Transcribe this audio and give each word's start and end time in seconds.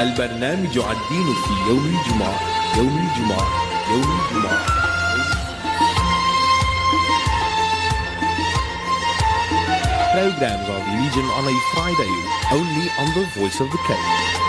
البرنامج 0.00 0.78
الدين 0.78 1.34
في 1.44 1.52
يوم 1.68 1.84
الجمعة 1.84 2.40
يوم 2.76 2.98
الجمعة 2.98 3.46
يوم 3.90 4.20
الجمعة 4.20 4.80
Programs 10.14 10.68
of 10.68 10.82
religion 10.86 11.24
on 11.38 11.44
a 11.46 11.56
Friday, 11.72 12.12
only 12.52 12.86
on 12.98 13.14
the 13.14 13.24
Voice 13.36 13.60
of 13.60 13.70
the 13.70 13.78
Cape. 13.86 14.39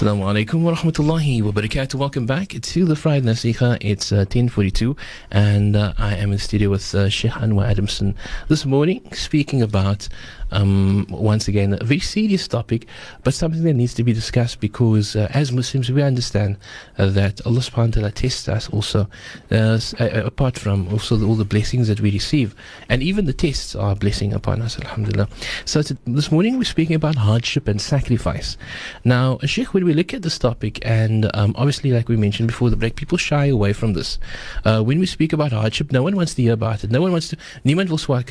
Assalamu 0.00 0.24
alaikum 0.24 0.62
wa 0.62 0.74
rahmatullahi 0.74 1.42
wa 1.42 1.52
barakatuh. 1.52 1.96
Welcome 1.96 2.24
back 2.24 2.48
to 2.58 2.86
the 2.86 2.96
Friday 2.96 3.26
Nasiha. 3.26 3.76
It's 3.82 4.12
uh, 4.12 4.24
10.42 4.24 4.96
and 5.30 5.76
uh, 5.76 5.92
I 5.98 6.14
am 6.14 6.30
in 6.30 6.30
the 6.30 6.38
studio 6.38 6.70
with 6.70 6.94
uh, 6.94 7.10
Sheikh 7.10 7.32
Anwar 7.32 7.68
Adamson 7.68 8.14
this 8.48 8.64
morning 8.64 9.06
speaking 9.12 9.60
about, 9.60 10.08
um, 10.52 11.06
once 11.10 11.48
again, 11.48 11.74
a 11.80 11.84
very 11.84 12.00
serious 12.00 12.48
topic, 12.48 12.86
but 13.24 13.34
something 13.34 13.62
that 13.62 13.74
needs 13.74 13.94
to 13.94 14.04
be 14.04 14.12
discussed 14.12 14.60
because 14.60 15.16
uh, 15.16 15.28
as 15.30 15.52
Muslims 15.52 15.90
we 15.90 16.02
understand 16.02 16.56
uh, 16.98 17.06
that 17.06 17.44
Allah 17.46 17.60
subhanahu 17.60 17.86
wa 17.88 17.92
ta'ala 17.92 18.12
tests 18.12 18.48
us 18.48 18.68
also, 18.70 19.08
uh, 19.52 19.54
s- 19.78 19.94
uh, 20.00 20.22
apart 20.24 20.58
from 20.58 20.88
also 20.92 21.16
the, 21.16 21.26
all 21.26 21.34
the 21.34 21.44
blessings 21.44 21.88
that 21.88 22.00
we 22.00 22.10
receive. 22.10 22.54
And 22.88 23.02
even 23.02 23.26
the 23.26 23.32
tests 23.32 23.74
are 23.74 23.92
a 23.92 23.94
blessing 23.94 24.32
upon 24.32 24.62
us, 24.62 24.78
alhamdulillah. 24.78 25.28
So 25.64 25.82
to, 25.82 25.96
this 26.06 26.30
morning 26.30 26.58
we're 26.58 26.64
speaking 26.64 26.96
about 26.96 27.16
hardship 27.16 27.68
and 27.68 27.80
sacrifice. 27.80 28.56
Now, 29.04 29.38
Sheikh, 29.44 29.74
when 29.74 29.84
we 29.84 29.94
look 29.94 30.12
at 30.14 30.22
this 30.22 30.38
topic, 30.38 30.78
and 30.82 31.30
um, 31.34 31.54
obviously, 31.56 31.92
like 31.92 32.08
we 32.08 32.16
mentioned 32.16 32.48
before, 32.48 32.70
the 32.70 32.76
black 32.76 32.96
people 32.96 33.18
shy 33.18 33.46
away 33.46 33.72
from 33.72 33.92
this. 33.94 34.18
Uh, 34.64 34.82
when 34.82 34.98
we 34.98 35.06
speak 35.06 35.32
about 35.32 35.52
hardship, 35.52 35.92
no 35.92 36.02
one 36.02 36.16
wants 36.16 36.34
to 36.34 36.42
hear 36.42 36.52
about 36.52 36.84
it. 36.84 36.90
No 36.90 37.00
one 37.00 37.12
wants 37.12 37.28
to. 37.28 37.36
Niemand 37.64 37.88
wil 37.88 37.98
swaar 37.98 38.22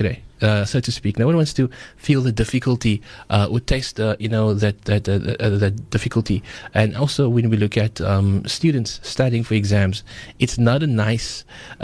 uh, 0.42 0.66
so 0.66 0.80
to 0.80 0.92
speak. 0.92 1.20
No 1.20 1.26
one 1.26 1.36
wants 1.36 1.54
to 1.54 1.70
feel 1.98 2.22
the 2.22 2.32
difficulty 2.32 3.02
uh, 3.30 3.48
or 3.50 3.60
taste, 3.60 4.00
uh, 4.00 4.16
you 4.20 4.30
know, 4.30 4.54
that 4.54 4.84
that 4.84 5.08
uh, 5.08 5.36
uh, 5.40 5.58
that 5.58 5.90
difficulty. 5.90 6.42
And 6.74 6.96
also, 6.96 7.30
when 7.30 7.50
we 7.50 7.58
look 7.58 7.78
at 7.78 8.02
um, 8.02 8.46
students 8.46 9.00
studying 9.04 9.44
for 9.44 9.56
exams, 9.56 10.04
it's 10.40 10.58
not 10.58 10.84
a 10.84 10.88
nice 10.88 11.44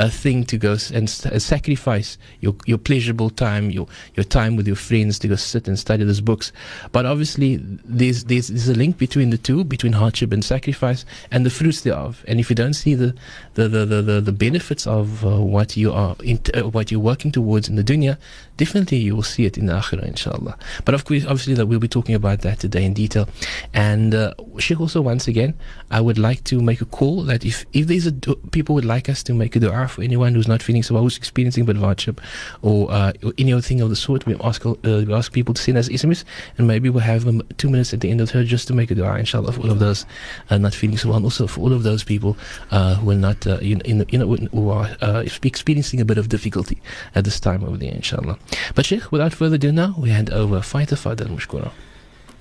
thing 0.09 0.45
to 0.45 0.58
go 0.58 0.78
and 0.94 1.09
sacrifice 1.09 2.17
your 2.39 2.56
your 2.66 2.78
pleasurable 2.78 3.30
time, 3.30 3.72
your 3.72 3.88
your 4.16 4.23
time 4.23 4.56
with 4.56 4.67
your 4.67 4.76
friends 4.76 5.20
to 5.20 5.28
go 5.28 5.36
sit 5.36 5.67
and 5.67 5.78
study 5.78 6.03
these 6.03 6.22
books. 6.22 6.52
But 6.92 7.06
obviously, 7.06 7.58
there's 7.58 8.26
there's, 8.26 8.48
there's 8.48 8.70
a 8.70 8.73
link 8.73 8.98
between 8.98 9.30
the 9.30 9.38
two, 9.38 9.64
between 9.64 9.94
hardship 9.94 10.31
and 10.31 10.44
sacrifice, 10.44 11.06
and 11.31 11.45
the 11.45 11.50
fruits 11.50 11.81
thereof. 11.81 12.23
And 12.28 12.39
if 12.39 12.50
you 12.50 12.56
don't 12.56 12.73
see 12.73 12.95
the 12.95 13.16
the 13.56 13.67
the 13.67 13.86
the, 13.86 14.22
the, 14.22 14.31
benefits 14.36 14.86
of 14.86 15.23
what 15.23 15.78
you 15.78 15.94
are 15.94 16.16
in, 16.23 16.39
what 16.72 16.92
you're 16.92 17.00
working 17.00 17.31
towards 17.31 17.70
in 17.70 17.76
the 17.76 17.83
dunya, 17.83 18.17
definitely 18.58 18.98
you 18.98 19.16
will 19.16 19.23
see 19.23 19.45
it 19.45 19.58
in 19.58 19.66
the 19.66 19.73
akhirah, 19.73 20.06
inshallah. 20.06 20.58
But 20.84 20.95
of 20.95 21.06
course, 21.06 21.23
obviously, 21.25 21.53
that 21.56 21.66
we'll 21.66 21.80
be 21.80 21.88
talking 21.88 22.16
about 22.16 22.42
that 22.42 22.59
today 22.59 22.84
in 22.86 22.94
detail. 22.94 23.28
And 23.73 24.16
uh, 24.16 24.34
Sheikh, 24.58 24.80
also 24.80 25.02
once 25.02 25.28
again, 25.28 25.53
I 25.92 26.02
would 26.02 26.17
like 26.17 26.44
to 26.45 26.61
make 26.61 26.81
a 26.81 26.86
call 26.86 27.23
that 27.23 27.45
if 27.45 27.66
if 27.73 27.88
there's 27.88 28.08
a 28.08 28.14
people 28.52 28.76
would 28.76 28.86
like 28.86 29.09
us 29.09 29.23
to 29.23 29.33
make 29.33 29.56
a 29.56 29.59
du'a 29.59 29.89
for 29.89 30.02
anyone 30.02 30.33
who's 30.36 30.48
not 30.48 30.61
feeling 30.64 30.83
so 30.83 30.94
well, 30.94 31.03
who's 31.03 31.17
experiencing 31.17 31.66
bad 31.66 31.78
hardship, 31.78 32.22
or, 32.61 32.92
uh, 32.92 33.11
or 33.23 33.33
any 33.38 33.53
other 33.53 33.61
thing 33.61 33.81
of 33.81 33.89
the 33.89 33.95
sort, 33.95 34.26
we 34.26 34.36
ask 34.44 34.66
uh, 34.66 34.76
we 34.83 35.14
ask 35.14 35.31
people 35.31 35.53
to 35.53 35.61
send 35.61 35.78
us 35.78 35.89
SMS, 35.89 36.23
and 36.58 36.67
maybe 36.67 36.89
we'll 36.89 37.03
have 37.03 37.28
um, 37.28 37.42
two 37.58 37.70
minutes 37.70 37.94
at 37.94 38.02
the 38.02 38.09
end 38.09 38.22
of 38.22 38.31
her 38.31 38.44
just 38.44 38.67
to 38.67 38.73
make 38.73 38.92
a 38.92 38.95
du'a, 38.95 39.20
inshallah, 39.20 39.52
for 39.52 39.61
all 39.61 39.72
of 39.72 39.80
those 39.80 40.06
uh, 40.50 40.58
not 40.58 40.73
feeling 40.73 40.98
so 40.98 41.09
well, 41.09 41.17
and 41.17 41.26
also 41.26 41.48
for 41.48 41.61
all 41.61 41.73
of 41.73 41.83
those 41.83 42.03
people 42.03 42.38
uh, 42.72 42.95
who 42.95 43.11
are 43.11 43.16
not 43.16 43.45
uh, 43.48 43.58
in, 43.58 43.81
in, 43.81 44.06
you 44.09 44.20
know 44.20 44.36
who 44.52 44.70
are 44.70 44.89
uh, 45.02 45.23
experiencing 45.44 46.00
a 46.02 46.06
bit 46.06 46.17
of 46.17 46.30
difficulty 46.30 46.81
at 47.16 47.23
this 47.23 47.39
time 47.39 47.64
over 47.64 47.78
there, 47.78 47.94
inshallah. 47.94 48.38
But 48.74 48.86
Sheikh, 48.86 49.10
without 49.12 49.33
further 49.33 49.56
ado, 49.56 49.73
now 49.73 49.95
we 49.98 50.11
hand 50.11 50.30
over. 50.30 50.61
Fighter 50.62 50.96
Fadal 50.96 51.28
Mushkura. 51.28 51.70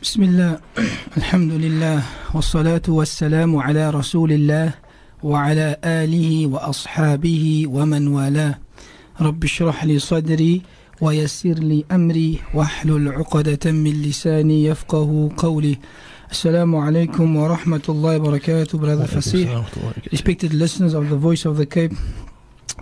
بسم 0.02 0.24
الله 0.24 0.60
الحمد 1.18 1.52
لله 1.52 2.04
والصلاة 2.34 2.82
والسلام 2.88 3.56
على 3.56 3.90
رسول 3.90 4.32
الله 4.32 4.74
وعلى 5.24 5.78
آله 5.84 6.48
وأصحابه 6.48 7.64
ومن 7.68 8.08
والاه 8.08 8.58
رب 9.22 9.44
اشرح 9.44 9.84
لي 9.84 10.00
صدري 10.00 10.62
ويسر 11.02 11.54
لي 11.54 11.86
أمري 11.92 12.40
واحلل 12.54 13.10
عقدة 13.12 13.72
من 13.72 14.02
لساني 14.02 14.66
يفقه 14.66 15.32
قولي 15.38 15.78
السلام 16.32 16.76
عليكم 16.76 17.36
ورحمة 17.36 17.82
الله 17.90 18.16
وبركاته 18.18 18.80
brother 18.80 19.06
Fasih 19.08 20.12
respected 20.12 20.54
listeners 20.54 20.94
of 20.94 21.10
the 21.10 21.18
voice 21.18 21.44
of 21.46 21.58
the 21.58 21.66
Cape 21.66 21.92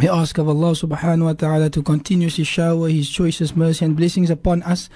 we 0.01 0.09
ask 0.09 0.39
of 0.39 0.49
Allah 0.49 0.73
subhanahu 0.73 1.25
wa 1.25 1.33
ta'ala 1.35 1.71
to 1.71 1.83
continuously 1.83 2.45
shower 2.45 2.89
His 2.89 3.11
choicest 3.11 3.57
mercy 3.57 3.85
and 3.85 3.97
blessings 3.97 4.31
upon 4.31 4.63
us 4.63 4.89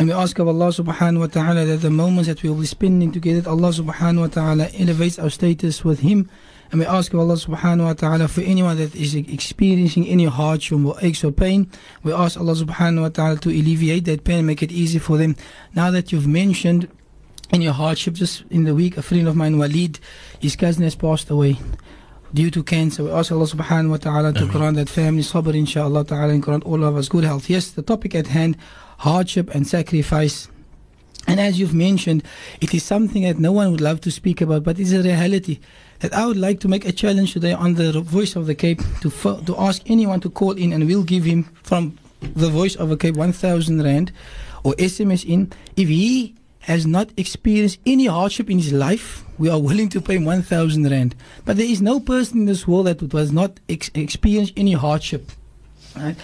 and 0.00 0.08
we 0.08 0.14
ask 0.14 0.38
of 0.38 0.48
Allah 0.48 0.68
subhanahu 0.68 1.18
wa 1.18 1.26
ta'ala 1.26 1.66
that 1.66 1.82
the 1.82 1.90
moments 1.90 2.26
that 2.26 2.42
we 2.42 2.48
will 2.48 2.60
be 2.60 2.64
spending 2.66 3.12
together, 3.12 3.50
Allah 3.50 3.68
subhanahu 3.68 4.20
wa 4.20 4.26
ta'ala 4.28 4.68
elevates 4.78 5.18
our 5.18 5.28
status 5.28 5.84
with 5.84 6.00
Him. 6.00 6.30
And 6.72 6.80
we 6.80 6.86
ask 6.86 7.12
of 7.12 7.20
Allah 7.20 7.34
subhanahu 7.34 7.84
wa 7.84 7.92
ta'ala 7.92 8.26
for 8.26 8.40
anyone 8.40 8.78
that 8.78 8.94
is 8.94 9.14
experiencing 9.14 10.06
any 10.06 10.24
hardship 10.24 10.78
or 10.78 10.96
aches 11.02 11.22
or 11.22 11.32
pain, 11.32 11.70
we 12.02 12.14
ask 12.14 12.40
Allah 12.40 12.54
subhanahu 12.54 13.02
wa 13.02 13.08
ta'ala 13.10 13.36
to 13.40 13.50
alleviate 13.50 14.06
that 14.06 14.24
pain 14.24 14.38
and 14.38 14.46
make 14.46 14.62
it 14.62 14.72
easy 14.72 14.98
for 14.98 15.18
them. 15.18 15.36
Now 15.74 15.90
that 15.90 16.12
you've 16.12 16.26
mentioned 16.26 16.88
in 17.52 17.60
your 17.60 17.74
hardship, 17.74 18.14
just 18.14 18.44
in 18.48 18.64
the 18.64 18.74
week, 18.74 18.96
a 18.96 19.02
friend 19.02 19.28
of 19.28 19.36
mine, 19.36 19.58
Walid, 19.58 20.00
his 20.38 20.56
cousin 20.56 20.84
has 20.84 20.94
passed 20.94 21.28
away 21.28 21.58
due 22.32 22.50
to 22.50 22.62
cancer. 22.62 23.04
We 23.04 23.10
ask 23.10 23.32
Allah 23.32 23.46
subhanahu 23.46 23.90
wa 23.90 23.96
ta'ala 23.96 24.32
to 24.34 24.46
grant 24.46 24.76
that 24.76 24.88
family 24.88 25.22
sabr 25.22 25.54
inshallah 25.54 26.04
ta'ala 26.04 26.32
and 26.32 26.42
grant 26.42 26.64
all 26.64 26.84
of 26.84 26.96
us 26.96 27.08
good 27.08 27.24
health. 27.24 27.50
Yes, 27.50 27.70
the 27.70 27.82
topic 27.82 28.14
at 28.14 28.28
hand, 28.28 28.56
hardship 28.98 29.54
and 29.54 29.66
sacrifice. 29.66 30.48
And 31.26 31.38
as 31.38 31.60
you've 31.60 31.74
mentioned, 31.74 32.22
it 32.60 32.72
is 32.74 32.82
something 32.82 33.22
that 33.24 33.38
no 33.38 33.52
one 33.52 33.70
would 33.70 33.80
love 33.80 34.00
to 34.02 34.10
speak 34.10 34.40
about, 34.40 34.64
but 34.64 34.78
it's 34.78 34.92
a 34.92 35.02
reality 35.02 35.58
that 36.00 36.14
I 36.14 36.26
would 36.26 36.38
like 36.38 36.60
to 36.60 36.68
make 36.68 36.86
a 36.86 36.92
challenge 36.92 37.34
today 37.34 37.52
on 37.52 37.74
the 37.74 38.00
Voice 38.00 38.36
of 38.36 38.46
the 38.46 38.54
Cape 38.54 38.80
to 39.02 39.10
to 39.44 39.56
ask 39.58 39.82
anyone 39.86 40.20
to 40.20 40.30
call 40.30 40.52
in, 40.52 40.72
and 40.72 40.86
we'll 40.86 41.04
give 41.04 41.24
him 41.24 41.44
from 41.62 41.98
the 42.20 42.48
Voice 42.48 42.74
of 42.76 42.88
the 42.88 42.96
Cape 42.96 43.16
1,000 43.16 43.82
rand 43.82 44.12
or 44.64 44.72
SMS 44.74 45.24
in 45.28 45.52
if 45.76 45.88
he 45.88 46.34
has 46.60 46.86
not 46.86 47.10
experienced 47.16 47.78
any 47.86 48.06
hardship 48.06 48.50
in 48.50 48.58
his 48.58 48.72
life. 48.72 49.24
We 49.40 49.48
are 49.48 49.58
willing 49.58 49.88
to 49.88 50.02
pay 50.02 50.18
1,000 50.18 50.90
rand, 50.90 51.16
but 51.46 51.56
there 51.56 51.64
is 51.64 51.80
no 51.80 51.98
person 51.98 52.40
in 52.40 52.44
this 52.44 52.68
world 52.68 52.88
that 52.88 53.08
does 53.08 53.32
not 53.32 53.58
ex- 53.70 53.90
experience 53.94 54.52
any 54.54 54.74
hardship. 54.74 55.32
Right? 55.96 56.14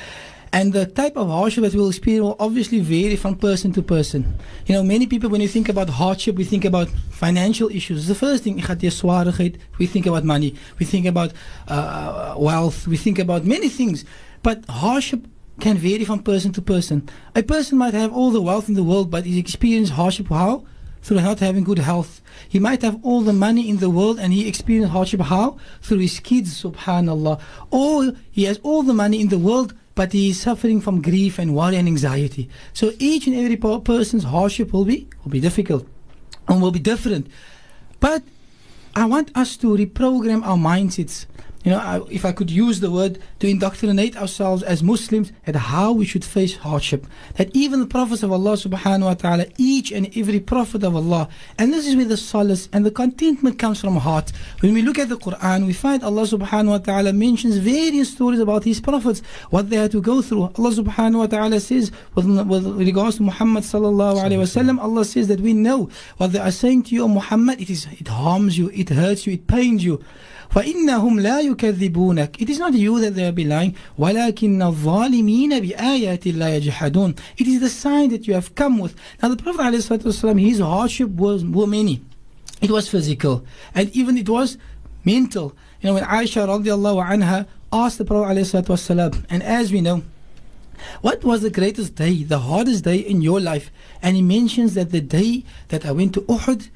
And 0.53 0.75
the 0.75 0.84
type 0.84 1.16
of 1.16 1.28
hardship 1.28 1.65
that 1.65 1.75
we'll 1.75 1.88
experience 1.88 2.25
will 2.25 2.37
obviously 2.38 2.81
vary 2.81 3.16
from 3.16 3.37
person 3.37 3.72
to 3.72 3.81
person. 3.81 4.38
You 4.66 4.75
know, 4.75 4.82
many 4.82 5.06
people, 5.06 5.31
when 5.31 5.41
you 5.41 5.49
think 5.49 5.71
about 5.71 5.88
hardship, 5.88 6.37
we 6.37 6.44
think 6.44 6.66
about 6.66 6.91
financial 7.10 7.71
issues. 7.71 8.06
The 8.06 8.15
first 8.15 8.44
thing, 8.44 8.56
we 8.56 9.87
think 9.87 10.04
about 10.04 10.25
money. 10.25 10.54
We 10.78 10.84
think 10.84 11.06
about 11.06 11.33
uh, 11.69 12.34
wealth. 12.37 12.87
We 12.87 12.98
think 12.98 13.19
about 13.19 13.47
many 13.47 13.71
things. 13.71 14.04
But 14.43 14.62
hardship 14.69 15.27
can 15.59 15.78
vary 15.78 16.04
from 16.04 16.22
person 16.22 16.53
to 16.53 16.60
person. 16.60 17.09
A 17.34 17.43
person 17.43 17.78
might 17.78 17.94
have 17.94 18.12
all 18.12 18.31
the 18.31 18.43
wealth 18.43 18.69
in 18.69 18.75
the 18.75 18.84
world, 18.84 19.10
but 19.10 19.25
he 19.25 19.38
experiences 19.38 19.97
hardship 19.97 20.28
how? 20.28 20.66
Through 21.06 21.21
not 21.21 21.39
having 21.39 21.62
good 21.62 21.78
health. 21.78 22.21
He 22.49 22.59
might 22.59 22.83
have 22.83 22.99
all 23.05 23.21
the 23.21 23.33
money 23.33 23.71
in 23.71 23.77
the 23.77 23.89
world 23.89 24.19
and 24.19 24.33
he 24.33 24.49
experiences 24.49 24.91
hardship 24.91 25.21
how? 25.21 25.56
Through 25.81 25.99
his 25.99 26.19
kids, 26.19 26.61
subhanallah. 26.61 27.41
Or 27.71 28.12
he 28.33 28.43
has 28.43 28.59
all 28.65 28.83
the 28.83 28.93
money 28.93 29.21
in 29.21 29.28
the 29.28 29.39
world, 29.39 29.72
but 29.95 30.12
he 30.12 30.31
is 30.31 30.41
suffering 30.41 30.81
from 30.81 31.00
grief 31.03 31.39
and 31.39 31.55
worry 31.55 31.77
and 31.77 31.87
anxiety. 31.87 32.50
So 32.72 32.91
each 32.99 33.28
and 33.28 33.37
every 33.37 33.56
person's 33.56 34.25
hardship 34.25 34.72
will 34.72 34.84
be 34.84 35.06
will 35.22 35.31
be 35.31 35.39
difficult 35.39 35.87
and 36.49 36.61
will 36.61 36.72
be 36.72 36.81
different. 36.81 37.28
But 38.00 38.25
I 38.97 39.05
want 39.05 39.31
us 39.37 39.56
to 39.59 39.77
reprogram 39.77 40.45
our 40.45 40.56
mindsets. 40.56 41.27
You 41.66 41.72
know, 41.72 41.78
I, 41.78 42.01
if 42.13 42.24
I 42.24 42.30
could 42.30 42.48
use 42.48 42.78
the 42.78 42.92
word 42.92 43.18
to 43.41 43.48
indoctrinate 43.48 44.16
ourselves 44.16 44.63
as 44.63 44.84
Muslims 44.84 45.33
at 45.48 45.57
how 45.57 45.91
we 45.91 46.04
should 46.04 46.24
face 46.24 46.57
hardship. 46.59 47.04
That 47.34 47.51
even 47.57 47.80
the 47.80 47.89
prophets 47.89 48.22
of 48.22 48.30
Allah 48.30 48.53
subhanahu 48.53 49.07
wa 49.07 49.15
ta'ala, 49.15 49.47
each 49.59 49.91
and 49.91 50.16
every 50.16 50.39
prophet 50.39 50.84
of 50.84 50.95
Allah, 50.95 51.28
and 51.59 51.72
this 51.72 51.89
is 51.89 51.97
where 51.97 52.04
the 52.04 52.16
solace 52.16 52.68
and 52.72 52.86
the 52.86 52.92
contentment 52.92 53.59
comes 53.59 53.80
from 53.80 53.97
heart. 53.97 54.30
When 54.60 54.74
we 54.74 54.83
look 54.83 54.97
at 55.01 55.09
the 55.09 55.16
Quran, 55.16 55.66
we 55.66 55.72
find 55.72 56.04
Allah 56.04 56.22
subhanahu 56.22 56.68
wa 56.68 56.78
ta'ala 56.78 57.13
mentions 57.13 57.57
various 57.57 58.13
stories 58.13 58.39
about 58.39 58.63
his 58.63 58.80
prophets, 58.80 59.21
what 59.51 59.68
they 59.68 59.74
had 59.74 59.91
to 59.91 60.01
go 60.01 60.22
through. 60.22 60.42
Allah 60.42 60.71
subhanahu 60.71 61.18
wa 61.18 61.27
ta'ala 61.27 61.59
says, 61.59 61.91
with, 62.15 62.27
with 62.47 62.78
regards 62.78 63.16
to 63.16 63.24
Muhammad 63.24 63.65
sallallahu 63.65 64.22
alayhi 64.22 64.39
wa 64.39 64.45
sallam, 64.45 64.78
Allah 64.78 65.04
says 65.04 65.27
that 65.27 65.41
we 65.41 65.53
know 65.53 65.91
what 66.18 66.30
they 66.30 66.39
are 66.39 66.53
saying 66.53 66.84
to 66.84 66.95
you, 66.95 67.03
oh 67.03 67.09
Muhammad, 67.09 67.60
it 67.60 67.71
is 67.71 67.89
it 67.91 68.07
harms 68.07 68.57
you, 68.57 68.71
it 68.72 68.91
hurts 68.91 69.27
you, 69.27 69.33
it 69.33 69.48
pains 69.48 69.83
you. 69.83 70.01
فإنهم 70.49 71.20
لا 71.20 71.41
يكذبونك 71.41 72.41
It 72.41 72.49
is 72.49 72.59
not 72.59 72.73
you 72.73 72.99
that 72.99 73.16
they 73.16 73.26
are 73.28 73.32
be 73.32 73.46
lying 73.46 73.73
ولكن 73.97 74.61
الظالمين 74.61 75.59
بآيات 75.59 76.28
الله 76.28 76.47
يجحدون 76.47 77.16
It 77.38 77.47
is 77.47 77.59
the 77.59 77.70
sign 77.70 78.09
that 78.09 78.28
you 78.28 78.34
have 78.34 78.53
come 78.55 78.79
with 78.79 78.96
Now 79.22 79.29
the 79.29 79.38
Prophet 79.38 79.61
ﷺ, 79.61 80.40
his 80.41 80.59
hardship 80.59 81.09
was 81.09 81.46
were 81.46 81.67
many 81.67 82.02
It 82.61 82.72
was 82.72 82.88
physical 82.90 83.46
and 83.73 83.90
even 83.96 84.17
it 84.17 84.29
was 84.29 84.58
mental 85.05 85.55
You 85.82 85.88
know 85.88 85.93
when 85.96 86.03
Aisha 86.03 86.47
radiallahu 86.47 87.05
anha 87.09 87.47
asked 87.73 87.97
the 87.97 88.05
Prophet 88.05 88.38
ﷺ, 88.38 89.26
and 89.29 89.41
as 89.43 89.72
we 89.72 89.82
know 89.82 90.03
What 91.02 91.23
was 91.23 91.41
the 91.41 91.49
greatest 91.49 91.96
day, 91.96 92.23
the 92.23 92.40
hardest 92.40 92.84
day 92.84 92.97
in 92.97 93.22
your 93.22 93.40
life? 93.40 93.72
And 94.02 94.16
he 94.16 94.22
mentions 94.22 94.73
that 94.73 94.91
the 94.91 95.02
day 95.02 95.43
that 95.70 95.85
I 95.85 95.91
went 95.91 96.14
to 96.16 96.22
Uhud, 96.22 96.61
in, 96.61 96.61
in, 96.61 96.72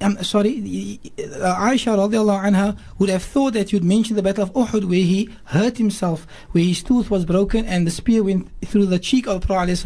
I'm 0.00 0.22
sorry, 0.24 1.00
uh, 1.18 1.60
Aisha 1.68 1.92
radiallahu 1.96 2.44
anha 2.48 2.78
would 2.98 3.08
have 3.08 3.22
thought 3.22 3.52
that 3.54 3.72
you'd 3.72 3.84
mention 3.84 4.16
the 4.16 4.22
Battle 4.22 4.44
of 4.44 4.52
Uhud 4.54 4.84
where 4.88 5.06
he 5.12 5.28
hurt 5.46 5.78
himself, 5.78 6.26
where 6.52 6.64
his 6.64 6.82
tooth 6.82 7.10
was 7.10 7.24
broken 7.24 7.64
and 7.66 7.86
the 7.86 7.90
spear 7.90 8.22
went 8.22 8.48
through 8.64 8.86
the 8.86 8.98
cheek 8.98 9.26
of 9.26 9.42
Prophet. 9.42 9.76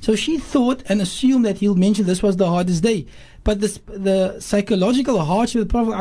So 0.00 0.14
she 0.14 0.38
thought 0.38 0.82
and 0.86 1.00
assumed 1.00 1.44
that 1.44 1.58
he'll 1.58 1.74
mention 1.74 2.06
this 2.06 2.22
was 2.22 2.36
the 2.36 2.48
hardest 2.48 2.82
day. 2.82 3.06
But 3.44 3.60
the, 3.60 3.78
the 3.86 4.40
psychological 4.40 5.18
hardship 5.20 5.60
the 5.60 5.66
Prophet 5.66 5.94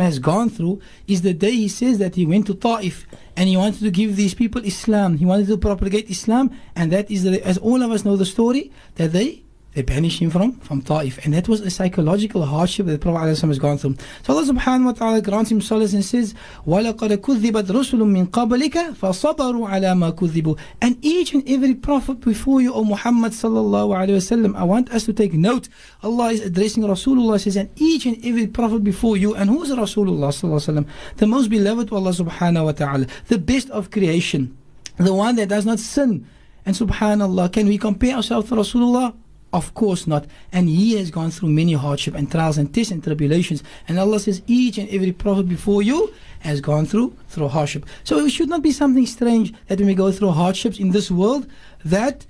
has 0.00 0.18
gone 0.18 0.48
through 0.48 0.80
is 1.08 1.22
the 1.22 1.34
day 1.34 1.50
he 1.50 1.68
says 1.68 1.98
that 1.98 2.14
he 2.14 2.24
went 2.24 2.46
to 2.46 2.54
Ta'if 2.54 3.04
and 3.36 3.48
he 3.48 3.56
wanted 3.56 3.80
to 3.80 3.90
give 3.90 4.16
these 4.16 4.34
people 4.34 4.64
Islam. 4.64 5.16
He 5.18 5.26
wanted 5.26 5.48
to 5.48 5.58
propagate 5.58 6.08
Islam, 6.08 6.50
and 6.76 6.92
that 6.92 7.10
is, 7.10 7.24
the, 7.24 7.44
as 7.44 7.58
all 7.58 7.82
of 7.82 7.90
us 7.90 8.04
know 8.04 8.16
the 8.16 8.26
story, 8.26 8.70
that 8.94 9.12
they 9.12 9.42
they 9.73 9.81
banished 9.81 10.19
him 10.19 10.29
from, 10.29 10.59
from 10.59 10.81
Ta'if. 10.81 11.23
And 11.25 11.33
that 11.33 11.47
was 11.47 11.61
a 11.61 11.69
psychological 11.69 12.45
hardship 12.45 12.85
that 12.85 12.91
the 12.91 12.99
Prophet 12.99 13.25
ﷺ 13.25 13.47
has 13.47 13.59
gone 13.59 13.77
through. 13.79 13.95
So 14.21 14.33
Allah 14.33 14.53
subhanahu 14.53 14.85
wa 14.85 14.91
ta'ala 14.91 15.21
grants 15.21 15.51
him 15.51 15.61
solace 15.61 15.93
and 15.93 16.05
says, 16.05 16.35
وَلَقَدْ 16.67 17.17
كُذِّبَتْ 17.17 17.63
رُسُلٌ 17.63 17.99
مِّن 17.99 18.27
قَبْلِكَ 18.27 18.93
فَصَبَرُوا 18.93 19.69
عَلَى 19.69 19.97
مَا 19.97 20.11
كُذِّبُوا 20.11 20.59
And 20.81 21.03
each 21.03 21.33
and 21.33 21.47
every 21.49 21.73
prophet 21.73 22.19
before 22.19 22.61
you, 22.61 22.71
O 22.71 22.83
Muhammad 22.83 23.31
sallallahu 23.31 23.97
alayhi 23.97 24.13
wa 24.13 24.49
sallam, 24.49 24.55
I 24.55 24.63
want 24.63 24.91
us 24.91 25.05
to 25.05 25.13
take 25.13 25.33
note. 25.33 25.69
Allah 26.03 26.31
is 26.31 26.41
addressing 26.41 26.83
Rasulullah, 26.83 27.39
says, 27.39 27.55
and 27.55 27.69
each 27.75 28.05
and 28.05 28.23
every 28.23 28.45
prophet 28.45 28.83
before 28.83 29.17
you, 29.17 29.33
and 29.33 29.49
who 29.49 29.63
is 29.63 29.71
Rasulullah 29.71 30.29
sallallahu 30.29 30.69
alayhi 30.69 30.75
wa 30.75 30.83
sallam? 30.83 30.87
The 31.17 31.27
most 31.27 31.49
beloved 31.49 31.87
to 31.87 31.95
Allah 31.95 32.11
subhanahu 32.11 32.65
wa 32.65 32.71
ta'ala, 32.73 33.07
the 33.27 33.39
best 33.39 33.71
of 33.71 33.89
creation, 33.89 34.55
the 34.97 35.15
one 35.15 35.35
that 35.37 35.49
does 35.49 35.65
not 35.65 35.79
sin. 35.79 36.27
And 36.63 36.75
subhanallah, 36.75 37.51
can 37.51 37.67
we 37.67 37.79
compare 37.79 38.15
ourselves 38.15 38.49
to 38.49 38.55
Rasulullah? 38.55 39.15
Of 39.52 39.72
course 39.74 40.06
not. 40.06 40.26
And 40.52 40.68
he 40.68 40.96
has 40.96 41.10
gone 41.10 41.30
through 41.30 41.48
many 41.50 41.72
hardship 41.72 42.14
and 42.14 42.30
trials 42.30 42.58
and 42.58 42.72
tests 42.72 42.92
and 42.92 43.02
tribulations. 43.02 43.62
And 43.86 43.98
Allah 43.98 44.20
says 44.20 44.42
each 44.46 44.76
and 44.78 44.88
every 44.90 45.12
prophet 45.12 45.48
before 45.48 45.82
you 45.82 46.12
has 46.40 46.60
gone 46.60 46.86
through 46.86 47.16
through 47.28 47.48
hardship. 47.48 47.86
So 48.04 48.18
it 48.18 48.30
should 48.30 48.48
not 48.48 48.62
be 48.62 48.72
something 48.72 49.06
strange 49.06 49.54
that 49.68 49.78
when 49.78 49.88
we 49.88 49.94
go 49.94 50.12
through 50.12 50.30
hardships 50.30 50.78
in 50.78 50.90
this 50.90 51.10
world 51.10 51.46
that 51.84 52.26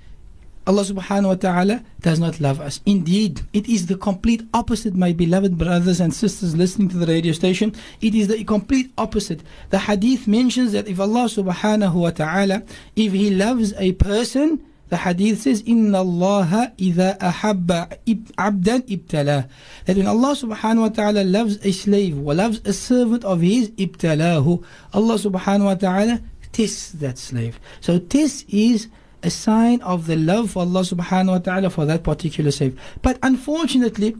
Allah 0.67 0.83
subhanahu 0.83 1.27
wa 1.27 1.35
ta'ala 1.35 1.83
does 2.01 2.19
not 2.19 2.39
love 2.39 2.61
us. 2.61 2.79
Indeed, 2.85 3.41
it 3.53 3.67
is 3.67 3.87
the 3.87 3.97
complete 3.97 4.43
opposite, 4.53 4.93
my 4.93 5.13
beloved 5.13 5.57
brothers 5.57 5.99
and 5.99 6.13
sisters 6.13 6.55
listening 6.55 6.89
to 6.89 6.97
the 6.97 7.07
radio 7.07 7.33
station. 7.33 7.73
It 8.01 8.13
is 8.13 8.27
the 8.27 8.43
complete 8.43 8.91
opposite. 8.95 9.41
The 9.71 9.79
hadith 9.79 10.27
mentions 10.27 10.73
that 10.73 10.87
if 10.87 10.99
Allah 10.99 11.25
subhanahu 11.25 11.95
wa 11.95 12.11
ta'ala, 12.11 12.61
if 12.95 13.13
He 13.13 13.31
loves 13.31 13.73
a 13.77 13.93
person, 13.93 14.63
the 14.89 14.97
hadith 14.97 15.41
says, 15.41 15.63
Inna 15.65 15.99
Allah 15.99 16.73
ida 16.79 17.17
ahabba 17.21 17.97
abdan 18.37 18.81
ibtala." 18.89 19.47
That 19.85 19.97
when 19.97 20.07
Allah 20.07 20.35
subhanahu 20.35 20.81
wa 20.81 20.89
ta'ala 20.89 21.23
loves 21.23 21.59
a 21.63 21.71
slave 21.71 22.17
or 22.19 22.33
loves 22.33 22.61
a 22.65 22.73
servant 22.73 23.23
of 23.23 23.41
his, 23.41 23.69
ibtalahu, 23.71 24.63
Allah 24.93 25.15
subhanahu 25.15 25.65
wa 25.65 25.75
ta'ala 25.75 26.21
tests 26.51 26.91
that 26.93 27.17
slave. 27.17 27.59
So 27.81 27.99
test 27.99 28.45
is 28.49 28.87
a 29.21 29.29
sign 29.29 29.81
of 29.81 30.07
the 30.07 30.15
love 30.15 30.51
for 30.51 30.59
Allah 30.61 30.81
subhanahu 30.81 31.31
wa 31.31 31.37
ta'ala 31.39 31.69
for 31.69 31.85
that 31.85 32.03
particular 32.03 32.51
slave. 32.51 32.79
But 33.01 33.19
unfortunately, 33.21 34.15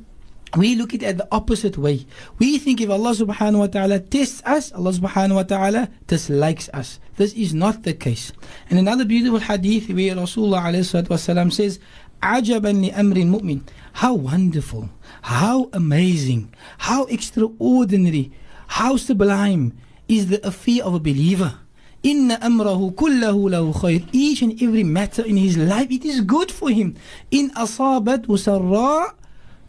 we 0.57 0.77
look 0.77 0.95
at 0.95 1.03
it 1.03 1.17
the 1.19 1.29
opposite 1.33 1.77
way. 1.77 2.07
We 2.39 2.59
think 2.59 2.81
if 2.81 2.91
Allah 2.91 3.11
subhanahu 3.11 3.59
wa 3.59 3.67
ta'ala 3.67 3.99
tests 4.01 4.43
us, 4.45 4.73
Allah 4.73 4.93
subhanahu 4.93 5.35
wa 5.35 5.43
ta'ala 5.43 5.91
dislikes 6.07 6.69
us. 6.73 7.01
This 7.17 7.33
is 7.35 7.55
not 7.55 7.83
the 7.83 7.93
case. 7.93 8.33
And 8.71 8.79
another 8.79 9.05
beautiful 9.05 9.41
hadith 9.41 9.89
where 9.89 10.15
Rasulullah 10.15 10.63
alayhi 10.63 11.53
says, 11.53 11.81
عَجَبًا 12.23 12.91
لِأَمْرِ 12.91 13.17
الْمُؤْمِنِ 13.17 13.63
How 13.95 14.15
wonderful, 14.15 14.91
how 15.23 15.71
amazing, 15.73 16.55
how 16.79 17.05
extraordinary, 17.07 18.33
how 18.69 18.97
sublime 18.97 19.77
is 20.09 20.29
the 20.29 20.47
affair 20.47 20.85
of 20.85 20.95
a 20.95 21.01
believer. 21.01 21.59
إن 22.05 22.31
أمره 22.31 22.95
كله 22.95 23.51
له 23.51 23.73
خير 23.73 24.09
Each 24.13 24.43
and 24.43 24.63
every 24.63 24.85
matter 24.85 25.25
in 25.25 25.39
his 25.39 25.57
life, 25.57 25.91
it 25.91 26.05
is 26.05 26.21
good 26.21 26.53
for 26.53 26.71
him. 26.71 26.95
إن 27.33 27.51
أصابت 27.53 28.27
سراء 28.39 29.15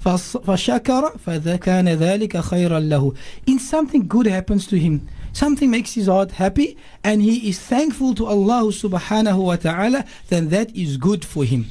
فشكر 0.01 1.13
فكان 1.27 1.89
ذلك 1.89 2.37
خيرا 2.41 2.81
له 2.81 3.13
in 3.47 3.59
something 3.59 4.09
good 4.09 4.27
happens 4.27 4.67
to 4.67 4.77
him 4.79 5.01
something 5.33 5.71
makes 5.71 5.95
his 5.95 6.07
heart 6.07 6.33
happy 6.33 6.77
and 7.05 7.23
he 7.23 7.49
is 7.49 7.59
thankful 7.59 8.15
to 8.15 8.27
Allah 8.27 8.65
subhanahu 8.73 9.45
wa 9.45 9.57
ta'ala 9.57 10.05
then 10.29 10.49
that 10.49 10.75
is 10.75 10.97
good 10.97 11.25
for 11.25 11.45
him 11.45 11.67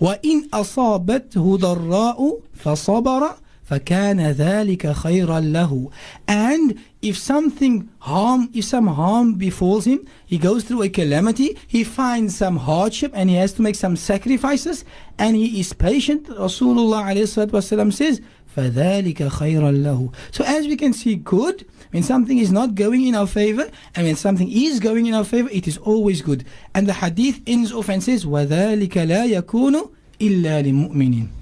وإن 0.00 0.48
أصابته 0.54 1.56
ضراء 1.56 2.38
فصبر 2.54 3.34
فكان 3.67 4.19
ذلك 4.31 4.91
خيرا 4.91 5.39
له 5.39 5.89
and 6.27 6.75
if 7.01 7.17
something 7.17 7.89
harm 7.99 8.49
if 8.53 8.65
some 8.65 8.87
harm 8.87 9.35
befalls 9.35 9.85
him 9.85 10.05
he 10.25 10.37
goes 10.37 10.63
through 10.63 10.83
a 10.83 10.89
calamity 10.89 11.57
he 11.67 11.83
finds 11.83 12.35
some 12.35 12.57
hardship 12.57 13.11
and 13.13 13.29
he 13.29 13.35
has 13.35 13.53
to 13.53 13.61
make 13.61 13.75
some 13.75 13.95
sacrifices 13.95 14.83
and 15.17 15.35
he 15.35 15.59
is 15.59 15.71
patient 15.73 16.27
Rasulullah 16.27 17.05
ﷺ 17.15 17.93
says 17.93 18.21
فذلك 18.55 19.27
خيرا 19.27 19.71
له 19.71 20.11
so 20.31 20.43
as 20.43 20.67
we 20.67 20.75
can 20.75 20.93
see 20.93 21.15
good 21.15 21.65
when 21.91 22.03
something 22.03 22.37
is 22.37 22.51
not 22.51 22.75
going 22.75 23.05
in 23.07 23.15
our 23.15 23.27
favor 23.27 23.69
and 23.95 24.05
when 24.05 24.15
something 24.15 24.51
is 24.51 24.79
going 24.79 25.05
in 25.05 25.13
our 25.13 25.23
favor 25.23 25.49
it 25.51 25.67
is 25.67 25.77
always 25.77 26.21
good 26.21 26.43
and 26.75 26.85
the 26.85 26.93
hadith 26.93 27.41
ends 27.47 27.71
off 27.71 27.89
and 27.89 28.03
says 28.03 28.25
وذلك 28.25 28.97
لا 28.97 29.25
يكون 29.25 29.75
إلا 30.21 30.61
لمؤمنين 30.61 31.36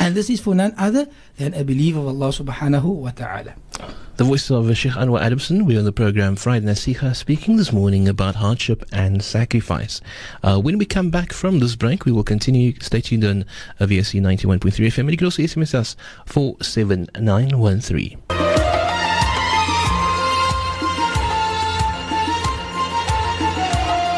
and 0.00 0.14
this 0.14 0.28
is 0.30 0.40
for 0.40 0.54
none 0.54 0.74
other 0.78 1.06
than 1.38 1.54
a 1.54 1.64
believer 1.64 2.00
of 2.00 2.06
Allah 2.08 2.28
subhanahu 2.28 2.84
wa 2.84 3.10
ta'ala. 3.10 3.54
The 4.18 4.24
voice 4.24 4.50
of 4.50 4.76
Sheikh 4.76 4.92
Anwar 4.92 5.20
Adamson. 5.22 5.64
We're 5.64 5.78
on 5.78 5.84
the 5.84 5.92
program 5.92 6.36
Friday 6.36 6.66
Nasiha 6.66 7.16
speaking 7.16 7.56
this 7.56 7.72
morning 7.72 8.06
about 8.08 8.34
hardship 8.36 8.84
and 8.92 9.22
sacrifice. 9.22 10.00
Uh, 10.42 10.60
when 10.60 10.76
we 10.78 10.84
come 10.84 11.10
back 11.10 11.32
from 11.32 11.60
this 11.60 11.76
break, 11.76 12.04
we 12.04 12.12
will 12.12 12.22
continue. 12.22 12.74
Stay 12.80 13.00
tuned 13.00 13.24
on 13.24 13.44
VOC 13.80 14.20
91.3 14.20 14.60
FM. 14.60 15.10
You 15.10 15.16
can 15.16 15.24
also 15.26 15.42
SMS 15.42 15.74
us 15.74 15.96
47913. 16.26 18.18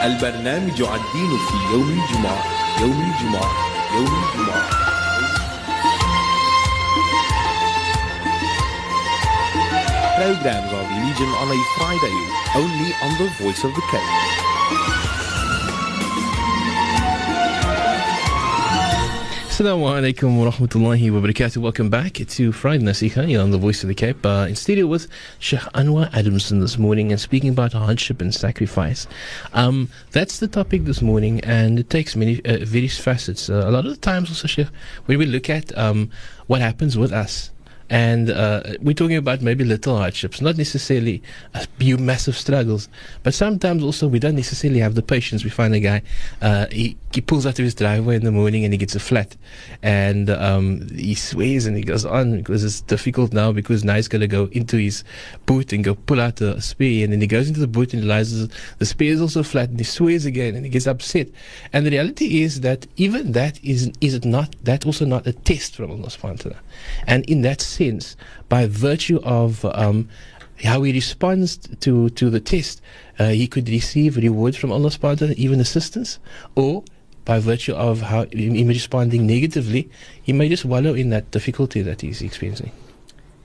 البرنامج 0.04 0.82
عالدين 0.82 1.38
في 1.38 1.56
يوم 1.72 1.88
الجمعة 1.90 2.44
يوم 2.80 2.92
الجمعة 2.92 3.50
يوم 3.96 4.06
الجمعة 4.06 4.73
Programs 10.16 10.72
of 10.72 10.88
Religion 10.90 11.26
on 11.26 11.50
a 11.50 11.64
Friday, 11.76 12.14
only 12.54 12.92
on 13.02 13.18
the 13.18 13.28
Voice 13.42 13.64
of 13.64 13.74
the 13.74 13.80
Cape. 13.90 14.00
Assalamu 19.50 19.90
alaikum 19.90 20.38
wa 20.38 20.52
rahmatullahi 20.52 21.10
wa 21.10 21.20
barakatuh. 21.20 21.56
Welcome 21.56 21.90
back 21.90 22.12
to 22.14 22.52
Friday 22.52 22.84
Nasiha 22.84 23.26
here 23.26 23.40
on 23.40 23.50
the 23.50 23.58
Voice 23.58 23.82
of 23.82 23.88
the 23.88 23.94
Cape. 23.94 24.24
Uh, 24.24 24.46
in 24.48 24.54
studio 24.54 24.86
with 24.86 25.08
Sheikh 25.40 25.58
Anwar 25.74 26.08
Adamson 26.14 26.60
this 26.60 26.78
morning 26.78 27.10
and 27.10 27.20
speaking 27.20 27.50
about 27.50 27.72
hardship 27.72 28.20
and 28.20 28.32
sacrifice. 28.32 29.08
Um, 29.52 29.88
that's 30.12 30.38
the 30.38 30.46
topic 30.46 30.84
this 30.84 31.02
morning 31.02 31.40
and 31.40 31.80
it 31.80 31.90
takes 31.90 32.14
many 32.14 32.40
uh, 32.44 32.64
various 32.64 33.00
facets. 33.00 33.50
Uh, 33.50 33.64
a 33.66 33.70
lot 33.72 33.84
of 33.84 33.90
the 33.90 33.96
times 34.00 34.28
also, 34.28 34.46
Sheikh, 34.46 34.68
when 35.06 35.18
we 35.18 35.26
look 35.26 35.50
at 35.50 35.76
um, 35.76 36.10
what 36.46 36.60
happens 36.60 36.96
with 36.96 37.12
us 37.12 37.50
and 37.90 38.30
uh, 38.30 38.62
we're 38.80 38.94
talking 38.94 39.16
about 39.16 39.42
maybe 39.42 39.64
little 39.64 39.96
hardships, 39.96 40.40
not 40.40 40.56
necessarily 40.56 41.22
a 41.54 41.66
few 41.78 41.98
massive 41.98 42.36
struggles, 42.36 42.88
but 43.22 43.34
sometimes 43.34 43.82
also 43.82 44.08
we 44.08 44.18
don't 44.18 44.36
necessarily 44.36 44.80
have 44.80 44.94
the 44.94 45.02
patience. 45.02 45.44
We 45.44 45.50
find 45.50 45.74
a 45.74 45.80
guy, 45.80 46.02
uh, 46.40 46.66
he, 46.70 46.96
he 47.12 47.20
pulls 47.20 47.46
out 47.46 47.58
of 47.58 47.64
his 47.64 47.74
driveway 47.74 48.16
in 48.16 48.24
the 48.24 48.32
morning 48.32 48.64
and 48.64 48.72
he 48.72 48.78
gets 48.78 48.94
a 48.94 49.00
flat, 49.00 49.36
and 49.82 50.30
um, 50.30 50.88
he 50.88 51.14
swears 51.14 51.66
and 51.66 51.76
he 51.76 51.82
goes 51.82 52.04
on 52.04 52.38
because 52.38 52.64
it's 52.64 52.80
difficult 52.80 53.32
now 53.32 53.52
because 53.52 53.84
now 53.84 53.96
he's 53.96 54.08
going 54.08 54.20
to 54.20 54.28
go 54.28 54.48
into 54.52 54.76
his 54.76 55.04
boot 55.46 55.72
and 55.72 55.84
go 55.84 55.94
pull 55.94 56.20
out 56.20 56.40
a 56.40 56.60
spear, 56.60 57.04
and 57.04 57.12
then 57.12 57.20
he 57.20 57.26
goes 57.26 57.48
into 57.48 57.60
the 57.60 57.66
boot 57.66 57.92
and 57.92 58.02
realizes 58.02 58.48
the 58.78 58.86
spear 58.86 59.12
is 59.12 59.20
also 59.20 59.42
flat, 59.42 59.68
and 59.68 59.78
he 59.78 59.84
swears 59.84 60.24
again 60.24 60.54
and 60.54 60.64
he 60.64 60.70
gets 60.70 60.86
upset. 60.86 61.28
And 61.72 61.86
the 61.86 61.90
reality 61.90 62.42
is 62.42 62.62
that 62.62 62.86
even 62.96 63.32
that 63.32 63.62
is 63.62 63.92
is 64.00 64.14
it 64.14 64.24
not 64.24 64.56
that 64.64 64.86
also 64.86 65.04
not 65.04 65.26
a 65.26 65.32
test 65.32 65.76
from 65.76 65.90
Allah 65.90 66.08
subhanahu 66.08 66.44
wa 66.44 66.50
ta'ala. 66.50 66.63
And 67.06 67.24
in 67.26 67.42
that 67.42 67.60
sense, 67.60 68.16
by 68.48 68.66
virtue 68.66 69.20
of 69.22 69.64
um, 69.64 70.08
how 70.62 70.82
he 70.82 70.92
responds 70.92 71.56
to, 71.80 72.10
to 72.10 72.30
the 72.30 72.40
test, 72.40 72.80
uh, 73.18 73.28
he 73.28 73.46
could 73.46 73.68
receive 73.68 74.16
reward 74.16 74.56
from 74.56 74.72
Allah 74.72 74.90
subhanahu 74.90 75.02
wa 75.02 75.14
ta'ala, 75.14 75.34
even 75.34 75.60
assistance, 75.60 76.18
or 76.54 76.84
by 77.24 77.38
virtue 77.38 77.74
of 77.74 78.02
how 78.02 78.24
him 78.26 78.68
responding 78.68 79.26
negatively, 79.26 79.90
he 80.22 80.32
may 80.32 80.48
just 80.48 80.64
wallow 80.64 80.94
in 80.94 81.10
that 81.10 81.30
difficulty 81.30 81.82
that 81.82 82.02
he's 82.02 82.22
experiencing. 82.22 82.70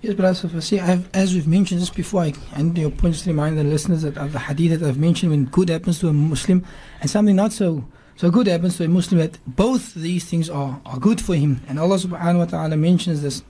Yes, 0.02 0.14
Brother 0.14 0.62
See, 0.62 0.80
I've, 0.80 1.10
as 1.14 1.34
we've 1.34 1.48
mentioned 1.48 1.82
this 1.82 1.90
before, 1.90 2.24
I, 2.24 2.34
and 2.56 2.78
your 2.78 2.90
points 2.90 3.24
to 3.24 3.32
remind 3.32 3.58
the 3.58 3.66
listeners 3.66 4.04
that 4.04 4.18
of 4.18 4.32
the 4.32 4.40
hadith 4.40 4.80
that 4.80 4.88
I've 4.88 4.98
mentioned 4.98 5.32
when 5.32 5.46
good 5.46 5.70
happens 5.70 6.00
to 6.00 6.08
a 6.08 6.14
Muslim 6.14 6.66
and 7.02 7.10
something 7.10 7.36
not 7.36 7.52
so 7.52 7.86
so 8.20 8.30
good 8.30 8.48
happens 8.48 8.76
to 8.76 8.84
a 8.84 8.88
Muslim 8.90 9.22
that 9.22 9.40
both 9.48 9.94
these 9.94 10.26
things 10.26 10.50
are, 10.50 10.82
are 10.86 11.00
good 11.00 11.22
for 11.22 11.36
him. 11.36 11.62
And 11.70 11.80
Allah 11.80 11.96
subhanahu 11.96 12.40
wa 12.40 12.46
ta'ala 12.48 12.76
mentions 12.76 13.22
this. 13.22 13.44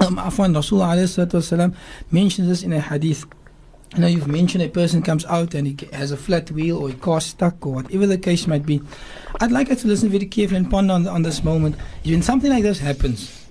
Um, 0.00 0.18
Afwan 0.18 0.52
Rasulullah 0.52 1.74
mentions 2.10 2.46
this 2.46 2.62
in 2.62 2.74
a 2.74 2.80
hadith. 2.80 3.24
You 3.94 4.00
know, 4.00 4.06
you've 4.08 4.28
mentioned 4.28 4.62
a 4.64 4.68
person 4.68 5.00
comes 5.00 5.24
out 5.24 5.54
and 5.54 5.66
he 5.66 5.78
has 5.94 6.12
a 6.12 6.18
flat 6.18 6.50
wheel 6.50 6.76
or 6.82 6.90
a 6.90 6.92
car 6.92 7.22
stuck 7.22 7.64
or 7.64 7.72
whatever 7.72 8.06
the 8.06 8.18
case 8.18 8.46
might 8.46 8.66
be. 8.66 8.82
I'd 9.40 9.50
like 9.50 9.70
us 9.70 9.80
to 9.80 9.88
listen 9.88 10.10
very 10.10 10.26
carefully 10.26 10.58
and 10.58 10.70
ponder 10.70 10.92
on, 10.92 11.08
on 11.08 11.22
this 11.22 11.42
moment. 11.42 11.76
When 12.04 12.20
something 12.20 12.50
like 12.50 12.64
this 12.64 12.80
happens, 12.80 13.48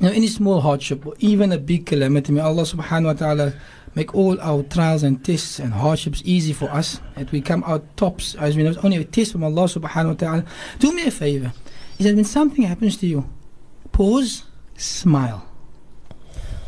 you 0.00 0.08
know, 0.08 0.12
any 0.12 0.26
small 0.26 0.60
hardship 0.60 1.06
or 1.06 1.14
even 1.20 1.52
a 1.52 1.58
big 1.58 1.86
calamity, 1.86 2.32
may 2.32 2.40
Allah 2.40 2.64
subhanahu 2.64 3.04
wa 3.04 3.12
ta'ala 3.12 3.52
make 3.94 4.14
all 4.14 4.40
our 4.40 4.62
trials 4.62 5.02
and 5.02 5.24
tests 5.24 5.58
and 5.58 5.72
hardships 5.72 6.22
easy 6.24 6.52
for 6.52 6.70
us, 6.70 7.00
that 7.16 7.32
we 7.32 7.40
come 7.40 7.64
out 7.64 7.96
tops, 7.96 8.34
as 8.36 8.56
we 8.56 8.62
know, 8.62 8.74
only 8.82 8.96
a 8.98 9.04
test 9.04 9.32
from 9.32 9.44
Allah 9.44 9.64
subhanahu 9.64 10.08
wa 10.08 10.14
ta'ala. 10.14 10.44
Do 10.78 10.92
me 10.92 11.06
a 11.06 11.10
favor, 11.10 11.52
is 11.98 12.06
that 12.06 12.14
when 12.14 12.24
something 12.24 12.64
happens 12.64 12.96
to 12.98 13.06
you, 13.06 13.28
pause, 13.92 14.44
smile. 14.76 15.46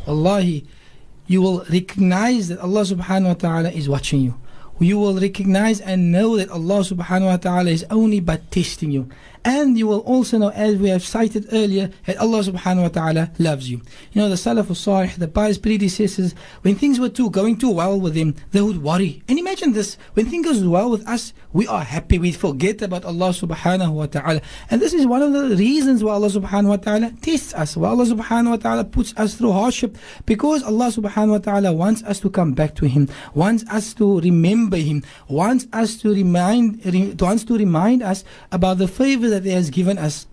Wallahi, 0.05 0.67
you 1.27 1.41
will 1.41 1.65
recognize 1.71 2.49
that 2.49 2.59
Allah 2.59 2.81
subhanahu 2.81 3.27
wa 3.27 3.33
ta'ala 3.33 3.69
is 3.71 3.87
watching 3.87 4.21
you. 4.21 4.39
You 4.79 4.97
will 4.97 5.17
recognize 5.17 5.79
and 5.79 6.11
know 6.11 6.35
that 6.35 6.49
Allah 6.49 6.79
subhanahu 6.79 7.25
wa 7.25 7.37
ta'ala 7.37 7.69
is 7.69 7.85
only 7.89 8.19
but 8.19 8.51
testing 8.51 8.91
you. 8.91 9.07
And 9.45 9.77
you 9.77 9.87
will 9.87 9.99
also 9.99 10.37
know, 10.37 10.49
as 10.51 10.77
we 10.77 10.87
have 10.89 11.03
cited 11.03 11.47
earlier, 11.51 11.91
that 12.05 12.17
Allah 12.17 12.39
subhanahu 12.39 12.83
wa 12.83 12.87
ta'ala 12.87 13.31
loves 13.39 13.69
you. 13.69 13.81
You 14.13 14.21
know, 14.21 14.29
the 14.29 14.35
Salaf 14.35 14.69
al-Salih, 14.69 15.17
the 15.17 15.27
pious 15.27 15.57
predecessors, 15.57 16.33
when 16.61 16.75
things 16.75 16.97
were 16.97 17.09
too 17.09 17.29
going 17.29 17.57
too 17.57 17.71
well 17.71 17.99
with 17.99 18.13
them, 18.13 18.35
they 18.51 18.61
would 18.61 18.81
worry. 18.81 19.21
And 19.27 19.37
imagine 19.37 19.73
this, 19.73 19.97
when 20.13 20.27
things 20.27 20.45
goes 20.45 20.63
well 20.63 20.89
with 20.89 21.05
us, 21.05 21.33
we 21.51 21.67
are 21.67 21.83
happy, 21.83 22.17
we 22.19 22.31
forget 22.31 22.81
about 22.81 23.03
Allah 23.03 23.29
subhanahu 23.29 23.91
wa 23.91 24.05
ta'ala. 24.05 24.41
And 24.71 24.81
this 24.81 24.93
is 24.93 25.05
one 25.05 25.21
of 25.21 25.33
the 25.33 25.55
reasons 25.57 26.05
why 26.05 26.13
Allah 26.13 26.29
subhanahu 26.29 26.69
wa 26.69 26.77
ta'ala 26.77 27.11
tests 27.21 27.53
us, 27.53 27.75
why 27.75 27.89
Allah 27.89 28.05
subhanahu 28.05 28.51
wa 28.51 28.57
ta'ala 28.57 28.85
puts 28.85 29.13
us 29.17 29.35
through 29.35 29.51
hardship, 29.51 29.97
because 30.25 30.63
Allah 30.63 30.87
subhanahu 30.87 31.31
wa 31.31 31.37
ta'ala 31.39 31.73
wants 31.73 32.01
us 32.03 32.21
to 32.21 32.29
come 32.29 32.53
back 32.53 32.75
to 32.75 32.85
Him, 32.85 33.09
wants 33.33 33.65
us 33.69 33.93
to 33.95 34.21
remember 34.21 34.77
Him, 34.77 35.03
wants 35.27 35.67
us 35.73 35.97
to 35.97 36.13
remind, 36.13 36.81
wants 37.19 37.43
to 37.43 37.57
remind 37.57 38.01
us 38.01 38.23
about 38.51 38.77
the 38.77 38.87
favors 38.87 39.32
that 39.33 39.43
He 39.43 39.51
has 39.51 39.69
given 39.69 39.97
us. 39.97 40.27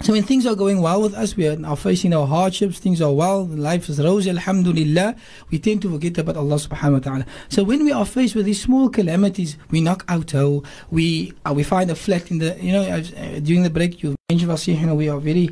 So 0.00 0.12
when 0.12 0.22
things 0.22 0.46
are 0.46 0.54
going 0.54 0.80
well 0.80 1.02
with 1.02 1.14
us, 1.14 1.34
we 1.36 1.48
are 1.48 1.76
facing 1.76 2.14
our 2.14 2.26
hardships, 2.26 2.78
things 2.78 3.02
are 3.02 3.12
well, 3.12 3.44
life 3.44 3.88
is 3.88 3.98
rosy, 3.98 4.30
alhamdulillah, 4.30 5.16
we 5.50 5.58
tend 5.58 5.82
to 5.82 5.90
forget 5.90 6.16
about 6.18 6.36
Allah 6.36 6.54
subhanahu 6.54 6.92
wa 6.92 6.98
ta'ala. 7.00 7.26
So 7.48 7.64
when 7.64 7.82
we 7.84 7.90
are 7.90 8.06
faced 8.06 8.36
with 8.36 8.46
these 8.46 8.62
small 8.62 8.90
calamities, 8.90 9.56
we 9.72 9.80
knock 9.80 10.04
out 10.06 10.32
oh, 10.36 10.62
we 10.92 11.32
uh, 11.44 11.52
we 11.52 11.64
find 11.64 11.90
a 11.90 11.96
flat 11.96 12.30
in 12.30 12.38
the, 12.38 12.56
you 12.62 12.70
know, 12.70 12.82
uh, 12.82 13.02
during 13.42 13.64
the 13.64 13.70
break 13.70 14.00
you 14.02 14.14
mentioned, 14.30 14.68
you 14.68 14.86
know, 14.86 14.94
we 14.94 15.08
are 15.08 15.18
very 15.18 15.50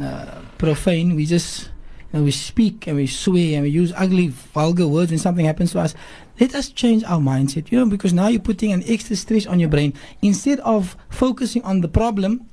uh, 0.00 0.42
profane, 0.58 1.16
we 1.16 1.26
just, 1.26 1.70
know, 2.12 2.22
we 2.22 2.30
speak 2.30 2.86
and 2.86 2.96
we 2.96 3.06
swear 3.06 3.54
and 3.54 3.62
we 3.62 3.70
use 3.70 3.92
ugly, 3.96 4.28
vulgar 4.28 4.88
words 4.88 5.10
when 5.10 5.18
something 5.18 5.46
happens 5.46 5.72
to 5.72 5.80
us. 5.80 5.94
Let 6.40 6.54
us 6.54 6.68
change 6.68 7.04
our 7.04 7.18
mindset, 7.18 7.70
you 7.70 7.78
know, 7.78 7.86
because 7.86 8.12
now 8.12 8.28
you're 8.28 8.40
putting 8.40 8.72
an 8.72 8.82
extra 8.86 9.16
stress 9.16 9.46
on 9.46 9.60
your 9.60 9.68
brain. 9.68 9.92
Instead 10.22 10.60
of 10.60 10.96
focusing 11.10 11.62
on 11.62 11.80
the 11.80 11.88
problem, 11.88 12.48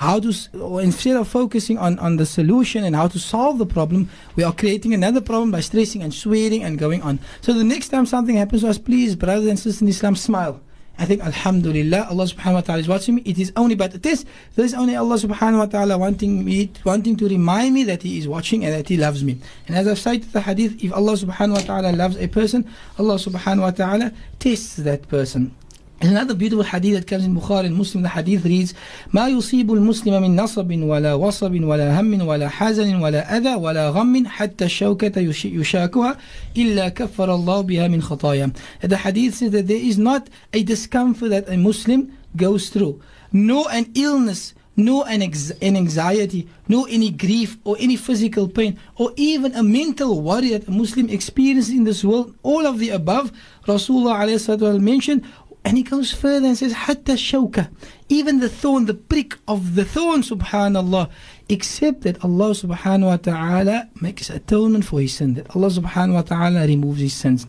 how 0.00 0.18
to 0.18 0.32
instead 0.78 1.14
of 1.14 1.28
focusing 1.28 1.76
on, 1.76 1.98
on 1.98 2.16
the 2.16 2.24
solution 2.24 2.84
and 2.84 2.96
how 2.96 3.06
to 3.06 3.18
solve 3.18 3.58
the 3.58 3.66
problem 3.66 4.08
we 4.34 4.42
are 4.42 4.52
creating 4.52 4.94
another 4.94 5.20
problem 5.20 5.50
by 5.50 5.60
stressing 5.60 6.02
and 6.02 6.14
swearing 6.14 6.62
and 6.62 6.78
going 6.78 7.02
on 7.02 7.18
so 7.42 7.52
the 7.52 7.62
next 7.62 7.90
time 7.90 8.06
something 8.06 8.34
happens 8.34 8.62
to 8.62 8.68
us 8.68 8.78
please 8.78 9.14
brothers 9.14 9.46
and 9.46 9.58
sisters 9.58 9.82
in 9.82 9.88
islam 9.88 10.16
smile 10.16 10.58
I 11.00 11.06
think 11.06 11.22
Alhamdulillah 11.24 12.08
Allah 12.10 12.24
subhanahu 12.24 12.54
wa 12.54 12.60
ta'ala 12.60 12.80
is 12.80 12.88
watching 12.88 13.14
me. 13.14 13.22
It 13.24 13.38
is 13.38 13.50
only 13.56 13.74
but 13.74 14.02
this 14.02 14.26
this 14.54 14.66
is 14.66 14.74
only 14.74 14.94
Allah 14.94 15.16
subhanahu 15.16 15.58
wa 15.58 15.64
ta'ala 15.64 15.96
wanting 15.96 16.44
me 16.44 16.70
wanting 16.84 17.16
to 17.16 17.26
remind 17.26 17.72
me 17.72 17.84
that 17.84 18.02
He 18.02 18.18
is 18.18 18.28
watching 18.28 18.66
and 18.66 18.74
that 18.74 18.86
He 18.86 18.98
loves 18.98 19.24
me. 19.24 19.40
And 19.66 19.78
as 19.78 19.88
I've 19.88 19.98
cited 19.98 20.30
the 20.32 20.42
hadith, 20.42 20.84
if 20.84 20.92
Allah 20.92 21.14
subhanahu 21.14 21.54
wa 21.54 21.64
ta'ala 21.64 21.96
loves 21.96 22.18
a 22.18 22.28
person, 22.28 22.68
Allah 22.98 23.14
subhanahu 23.14 23.62
wa 23.62 23.70
ta'ala 23.70 24.12
tests 24.38 24.76
that 24.76 25.08
person. 25.08 25.56
Another 26.02 26.34
beautiful 26.34 26.64
hadith 26.64 26.94
that 26.94 27.06
comes 27.06 27.26
in 27.26 27.36
Bukhari 27.36 27.66
and 27.66 27.76
Muslim. 27.76 28.02
The 28.02 28.08
hadith 28.08 28.44
reads, 28.44 28.72
ما 29.12 29.28
يصيب 29.28 29.70
المسلم 29.70 30.22
من 30.22 30.36
نصب 30.36 30.82
ولا 30.82 31.14
وصب 31.14 31.62
ولا 31.62 32.00
هم 32.00 32.26
ولا 32.26 32.48
حزن 32.48 32.94
ولا 32.94 33.36
أذى 33.36 33.54
ولا 33.54 33.90
غم 33.90 34.26
حتى 34.26 34.64
الشوكة 34.64 35.20
يشاكها 35.44 36.18
إلا 36.56 36.88
كفر 36.88 37.34
الله 37.34 37.60
بها 37.60 37.88
من 37.88 38.00
خطايا. 38.02 38.52
The 38.80 38.96
hadith 38.96 39.34
says 39.34 39.50
that 39.50 39.66
there 39.66 39.76
is 39.76 39.98
not 39.98 40.30
a 40.54 40.62
discomfort 40.62 41.30
that 41.30 41.48
a 41.50 41.58
Muslim 41.58 42.16
goes 42.34 42.70
through, 42.70 43.02
nor 43.30 43.70
an 43.70 43.92
illness, 43.94 44.54
nor 44.76 45.06
an, 45.06 45.20
an 45.20 45.76
anxiety, 45.76 46.48
nor 46.66 46.86
any 46.88 47.10
grief 47.10 47.58
or 47.64 47.76
any 47.78 47.96
physical 47.96 48.48
pain, 48.48 48.78
or 48.96 49.12
even 49.16 49.54
a 49.54 49.62
mental 49.62 50.22
worry 50.22 50.48
that 50.50 50.66
a 50.66 50.70
Muslim 50.70 51.10
experiences 51.10 51.74
in 51.74 51.84
this 51.84 52.02
world. 52.02 52.34
All 52.42 52.66
of 52.66 52.78
the 52.78 52.88
above, 52.88 53.32
Rasulullah 53.66 54.80
mentioned, 54.80 55.26
and 55.64 55.76
he 55.76 55.82
goes 55.82 56.12
further 56.12 56.46
and 56.46 56.56
says, 56.56 56.72
Hatta 56.72 57.12
shawka, 57.12 57.70
even 58.08 58.40
the 58.40 58.48
thorn, 58.48 58.86
the 58.86 58.94
prick 58.94 59.36
of 59.46 59.74
the 59.74 59.84
thorn, 59.84 60.22
subhanallah, 60.22 61.10
except 61.48 62.02
that 62.02 62.24
Allah 62.24 62.50
subhanahu 62.50 63.06
wa 63.06 63.16
ta'ala 63.16 63.88
makes 64.00 64.30
atonement 64.30 64.86
for 64.86 65.00
his 65.00 65.14
sin, 65.14 65.34
that 65.34 65.54
Allah 65.54 65.68
subhanahu 65.68 66.14
wa 66.14 66.22
ta'ala 66.22 66.66
removes 66.66 67.00
his 67.00 67.12
sins. 67.12 67.46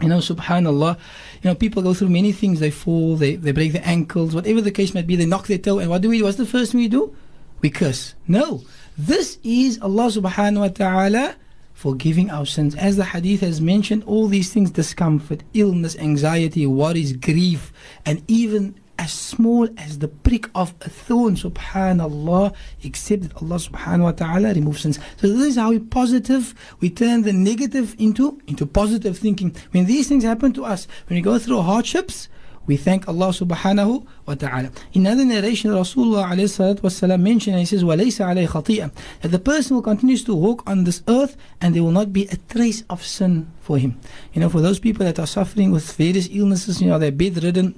You 0.00 0.08
know, 0.08 0.18
subhanallah, 0.18 0.98
you 1.42 1.50
know, 1.50 1.54
people 1.54 1.80
go 1.80 1.94
through 1.94 2.08
many 2.08 2.32
things. 2.32 2.58
They 2.58 2.72
fall, 2.72 3.14
they, 3.14 3.36
they 3.36 3.52
break 3.52 3.72
their 3.72 3.86
ankles, 3.86 4.34
whatever 4.34 4.60
the 4.60 4.72
case 4.72 4.92
might 4.92 5.06
be, 5.06 5.14
they 5.14 5.26
knock 5.26 5.46
their 5.46 5.58
toe. 5.58 5.78
And 5.78 5.88
what 5.88 6.02
do 6.02 6.08
we 6.08 6.18
do? 6.18 6.24
What's 6.24 6.36
the 6.36 6.46
first 6.46 6.72
thing 6.72 6.80
we 6.80 6.88
do? 6.88 7.14
We 7.60 7.70
curse. 7.70 8.14
No. 8.26 8.62
This 8.98 9.38
is 9.44 9.78
Allah 9.80 10.08
subhanahu 10.08 10.58
wa 10.58 10.68
ta'ala 10.68 11.36
forgiving 11.74 12.30
our 12.30 12.46
sins. 12.46 12.74
As 12.76 12.96
the 12.96 13.04
hadith 13.04 13.40
has 13.40 13.60
mentioned, 13.60 14.04
all 14.04 14.28
these 14.28 14.52
things 14.52 14.70
discomfort, 14.70 15.42
illness, 15.52 15.96
anxiety, 15.98 16.66
worries, 16.66 17.12
grief, 17.12 17.72
and 18.06 18.22
even 18.26 18.74
as 18.98 19.12
small 19.12 19.68
as 19.76 19.98
the 19.98 20.08
prick 20.08 20.48
of 20.54 20.72
a 20.80 20.88
thorn, 20.88 21.34
subhanallah, 21.34 22.54
except 22.84 23.22
that 23.22 23.42
Allah 23.42 23.56
subhanahu 23.56 24.04
wa 24.04 24.12
ta'ala 24.12 24.54
removes 24.54 24.82
sins. 24.82 24.98
So 25.16 25.28
this 25.28 25.48
is 25.48 25.56
how 25.56 25.70
we 25.70 25.80
positive, 25.80 26.54
we 26.80 26.90
turn 26.90 27.22
the 27.22 27.32
negative 27.32 27.96
into, 27.98 28.40
into 28.46 28.64
positive 28.64 29.18
thinking. 29.18 29.54
When 29.72 29.86
these 29.86 30.08
things 30.08 30.24
happen 30.24 30.52
to 30.52 30.64
us, 30.64 30.86
when 31.08 31.16
we 31.16 31.22
go 31.22 31.38
through 31.38 31.62
hardships, 31.62 32.28
we 32.69 32.77
thank 32.77 33.07
Allah 33.07 33.29
subhanahu 33.29 34.05
wa 34.27 34.35
ta'ala. 34.35 34.69
In 34.93 35.07
another 35.07 35.25
narration, 35.25 35.71
Rasulullah 35.71 36.29
alayhi 36.29 36.53
salatu 36.53 37.19
mentioned, 37.19 37.55
and 37.55 37.61
he 37.61 37.65
says, 37.65 37.83
وَلَيْسَ 37.83 38.23
عَلَيْهِ 38.23 38.47
خَطِيئًا 38.47 38.91
That 39.21 39.29
the 39.29 39.39
person 39.39 39.75
will 39.75 39.81
continue 39.81 40.17
to 40.17 40.35
walk 40.35 40.61
on 40.69 40.83
this 40.83 41.01
earth 41.07 41.35
and 41.59 41.73
there 41.73 41.81
will 41.81 41.89
not 41.89 42.13
be 42.13 42.27
a 42.27 42.37
trace 42.47 42.83
of 42.87 43.03
sin 43.03 43.51
for 43.59 43.79
him. 43.79 43.99
You 44.33 44.41
know, 44.41 44.49
for 44.49 44.61
those 44.61 44.77
people 44.77 45.03
that 45.05 45.17
are 45.17 45.25
suffering 45.25 45.71
with 45.71 45.91
various 45.93 46.29
illnesses, 46.31 46.79
you 46.79 46.87
know, 46.87 46.99
they're 46.99 47.11
bedridden, 47.11 47.73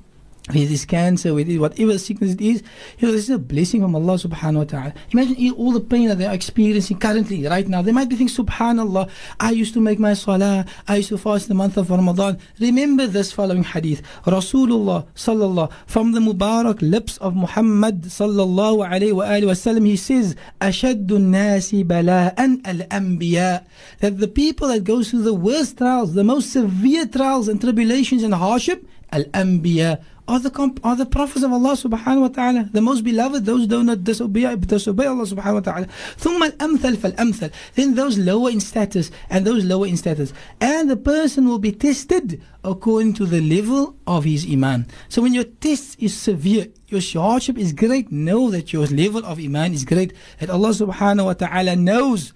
with 0.49 0.69
this 0.69 0.85
cancer, 0.85 1.33
with 1.33 1.55
whatever 1.57 1.97
sickness 1.97 2.33
it 2.33 2.41
is, 2.41 2.63
you 2.97 3.07
know, 3.07 3.13
this 3.13 3.25
is 3.25 3.29
a 3.29 3.37
blessing 3.37 3.81
from 3.81 3.95
Allah 3.95 4.15
subhanahu 4.15 4.57
wa 4.57 4.63
ta'ala. 4.63 4.93
Imagine 5.11 5.51
all 5.51 5.71
the 5.71 5.79
pain 5.79 6.07
that 6.09 6.17
they 6.17 6.25
are 6.25 6.33
experiencing 6.33 6.97
currently, 6.97 7.45
right 7.47 7.67
now. 7.67 7.83
They 7.83 7.91
might 7.91 8.09
be 8.09 8.15
thinking, 8.15 8.35
subhanallah, 8.43 9.09
I 9.39 9.51
used 9.51 9.75
to 9.75 9.79
make 9.81 9.99
my 9.99 10.13
salah, 10.13 10.65
I 10.87 10.97
used 10.97 11.09
to 11.09 11.19
fast 11.19 11.47
the 11.47 11.53
month 11.53 11.77
of 11.77 11.91
Ramadan. 11.91 12.39
Remember 12.59 13.05
this 13.05 13.31
following 13.31 13.63
hadith. 13.63 14.01
Rasulullah 14.25 15.05
sallallahu, 15.15 15.71
from 15.85 16.13
the 16.13 16.19
Mubarak 16.19 16.81
lips 16.81 17.17
of 17.19 17.35
Muhammad 17.35 18.01
sallallahu 18.01 18.85
alayhi 18.89 19.13
wa 19.13 19.25
alayhi 19.25 19.43
wasallam, 19.43 19.85
he 19.85 19.95
says, 19.95 20.35
أشد 20.59 21.07
الناس 21.07 21.85
بلاء 21.85 22.35
الأنبياء. 22.35 23.63
That 23.99 24.17
the 24.19 24.27
people 24.27 24.69
that 24.69 24.83
go 24.83 25.03
through 25.03 25.21
the 25.21 25.35
worst 25.35 25.77
trials, 25.77 26.15
the 26.15 26.23
most 26.23 26.51
severe 26.51 27.05
trials 27.05 27.47
and 27.47 27.61
tribulations 27.61 28.23
and 28.23 28.33
hardship, 28.33 28.85
al-anbiya 29.11 30.01
are 30.27 30.39
the, 30.39 30.49
comp- 30.49 30.79
are 30.83 30.95
the 30.95 31.05
prophets 31.05 31.43
of 31.43 31.51
Allah 31.51 31.73
subhanahu 31.73 32.21
wa 32.21 32.27
ta'ala, 32.29 32.69
the 32.71 32.81
most 32.81 33.03
beloved, 33.03 33.45
those 33.45 33.67
do 33.67 33.83
not 33.83 34.03
disobey, 34.03 34.55
disobey 34.55 35.05
Allah 35.05 35.25
subhanahu 35.25 35.55
wa 35.55 35.59
ta'ala. 35.59 35.87
ثم 36.17 36.41
الأمثل 36.41 36.97
فالأمثل. 36.97 37.51
Then 37.75 37.95
those 37.95 38.17
lower 38.17 38.49
in 38.49 38.59
status 38.59 39.11
and 39.29 39.45
those 39.45 39.65
lower 39.65 39.87
in 39.87 39.97
status. 39.97 40.31
And 40.61 40.89
the 40.89 40.95
person 40.95 41.47
will 41.47 41.59
be 41.59 41.71
tested 41.71 42.41
according 42.63 43.13
to 43.15 43.25
the 43.25 43.41
level 43.41 43.97
of 44.07 44.23
his 44.23 44.47
iman. 44.49 44.87
So 45.09 45.21
when 45.21 45.33
your 45.33 45.43
test 45.43 45.97
is 45.99 46.15
severe, 46.15 46.67
your 46.87 47.01
hardship 47.21 47.57
is 47.57 47.73
great, 47.73 48.11
know 48.11 48.49
that 48.51 48.71
your 48.71 48.85
level 48.87 49.25
of 49.25 49.39
iman 49.39 49.73
is 49.73 49.83
great. 49.83 50.13
That 50.39 50.49
Allah 50.49 50.69
subhanahu 50.69 51.25
wa 51.25 51.33
ta'ala 51.33 51.75
knows 51.75 52.33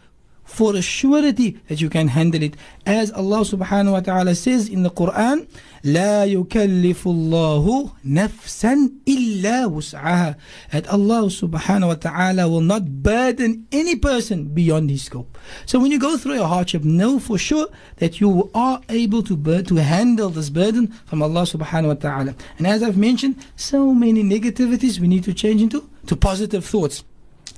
for 0.50 0.76
a 0.76 0.82
surety 0.82 1.60
that 1.68 1.82
you 1.82 1.90
can 1.90 2.08
handle 2.08 2.42
it. 2.42 2.56
As 2.86 3.12
Allah 3.12 3.40
subhanahu 3.42 3.92
wa 3.94 4.00
ta'ala 4.00 4.36
says 4.36 4.70
in 4.70 4.84
the 4.84 4.92
Quran, 4.92 5.48
لا 5.84 6.26
يكلف 6.26 7.06
الله 7.06 7.92
نفسا 8.06 8.92
إلا 9.08 9.66
وسعها 9.66 10.36
that 10.72 10.88
Allah 10.88 11.24
subhanahu 11.26 11.88
wa 11.88 11.96
ta'ala 11.96 12.48
will 12.48 12.62
not 12.62 13.04
burden 13.04 13.68
any 13.72 13.96
person 13.96 14.46
beyond 14.46 14.90
his 14.90 15.04
scope. 15.04 15.38
So 15.66 15.80
when 15.80 15.92
you 15.92 16.00
go 16.00 16.18
through 16.18 16.42
a 16.42 16.48
hardship, 16.48 16.84
know 16.84 17.20
for 17.20 17.38
sure 17.38 17.68
that 17.98 18.22
you 18.22 18.50
are 18.56 18.82
able 18.90 19.24
to 19.24 19.36
bur- 19.36 19.64
to 19.64 19.76
handle 19.76 20.30
this 20.30 20.50
burden 20.50 20.88
from 21.06 21.22
Allah 21.22 21.42
subhanahu 21.42 21.88
wa 21.88 21.94
ta'ala. 21.96 22.36
And 22.58 22.68
as 22.68 22.82
I've 22.82 22.98
mentioned, 22.98 23.36
so 23.56 23.94
many 23.94 24.24
negativities 24.24 25.00
we 25.00 25.08
need 25.08 25.24
to 25.26 25.34
change 25.34 25.62
into 25.62 25.90
to 26.08 26.16
positive 26.16 26.64
thoughts. 26.66 27.04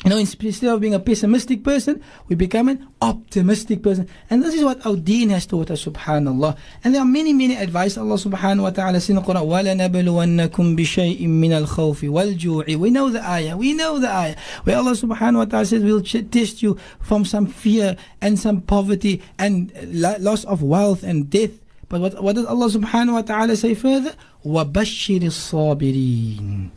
You 0.04 0.12
know, 0.12 0.18
instead 0.20 0.70
of 0.70 0.80
being 0.80 0.94
a 0.94 1.00
pessimistic 1.00 1.64
person, 1.64 2.04
we 2.28 2.36
become 2.36 2.70
an 2.70 2.88
optimistic 3.02 3.82
person. 3.82 4.08
And 4.30 4.44
this 4.44 4.54
is 4.54 4.64
what 4.64 4.86
our 4.86 4.96
deen 4.96 5.30
has 5.32 5.48
taught 5.48 5.72
us, 5.72 5.84
subhanAllah. 5.86 6.56
And 6.84 6.94
there 6.94 7.02
are 7.02 7.06
many, 7.06 7.34
many 7.34 7.58
advice 7.58 7.98
Allah 7.98 8.16
subhanahu 8.16 8.62
wa 8.62 8.70
ta'ala 8.70 9.02
says 9.02 9.10
in 9.10 9.16
the 9.16 9.22
Quran, 9.24 9.48
وَلَنَبْلُوَنَّكُمْ 9.48 10.78
بِشَيْءٍ 10.78 11.28
مِّنَ 11.28 11.66
الْخَوْفِ 11.66 12.08
وَالْجُوعِ 12.08 12.76
We 12.78 12.92
know 12.92 13.10
the 13.10 13.28
ayah, 13.28 13.58
we 13.58 13.74
know 13.74 14.00
the 14.00 14.10
ayah. 14.10 14.36
Where 14.64 14.78
Allah 14.78 14.92
subhanahu 14.92 15.38
wa 15.38 15.46
ta'ala 15.46 15.66
says, 15.66 15.84
we'll 15.84 16.04
test 16.04 16.62
you 16.62 16.78
from 17.02 17.26
some 17.26 17.48
fear 17.48 17.98
and 18.22 18.38
some 18.38 18.62
poverty 18.62 19.24
and 19.40 19.74
loss 19.92 20.46
of 20.46 20.62
wealth 20.62 21.02
and 21.02 21.28
death. 21.30 21.60
But 21.90 22.02
what, 22.02 22.24
what 22.24 22.36
does 22.36 22.46
Allah 22.46 22.70
subhanahu 22.70 23.14
wa 23.14 23.22
ta'ala 23.24 23.58
say 23.58 23.74
further? 23.74 24.14
وَبَشِّرِ 24.46 25.24
الصَّابِرِينَ 25.24 26.70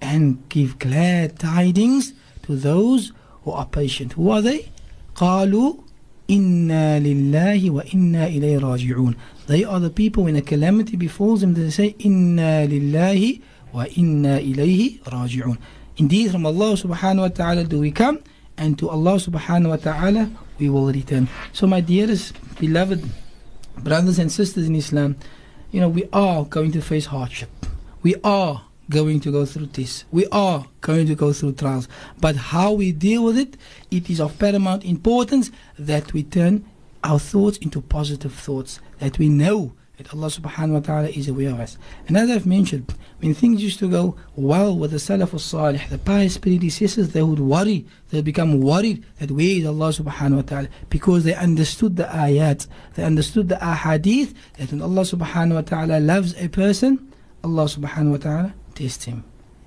And 0.00 0.48
give 0.48 0.78
glad 0.78 1.38
tidings 1.40 2.14
to 2.46 2.56
those 2.56 3.12
who 3.44 3.50
are 3.52 3.66
patient. 3.66 4.12
Who 4.14 4.30
are 4.30 4.42
they? 4.42 4.68
قالوا 5.14 5.74
إنا 6.30 7.00
لله 7.00 7.70
وإنا 7.70 8.26
إليه 8.26 8.58
راجعون. 8.58 9.14
They 9.46 9.64
are 9.64 9.80
the 9.80 9.90
people 9.90 10.24
when 10.24 10.36
a 10.36 10.42
calamity 10.42 10.96
befalls 10.96 11.40
them, 11.40 11.54
they 11.54 11.70
say 11.70 11.94
إنا 12.04 12.66
لله 12.66 13.40
وإنا 13.74 14.38
إليه 14.38 15.02
راجعون. 15.04 15.58
Indeed, 15.98 16.30
from 16.30 16.46
Allah 16.46 16.72
subhanahu 16.74 17.20
wa 17.20 17.28
ta'ala 17.28 17.64
do 17.64 17.80
we 17.80 17.90
come, 17.90 18.18
and 18.56 18.78
to 18.78 18.88
Allah 18.88 19.16
subhanahu 19.16 19.68
wa 19.68 19.76
ta'ala 19.76 20.30
we 20.58 20.70
will 20.70 20.86
return. 20.86 21.28
So, 21.52 21.66
my 21.66 21.80
dearest, 21.80 22.34
beloved 22.58 23.04
brothers 23.78 24.18
and 24.18 24.32
sisters 24.32 24.66
in 24.66 24.74
Islam, 24.76 25.16
you 25.70 25.80
know, 25.80 25.88
we 25.88 26.08
are 26.12 26.44
going 26.44 26.72
to 26.72 26.80
face 26.80 27.06
hardship. 27.06 27.50
We 28.02 28.14
are 28.24 28.64
going 28.89 29.19
to 29.21 29.31
go 29.31 29.45
through 29.45 29.67
this. 29.67 30.05
We 30.11 30.27
are 30.27 30.65
going 30.81 31.07
to 31.07 31.15
go 31.15 31.33
through 31.33 31.53
trials. 31.53 31.87
But 32.19 32.35
how 32.35 32.71
we 32.71 32.91
deal 32.91 33.23
with 33.23 33.37
it, 33.37 33.57
it 33.91 34.09
is 34.09 34.21
of 34.21 34.37
paramount 34.39 34.85
importance 34.85 35.51
that 35.77 36.13
we 36.13 36.23
turn 36.23 36.65
our 37.03 37.19
thoughts 37.19 37.57
into 37.57 37.81
positive 37.81 38.33
thoughts, 38.33 38.79
that 38.99 39.19
we 39.19 39.29
know 39.29 39.73
that 39.97 40.13
Allah 40.13 40.27
subhanahu 40.27 40.73
wa 40.73 40.79
ta'ala 40.79 41.09
is 41.09 41.27
aware 41.27 41.49
of 41.49 41.59
us. 41.59 41.77
And 42.07 42.15
as 42.17 42.29
I've 42.29 42.45
mentioned, 42.45 42.93
when 43.19 43.33
things 43.33 43.63
used 43.63 43.79
to 43.79 43.89
go 43.89 44.15
well 44.35 44.77
with 44.77 44.91
the 44.91 44.97
Salaf 44.97 45.33
al-Salih, 45.33 45.81
the 45.89 45.97
pious 45.97 46.37
predecessors, 46.37 47.13
they 47.13 47.23
would 47.23 47.39
worry, 47.39 47.85
they 48.09 48.19
would 48.19 48.25
become 48.25 48.61
worried 48.61 49.03
that 49.19 49.31
where 49.31 49.45
is 49.45 49.65
Allah 49.65 49.89
subhanahu 49.89 50.35
wa 50.35 50.41
ta'ala? 50.43 50.67
Because 50.89 51.23
they 51.23 51.33
understood 51.33 51.95
the 51.95 52.03
ayat, 52.03 52.67
they 52.93 53.03
understood 53.03 53.49
the 53.49 53.55
ahadith, 53.55 54.35
that 54.57 54.71
when 54.71 54.83
Allah 54.83 55.01
subhanahu 55.01 55.55
wa 55.55 55.61
ta'ala 55.61 55.99
loves 55.99 56.35
a 56.39 56.47
person, 56.47 57.11
Allah 57.43 57.65
subhanahu 57.65 58.11
wa 58.11 58.17
ta'ala 58.17 58.53
test 58.77 59.05
him. 59.05 59.23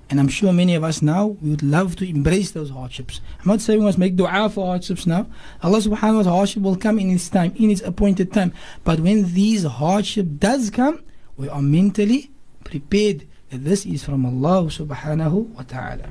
And 0.09 0.19
I'm 0.19 0.27
sure 0.27 0.51
many 0.51 0.75
of 0.75 0.83
us 0.83 1.01
now, 1.01 1.37
we 1.41 1.51
would 1.51 1.63
love 1.63 1.95
to 1.97 2.09
embrace 2.09 2.51
those 2.51 2.69
hardships. 2.69 3.21
I'm 3.39 3.47
not 3.47 3.61
saying 3.61 3.79
we 3.79 3.85
must 3.85 3.97
make 3.97 4.17
dua 4.17 4.49
for 4.49 4.65
hardships 4.65 5.07
now. 5.07 5.27
Allah 5.63 5.79
subhanahu 5.79 6.17
wa 6.17 6.23
ta'ala 6.23 6.35
hardship 6.35 6.63
will 6.63 6.75
come 6.75 6.99
in 6.99 7.11
its 7.11 7.29
time, 7.29 7.53
in 7.55 7.71
its 7.71 7.81
appointed 7.81 8.33
time. 8.33 8.51
But 8.83 8.99
when 8.99 9.33
these 9.33 9.63
hardship 9.63 10.27
does 10.37 10.69
come, 10.69 11.03
we 11.37 11.47
are 11.47 11.61
mentally 11.61 12.31
prepared 12.65 13.25
that 13.51 13.63
this 13.63 13.85
is 13.85 14.03
from 14.03 14.25
Allah 14.25 14.67
subhanahu 14.67 15.55
wa 15.55 15.63
ta'ala. 15.63 16.09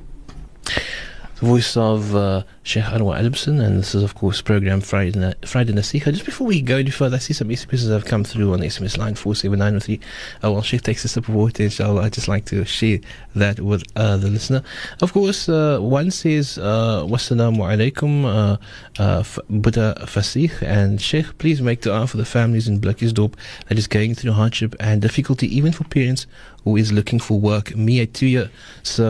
The 1.40 1.46
voice 1.46 1.74
of 1.74 2.14
uh, 2.14 2.42
Sheikh 2.64 2.84
Anwar 2.84 3.18
Adamson, 3.18 3.60
and 3.60 3.78
this 3.78 3.94
is, 3.94 4.02
of 4.02 4.14
course, 4.14 4.42
program 4.42 4.82
Friday, 4.82 5.32
Friday 5.46 5.72
Nasiha. 5.72 6.12
Just 6.12 6.26
before 6.26 6.46
we 6.46 6.60
go 6.60 6.76
any 6.76 6.90
further, 6.90 7.16
I 7.16 7.18
see 7.18 7.32
some 7.32 7.48
SMSs 7.48 7.90
have 7.90 8.04
come 8.04 8.24
through 8.24 8.52
on 8.52 8.60
the 8.60 8.66
SMS 8.66 8.98
line 8.98 9.14
47903. 9.14 10.00
Uh, 10.44 10.52
while 10.52 10.60
Sheikh 10.60 10.82
takes 10.82 11.02
a 11.06 11.08
sip 11.08 11.28
of 11.28 11.34
water, 11.34 11.62
inshallah, 11.62 12.02
I'd 12.02 12.12
just 12.12 12.28
like 12.28 12.44
to 12.46 12.66
share 12.66 12.98
that 13.34 13.58
with 13.58 13.84
uh, 13.96 14.18
the 14.18 14.28
listener. 14.28 14.62
Of 15.00 15.14
course, 15.14 15.48
uh, 15.48 15.78
one 15.80 16.10
says, 16.10 16.58
uh, 16.58 17.04
Wassalamu 17.08 17.56
alaikum, 17.56 18.26
uh, 18.26 19.02
uh, 19.02 19.24
Buddha 19.48 19.94
Fasih, 20.00 20.60
and 20.60 21.00
Sheikh, 21.00 21.38
please 21.38 21.62
make 21.62 21.80
dua 21.80 22.06
for 22.06 22.18
the 22.18 22.26
families 22.26 22.68
in 22.68 22.82
Blikkiesdorp 22.82 23.32
that 23.68 23.78
is 23.78 23.86
going 23.86 24.14
through 24.14 24.32
hardship 24.32 24.76
and 24.78 25.00
difficulty, 25.00 25.46
even 25.56 25.72
for 25.72 25.84
parents 25.84 26.26
who 26.64 26.76
is 26.76 26.92
looking 26.92 27.18
for 27.18 27.38
work. 27.38 27.74
Me, 27.76 28.00
a 28.00 28.06
two-year 28.06 28.50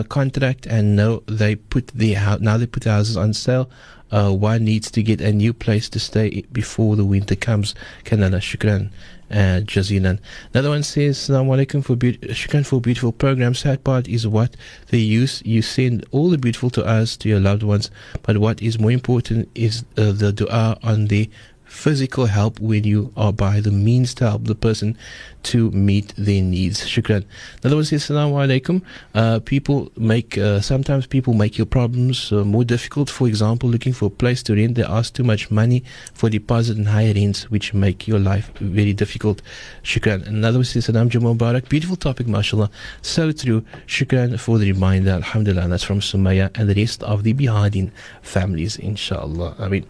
contract, 0.09 0.65
and 0.65 0.95
now 0.95 1.21
they 1.27 1.55
put 1.55 1.87
the 1.87 2.15
now 2.39 2.57
they 2.57 2.65
put 2.65 2.83
the 2.83 2.91
houses 2.91 3.17
on 3.17 3.33
sale. 3.33 3.69
Uh, 4.11 4.29
one 4.29 4.65
needs 4.65 4.91
to 4.91 5.01
get 5.01 5.21
a 5.21 5.31
new 5.31 5.53
place 5.53 5.87
to 5.87 5.99
stay 5.99 6.43
before 6.51 6.97
the 6.97 7.05
winter 7.05 7.35
comes. 7.35 7.73
Kanala, 8.03 8.39
shukran, 8.39 8.89
uh, 9.31 9.63
jazilan. 9.63 10.19
Another 10.53 10.69
one 10.69 10.83
says, 10.83 11.17
Assalamu 11.17 11.65
alaikum 11.65 11.83
for 11.83 11.95
be- 11.95 12.17
shukran 12.17 12.65
for 12.65 12.81
beautiful 12.81 13.13
program. 13.13 13.53
Sad 13.53 13.83
part 13.85 14.09
is 14.09 14.27
what 14.27 14.57
they 14.89 14.97
use. 14.97 15.41
You 15.45 15.61
send 15.61 16.05
all 16.11 16.29
the 16.29 16.37
beautiful 16.37 16.69
to 16.71 16.85
us, 16.85 17.15
to 17.17 17.29
your 17.29 17.39
loved 17.39 17.63
ones, 17.63 17.89
but 18.23 18.37
what 18.39 18.61
is 18.61 18.77
more 18.77 18.91
important 18.91 19.47
is 19.55 19.85
uh, 19.97 20.11
the 20.11 20.33
dua 20.33 20.77
on 20.83 21.07
the 21.07 21.29
physical 21.71 22.25
help 22.25 22.59
when 22.59 22.83
you 22.83 23.11
are 23.15 23.31
by 23.31 23.61
the 23.61 23.71
means 23.71 24.13
to 24.13 24.29
help 24.29 24.43
the 24.43 24.53
person 24.53 24.95
to 25.43 25.71
meet 25.71 26.13
their 26.17 26.43
needs. 26.43 26.81
Shukran. 26.81 27.25
Another 27.63 27.77
one 27.77 27.85
says, 27.85 28.03
Assalamu. 28.03 28.81
Uh, 29.15 29.39
people 29.39 29.91
make, 29.97 30.37
uh, 30.37 30.59
sometimes 30.61 31.07
people 31.07 31.33
make 31.33 31.57
your 31.57 31.65
problems 31.65 32.31
uh, 32.31 32.43
more 32.43 32.63
difficult. 32.63 33.09
For 33.09 33.27
example, 33.27 33.69
looking 33.69 33.93
for 33.93 34.05
a 34.05 34.09
place 34.09 34.43
to 34.43 34.55
rent, 34.55 34.75
they 34.75 34.83
ask 34.83 35.13
too 35.13 35.23
much 35.23 35.49
money 35.49 35.83
for 36.13 36.29
deposit 36.29 36.77
and 36.77 36.87
higher 36.87 37.13
rents, 37.13 37.49
which 37.49 37.73
make 37.73 38.07
your 38.07 38.19
life 38.19 38.51
very 38.59 38.93
difficult. 38.93 39.41
Shukran. 39.83 40.27
Another 40.27 40.59
one 40.59 40.65
says, 40.65 40.85
Salam 40.85 41.09
Jamal 41.09 41.33
Barak. 41.33 41.69
Beautiful 41.69 41.95
topic, 41.95 42.27
mashallah. 42.27 42.69
So 43.01 43.31
true. 43.31 43.63
Shukran 43.87 44.39
for 44.39 44.59
the 44.59 44.71
reminder. 44.71 45.11
Alhamdulillah. 45.11 45.69
That's 45.69 45.83
from 45.83 46.01
Sumaya 46.01 46.51
and 46.55 46.69
the 46.69 46.75
rest 46.75 47.01
of 47.01 47.23
the 47.23 47.33
Bihadin 47.33 47.91
families, 48.21 48.77
inshallah. 48.77 49.55
I 49.57 49.69
mean, 49.69 49.85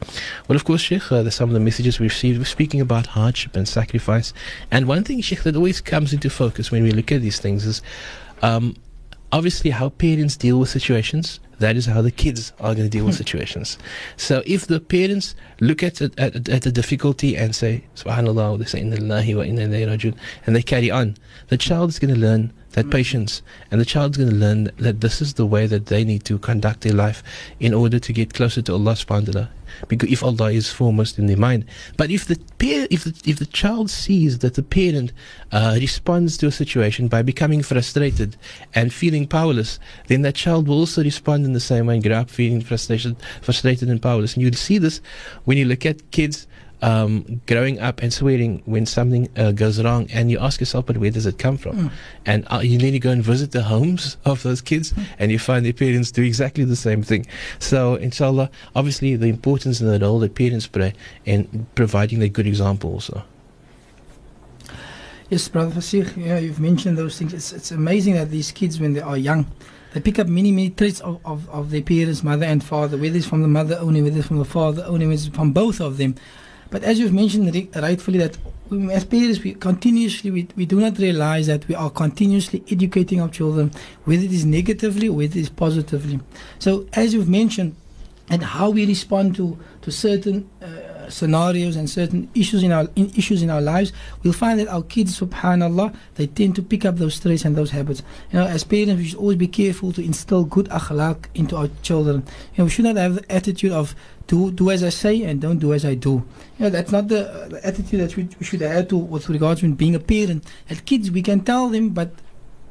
well, 0.48 0.56
of 0.56 0.64
course, 0.64 0.82
Sheikh, 0.82 1.12
uh, 1.12 1.30
some 1.30 1.50
of 1.50 1.54
the 1.54 1.60
messages 1.72 2.02
we've 2.02 2.12
received. 2.12 2.38
We're 2.38 2.44
speaking 2.44 2.82
about 2.82 3.06
hardship 3.08 3.56
and 3.56 3.66
sacrifice. 3.66 4.34
And 4.72 4.90
one 4.90 5.06
thing, 5.06 5.22
Sheikh, 5.22 5.44
that 5.44 5.56
always 5.56 5.80
comes 5.80 6.12
into 6.12 6.30
focus 6.30 6.70
when 6.70 6.84
we 6.84 6.92
look 6.92 7.14
at 7.14 7.22
these 7.22 7.40
things 7.40 7.66
is 7.66 7.82
um, 8.42 8.76
obviously 9.32 9.72
how 9.72 9.88
parents 9.88 10.36
deal 10.36 10.60
with 10.60 10.68
situations. 10.68 11.40
That 11.60 11.78
is 11.78 11.86
how 11.86 12.02
the 12.02 12.12
kids 12.12 12.52
are 12.60 12.76
going 12.76 12.88
to 12.88 12.90
deal 12.90 13.06
with 13.06 13.16
situations. 13.16 13.78
So 14.18 14.44
if 14.46 14.68
the 14.68 14.82
parents 14.82 15.34
look 15.62 15.82
at, 15.82 16.02
at, 16.02 16.20
at, 16.20 16.50
at 16.50 16.62
the 16.64 16.74
difficulty 16.74 17.38
and 17.38 17.56
say, 17.56 17.86
Subhanallah, 17.96 18.60
they 18.60 18.66
say, 18.66 18.82
Inna 18.82 18.98
Lillahi 18.98 19.34
wa 19.38 19.44
Inna 19.44 19.62
Ilayhi 19.62 20.14
and 20.46 20.54
they 20.54 20.64
carry 20.64 20.92
on, 20.92 21.16
the 21.48 21.58
child 21.58 21.92
is 21.92 22.00
going 22.00 22.14
to 22.14 22.20
learn 22.20 22.52
that 22.74 22.90
patience. 22.90 23.42
And 23.70 23.80
the 23.80 23.86
child's 23.86 24.18
going 24.18 24.30
to 24.30 24.36
learn 24.36 24.72
that 24.78 25.02
this 25.02 25.22
is 25.22 25.36
the 25.36 25.46
way 25.46 25.68
that 25.68 25.88
they 25.88 26.04
need 26.04 26.24
to 26.26 26.38
conduct 26.40 26.82
their 26.82 26.94
life 26.94 27.24
in 27.60 27.74
order 27.74 28.00
to 28.00 28.14
get 28.14 28.34
closer 28.34 28.62
to 28.64 28.74
Allah 28.74 28.94
subhanahu 28.94 29.28
wa 29.28 29.34
ta'ala. 29.34 29.50
Because 29.88 30.12
if 30.12 30.22
Allah 30.22 30.52
is 30.52 30.70
foremost 30.70 31.18
in 31.18 31.28
their 31.28 31.38
mind. 31.38 31.66
But 31.96 32.12
if 32.12 32.26
the 32.26 32.36
par- 32.36 32.88
if 32.90 33.06
the, 33.06 33.14
if 33.26 33.40
the 33.40 33.46
child 33.46 33.90
sees 33.90 34.40
that 34.40 34.56
the 34.56 34.64
parent 34.64 35.14
uh, 35.52 35.78
responds 35.80 36.38
to 36.38 36.48
a 36.48 36.52
situation 36.52 37.08
by 37.08 37.22
becoming 37.22 37.64
frustrated 37.64 38.36
and 38.76 38.94
feeling 38.94 39.28
powerless, 39.28 39.80
then 40.08 40.24
that 40.24 40.36
child 40.36 40.68
will 40.68 40.80
also 40.80 41.02
respond 41.04 41.46
in 41.46 41.54
the 41.54 41.60
same 41.60 41.86
way 41.86 41.96
and 41.96 42.04
grow 42.04 42.18
up 42.18 42.30
feeling 42.30 42.62
frustrated, 42.62 43.16
frustrated 43.42 43.90
and 43.90 44.02
powerless. 44.02 44.34
And 44.34 44.44
you'll 44.44 44.54
see 44.54 44.78
this 44.78 45.00
when 45.46 45.58
you 45.58 45.66
look 45.66 45.86
at 45.86 46.12
kids 46.12 46.48
um, 46.82 47.42
growing 47.48 47.80
up 47.80 48.02
and 48.02 48.12
swearing 48.12 48.62
when 48.66 48.86
something 48.86 49.30
uh, 49.38 49.52
goes 49.52 49.82
wrong, 49.84 50.10
and 50.12 50.32
you 50.32 50.40
ask 50.40 50.60
yourself, 50.60 50.86
but 50.86 50.98
where 50.98 51.12
does 51.12 51.26
it 51.26 51.38
come 51.38 51.58
from? 51.58 51.76
Mm. 51.76 51.92
And 52.26 52.48
uh, 52.52 52.60
you 52.60 52.78
need 52.78 52.92
to 52.92 53.00
go 53.00 53.12
and 53.12 53.24
visit 53.24 53.52
the 53.52 53.64
homes 53.64 54.18
of 54.26 54.44
those 54.44 54.62
kids, 54.62 54.94
mm. 54.94 55.06
and 55.20 55.32
you 55.32 55.40
find 55.40 55.66
their 55.66 55.74
parents 55.74 56.12
do 56.12 56.24
exactly 56.24 56.64
the 56.64 56.76
same 56.76 57.04
thing. 57.04 57.26
So, 57.60 57.96
inshallah, 57.96 58.50
obviously, 58.76 59.16
the 59.16 59.28
importance 59.28 59.80
and 59.80 59.90
the 59.90 60.00
role 60.00 60.20
that 60.20 60.36
parents 60.36 60.68
play 60.68 60.94
in 61.26 61.68
providing 61.76 62.20
the 62.20 62.30
good 62.30 62.48
example 62.48 62.92
also. 62.94 63.24
Yes, 65.30 65.48
Brother 65.48 65.80
Fasih, 65.80 66.18
yeah, 66.18 66.40
you've 66.40 66.60
mentioned 66.60 66.98
those 66.98 67.18
things. 67.18 67.34
It's, 67.34 67.54
it's 67.54 67.72
amazing 67.72 68.16
that 68.16 68.30
these 68.30 68.52
kids, 68.52 68.82
when 68.82 68.92
they 68.92 69.00
are 69.00 69.16
young, 69.16 69.46
they 69.94 70.02
pick 70.02 70.20
up 70.20 70.28
many, 70.28 70.52
many 70.52 70.72
traits 70.72 71.00
of, 71.02 71.20
of, 71.26 71.50
of 71.50 71.70
their 71.70 71.82
parents, 71.82 72.24
mother 72.24 72.46
and 72.46 72.64
father, 72.64 72.98
whether 72.98 73.16
it's 73.18 73.28
from 73.28 73.42
the 73.42 73.48
mother 73.48 73.78
only, 73.80 74.02
whether 74.02 74.18
it's 74.18 74.28
from 74.28 74.40
the 74.40 74.46
father 74.46 74.84
only, 74.86 75.08
whether 75.08 75.26
it's 75.26 75.28
from 75.28 75.54
both 75.54 75.80
of 75.80 75.98
them. 75.98 76.16
But 76.72 76.84
as 76.84 77.00
you've 77.00 77.14
mentioned 77.14 77.54
rightfully, 77.76 78.18
that 78.18 78.38
as 78.92 79.04
parents, 79.04 79.44
we 79.44 79.54
continuously 79.54 80.32
we, 80.32 80.48
we 80.56 80.66
do 80.66 80.80
not 80.80 80.98
realize 80.98 81.48
that 81.48 81.68
we 81.68 81.76
are 81.76 81.90
continuously 81.90 82.64
educating 82.72 83.22
our 83.22 83.30
children, 83.30 83.72
whether 84.06 84.24
it 84.24 84.32
is 84.32 84.46
negatively 84.46 85.10
or 85.10 85.18
whether 85.18 85.38
it 85.38 85.42
is 85.42 85.50
positively. 85.50 86.22
So, 86.60 86.88
as 86.94 87.14
you've 87.14 87.30
mentioned, 87.30 87.76
and 88.30 88.42
how 88.42 88.70
we 88.70 88.86
respond 88.86 89.36
to, 89.36 89.60
to 89.82 89.92
certain 89.92 90.50
uh, 90.62 90.68
scenarios 91.12 91.76
and 91.76 91.90
certain 91.90 92.30
issues 92.34 92.64
in 92.64 92.72
our 92.72 92.88
in 92.96 93.12
issues 93.16 93.44
in 93.44 93.50
our 93.50 93.62
lives, 93.62 93.94
we'll 94.24 94.34
find 94.34 94.60
that 94.60 94.68
our 94.68 94.84
kids, 94.84 95.20
subhanallah, 95.20 95.96
they 96.16 96.28
tend 96.28 96.56
to 96.56 96.64
pick 96.64 96.86
up 96.86 96.98
those 96.98 97.20
traits 97.20 97.46
and 97.46 97.56
those 97.56 97.72
habits. 97.72 98.02
You 98.32 98.40
know, 98.40 98.48
as 98.48 98.64
parents, 98.64 99.00
we 99.02 99.08
should 99.08 99.20
always 99.20 99.38
be 99.38 99.48
careful 99.48 99.92
to 99.94 100.04
instill 100.04 100.46
good 100.46 100.68
akhlaq 100.68 101.26
into 101.36 101.56
our 101.56 101.70
children. 101.82 102.24
You 102.56 102.60
know, 102.60 102.64
we 102.66 102.70
should 102.70 102.86
not 102.86 102.96
have 102.96 103.16
the 103.16 103.32
attitude 103.32 103.72
of 103.72 103.96
do 104.28 104.52
do 104.52 104.72
as 104.72 104.84
I 104.84 104.90
say 104.90 105.24
and 105.24 105.42
don't 105.42 105.60
do 105.60 105.74
as 105.74 105.86
I 105.86 105.96
do. 105.96 106.24
You 106.58 106.66
know, 106.66 106.70
that's 106.70 106.92
not 106.92 107.08
the, 107.08 107.30
uh, 107.30 107.48
the 107.50 107.68
attitude 107.68 108.00
that 108.00 108.16
we, 108.16 108.30
we 108.40 108.46
should 108.46 108.62
have 108.62 108.88
to 108.90 108.98
with 108.98 109.30
regards 109.30 109.62
to 109.62 109.74
being 109.74 109.96
a 109.96 110.00
parent. 110.00 110.46
As 110.70 110.82
kids, 110.82 111.12
we 111.12 111.22
can 111.22 111.42
tell 111.42 111.70
them, 111.70 111.90
but 111.90 112.12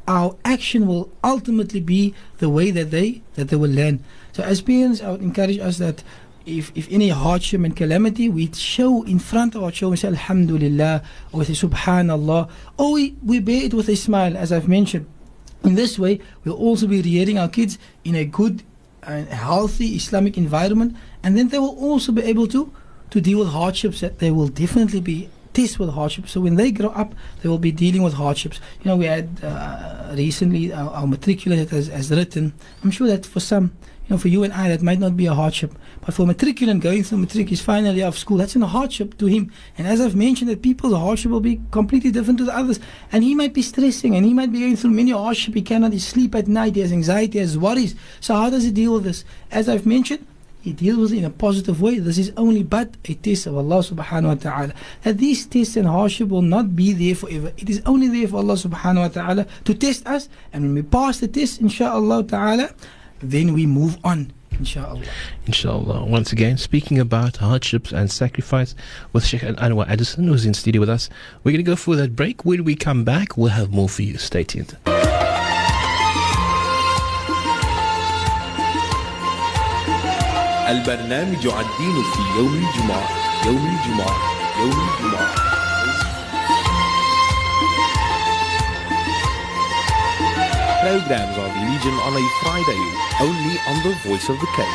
our 0.09 0.37
action 0.45 0.87
will 0.87 1.11
ultimately 1.23 1.81
be 1.81 2.15
the 2.39 2.49
way 2.49 2.71
that 2.71 2.91
they 2.91 3.23
that 3.35 3.49
they 3.49 3.57
will 3.57 3.71
learn. 3.71 4.03
So 4.33 4.43
as 4.43 4.61
parents, 4.61 5.03
I 5.03 5.11
would 5.11 5.23
encourage 5.23 5.59
us 5.59 5.79
that 5.79 6.03
if, 6.59 6.73
if 6.75 6.91
any 6.91 7.09
hardship 7.09 7.63
and 7.65 7.75
calamity, 7.75 8.29
we 8.29 8.53
show 8.53 9.03
in 9.05 9.19
front 9.19 9.55
of 9.55 9.63
our 9.63 9.71
children, 9.71 9.93
we 9.93 9.97
say 9.97 10.09
Alhamdulillah, 10.09 11.03
or 11.33 11.39
we 11.41 11.45
say 11.45 11.53
Subhanallah, 11.53 12.51
or 12.77 12.93
we, 12.93 13.17
we 13.25 13.41
bear 13.41 13.65
it 13.65 13.75
with 13.75 13.89
a 13.89 13.97
smile, 13.97 14.37
as 14.37 14.53
I've 14.53 14.69
mentioned. 14.69 15.07
In 15.65 15.75
this 15.75 15.99
way, 15.99 16.21
we'll 16.45 16.57
also 16.57 16.87
be 16.87 17.03
rearing 17.03 17.39
our 17.39 17.49
kids 17.49 17.79
in 18.05 18.15
a 18.15 18.25
good 18.25 18.63
and 19.03 19.29
healthy 19.29 19.95
Islamic 19.97 20.37
environment, 20.37 20.97
and 21.23 21.37
then 21.37 21.49
they 21.49 21.59
will 21.59 21.79
also 21.79 22.13
be 22.13 22.23
able 22.23 22.47
to, 22.49 22.73
to 23.11 23.21
deal 23.21 23.39
with 23.39 23.49
hardships 23.49 24.01
that 24.01 24.19
they 24.19 24.31
will 24.31 24.49
definitely 24.49 25.01
be 25.01 25.29
test 25.53 25.79
with 25.79 25.91
hardships. 25.91 26.33
So 26.33 26.41
when 26.41 26.57
they 26.57 26.71
grow 26.71 26.91
up, 26.91 27.15
they 27.43 27.49
will 27.49 27.59
be 27.59 27.73
dealing 27.73 28.03
with 28.03 28.15
hardships. 28.15 28.61
You 28.83 28.91
know, 28.91 28.97
we 28.97 29.07
had 29.07 29.29
uh, 29.43 30.15
recently 30.17 30.73
our, 30.73 30.91
our 30.91 31.07
matriculate 31.07 31.71
has, 31.71 31.89
has 31.89 32.11
written. 32.11 32.53
I'm 32.83 32.91
sure 32.91 33.09
that 33.09 33.27
for 33.27 33.41
some, 33.41 33.73
know, 34.11 34.19
for 34.19 34.29
you 34.29 34.43
and 34.43 34.53
I, 34.53 34.69
that 34.69 34.83
might 34.83 34.99
not 34.99 35.17
be 35.17 35.27
a 35.27 35.35
hardship. 35.35 35.73
But 36.05 36.15
for 36.15 36.23
a 36.23 36.35
matriculant 36.35 36.81
going 36.81 37.03
through 37.05 37.19
matric, 37.19 37.49
his 37.49 37.61
final 37.61 37.95
year 37.95 38.07
of 38.07 38.19
school, 38.19 38.39
that's 38.39 38.57
a 38.57 38.67
hardship 38.67 39.17
to 39.19 39.27
him. 39.27 39.53
And 39.79 39.87
as 39.87 40.01
I've 40.01 40.17
mentioned, 40.17 40.51
that 40.51 40.63
people's 40.63 40.95
hardship 40.95 41.31
will 41.31 41.41
be 41.41 41.61
completely 41.71 42.11
different 42.11 42.39
to 42.39 42.45
the 42.45 42.57
others. 42.57 42.81
And 43.13 43.25
he 43.25 43.35
might 43.35 43.55
be 43.55 43.63
stressing 43.63 44.15
and 44.17 44.27
he 44.27 44.35
might 44.35 44.53
be 44.53 44.61
going 44.61 44.77
through 44.77 44.91
many 44.91 45.13
hardship. 45.13 45.55
He 45.55 45.63
cannot 45.63 45.95
sleep 45.95 46.35
at 46.35 46.49
night. 46.49 46.75
He 46.75 46.83
has 46.83 46.93
anxiety, 46.93 47.33
he 47.35 47.39
has 47.39 47.57
worries. 47.57 47.95
So 48.21 48.35
how 48.35 48.51
does 48.51 48.65
he 48.65 48.71
deal 48.71 48.95
with 48.95 49.05
this? 49.05 49.25
As 49.51 49.69
I've 49.69 49.87
mentioned, 49.87 50.27
he 50.61 50.75
deals 50.75 50.99
with 50.99 51.13
it 51.15 51.19
in 51.19 51.25
a 51.25 51.31
positive 51.31 51.81
way. 51.81 51.99
This 51.99 52.19
is 52.19 52.33
only 52.37 52.63
but 52.63 52.95
a 53.07 53.15
test 53.15 53.47
of 53.47 53.57
Allah 53.57 53.79
subhanahu 53.79 54.27
wa 54.27 54.35
ta'ala. 54.35 54.75
That 55.03 55.17
these 55.17 55.47
tests 55.47 55.77
and 55.77 55.87
hardship 55.87 56.29
will 56.29 56.43
not 56.43 56.77
be 56.77 56.93
there 56.93 57.15
forever. 57.15 57.53
It 57.57 57.71
is 57.71 57.81
only 57.87 58.09
there 58.09 58.29
for 58.29 58.37
Allah 58.37 58.55
subhanahu 58.55 59.01
wa 59.01 59.09
ta'ala 59.09 59.47
to 59.65 59.75
test 59.75 60.07
us. 60.07 60.29
And 60.53 60.65
when 60.65 60.75
we 60.75 60.83
pass 60.83 61.19
the 61.19 61.29
test, 61.29 61.63
inshaAllah 61.63 62.29
ta'ala, 62.29 62.75
then 63.23 63.53
we 63.53 63.67
move 63.67 63.99
on. 64.05 64.33
Inshallah. 64.59 65.03
Inshallah. 65.47 66.05
Once 66.05 66.33
again, 66.33 66.59
speaking 66.59 66.99
about 66.99 67.39
hardships 67.39 67.93
and 67.93 68.11
sacrifice 68.11 68.75
with 69.13 69.25
Sheikh 69.25 69.41
Anwar 69.41 69.89
Adamson, 69.89 70.29
who's 70.29 70.45
in 70.45 70.53
studio 70.53 70.81
with 70.81 70.91
us. 70.91 71.09
We're 71.43 71.53
going 71.53 71.65
to 71.65 71.71
go 71.71 71.77
for 71.77 71.97
that 71.97 72.15
break. 72.15 72.45
When 72.45 72.65
we 72.65 72.75
come 72.75 73.05
back, 73.05 73.37
we'll 73.39 73.49
have 73.49 73.71
more 73.73 73.89
for 73.89 74.03
you. 74.03 74.19
Stay 74.19 74.45
tuned. 74.45 74.77
البرنامج 80.71 81.47
عالدين 81.47 82.03
في 82.03 82.39
يوم 82.39 82.55
الجمعة 82.55 83.09
يوم 83.47 83.67
الجمعة 83.67 84.17
يوم 84.61 84.89
الجمعة 84.89 85.50
Programs 90.81 91.37
of 91.37 91.45
Legion 91.45 91.93
on 91.93 92.17
a 92.17 92.27
Friday, 92.43 92.81
only 93.21 93.57
on 93.69 93.83
the 93.83 93.95
Voice 94.03 94.31
of 94.31 94.41
the 94.41 94.47
Cape. 94.57 94.67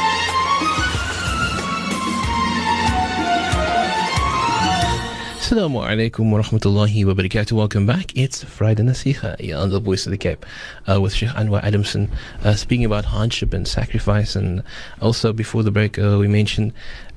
Assalamu 5.40 5.82
alaikum 5.84 6.30
wa 6.30 6.42
rahmatullahi 6.44 7.06
wa 7.06 7.14
barakatuh. 7.14 7.54
Welcome 7.54 7.88
back. 7.88 8.16
It's 8.16 8.44
Friday 8.44 8.84
Nasiha 8.84 9.60
on 9.60 9.72
the 9.72 9.80
Voice 9.80 10.06
of 10.06 10.12
the 10.12 10.18
Cape 10.20 10.46
uh, 10.88 11.02
with 11.02 11.14
Sheikh 11.16 11.30
Anwar 11.30 11.64
Adamson 11.64 12.12
uh, 12.44 12.54
speaking 12.54 12.86
about 12.86 13.06
hardship 13.06 13.52
and 13.52 13.68
sacrifice. 13.68 14.36
And 14.36 14.62
also 15.02 15.34
before 15.34 15.64
the 15.64 15.72
break, 15.72 15.98
uh, 15.98 16.18
we 16.20 16.28
mentioned 16.28 16.72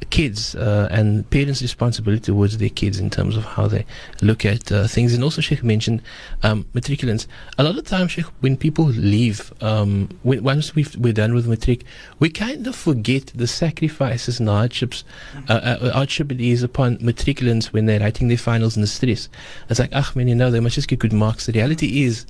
kids 0.07 0.55
uh, 0.55 0.89
and 0.91 1.29
parents' 1.31 1.63
responsibility 1.63 2.23
towards 2.23 2.59
their 2.59 2.69
kids 2.69 2.99
in 2.99 3.11
terms 3.11 3.37
of 3.37 3.45
how 3.45 3.67
they 3.67 3.85
look 4.23 4.45
at 4.45 4.71
uh, 4.73 4.87
things. 4.87 5.15
And 5.15 5.23
also, 5.23 5.41
Sheikh 5.41 5.63
mentioned 5.63 6.03
um, 6.43 6.65
matriculants. 6.75 7.27
A 7.59 7.65
lot 7.65 7.77
of 7.77 7.85
times, 7.85 8.13
Sheikh, 8.13 8.27
when 8.41 8.57
people 8.57 8.87
leave, 8.87 9.53
um, 9.63 10.09
when, 10.23 10.43
once 10.43 10.75
we've, 10.75 10.95
we're 10.97 11.13
done 11.13 11.35
with 11.35 11.47
matric, 11.47 11.85
we 12.19 12.31
kind 12.31 12.67
of 12.67 12.77
forget 12.77 13.27
the 13.35 13.47
sacrifices 13.47 14.41
and 14.41 14.49
hardships, 14.49 15.05
uh, 15.49 15.53
uh, 15.53 15.93
hardship 15.93 16.33
it 16.33 16.41
is 16.41 16.63
upon 16.63 16.99
matriculants 16.99 17.67
when 17.67 17.87
they're 17.87 18.01
writing 18.01 18.29
their 18.29 18.39
finals 18.39 18.77
and 18.77 18.83
the 18.83 18.89
stress. 18.89 19.29
It's 19.69 19.81
like, 19.81 19.91
ah, 19.93 20.11
man, 20.15 20.29
you 20.29 20.35
know, 20.35 20.51
they 20.51 20.61
must 20.61 20.75
just 20.75 20.89
get 20.89 20.99
good 20.99 21.13
marks. 21.13 21.47
The 21.47 21.53
reality 21.53 22.05
is, 22.05 22.27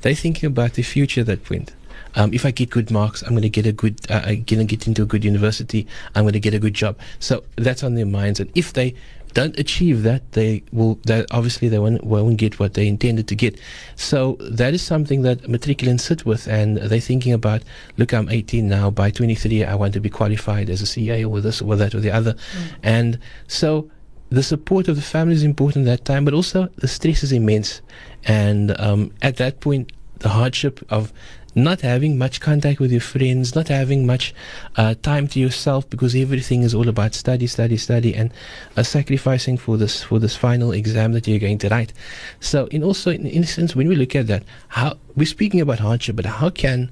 they're 0.00 0.14
thinking 0.14 0.46
about 0.46 0.74
the 0.74 0.82
future 0.82 1.20
at 1.20 1.26
that 1.26 1.44
point. 1.44 1.72
Um, 2.14 2.32
if 2.32 2.44
I 2.44 2.50
get 2.50 2.70
good 2.70 2.90
marks, 2.90 3.22
I'm 3.22 3.30
going 3.30 3.42
to 3.42 3.48
get 3.48 3.66
a 3.66 3.72
good, 3.72 3.98
uh, 4.10 4.22
I'm 4.24 4.42
going 4.42 4.58
to 4.58 4.64
get 4.64 4.86
into 4.86 5.02
a 5.02 5.06
good 5.06 5.24
university. 5.24 5.86
I'm 6.14 6.24
going 6.24 6.34
to 6.34 6.40
get 6.40 6.54
a 6.54 6.58
good 6.58 6.74
job. 6.74 6.98
So 7.18 7.44
that's 7.56 7.82
on 7.82 7.94
their 7.94 8.06
minds. 8.06 8.40
And 8.40 8.50
if 8.54 8.72
they 8.72 8.94
don't 9.34 9.58
achieve 9.58 10.02
that, 10.02 10.32
they 10.32 10.62
will. 10.72 10.96
That 11.06 11.26
obviously 11.30 11.68
they 11.68 11.78
won't, 11.78 12.04
won't 12.04 12.36
get 12.36 12.58
what 12.58 12.74
they 12.74 12.86
intended 12.86 13.28
to 13.28 13.34
get. 13.34 13.58
So 13.96 14.36
that 14.40 14.74
is 14.74 14.82
something 14.82 15.22
that 15.22 15.42
matriculants 15.42 16.00
sit 16.00 16.26
with, 16.26 16.46
and 16.46 16.76
they're 16.76 17.00
thinking 17.00 17.32
about. 17.32 17.62
Look, 17.96 18.12
I'm 18.12 18.28
18 18.28 18.68
now. 18.68 18.90
By 18.90 19.10
23, 19.10 19.64
I 19.64 19.74
want 19.74 19.94
to 19.94 20.00
be 20.00 20.10
qualified 20.10 20.68
as 20.68 20.82
a 20.82 20.86
CA 20.86 21.24
or 21.24 21.40
this 21.40 21.62
or 21.62 21.76
that 21.76 21.94
or 21.94 22.00
the 22.00 22.10
other, 22.10 22.36
and 22.82 23.18
so 23.46 23.90
the 24.30 24.42
support 24.42 24.88
of 24.88 24.96
the 24.96 25.02
family 25.02 25.34
is 25.34 25.42
important 25.42 25.86
at 25.86 25.98
that 25.98 26.04
time, 26.04 26.24
but 26.24 26.32
also 26.32 26.68
the 26.76 26.88
stress 26.88 27.22
is 27.22 27.32
immense. 27.32 27.82
And 28.24 28.78
um, 28.80 29.12
at 29.20 29.36
that 29.36 29.60
point, 29.60 29.92
the 30.20 30.30
hardship 30.30 30.80
of 30.88 31.12
not 31.54 31.82
having 31.82 32.16
much 32.16 32.40
contact 32.40 32.80
with 32.80 32.90
your 32.90 33.00
friends, 33.00 33.54
not 33.54 33.68
having 33.68 34.06
much 34.06 34.34
uh, 34.76 34.94
time 35.02 35.28
to 35.28 35.38
yourself 35.38 35.88
because 35.90 36.14
everything 36.14 36.62
is 36.62 36.74
all 36.74 36.88
about 36.88 37.14
study, 37.14 37.46
study, 37.46 37.76
study, 37.76 38.14
and 38.14 38.32
uh, 38.76 38.82
sacrificing 38.82 39.58
for 39.58 39.76
this 39.76 40.02
for 40.02 40.18
this 40.18 40.36
final 40.36 40.72
exam 40.72 41.12
that 41.12 41.26
you're 41.28 41.38
going 41.38 41.58
to 41.58 41.68
write. 41.68 41.92
So, 42.40 42.66
in 42.66 42.82
also 42.82 43.10
in, 43.10 43.26
in 43.26 43.42
a 43.42 43.46
sense, 43.46 43.76
when 43.76 43.88
we 43.88 43.96
look 43.96 44.16
at 44.16 44.26
that, 44.28 44.44
how 44.68 44.98
we're 45.14 45.26
speaking 45.26 45.60
about 45.60 45.80
hardship, 45.80 46.16
but 46.16 46.26
how 46.26 46.50
can 46.50 46.90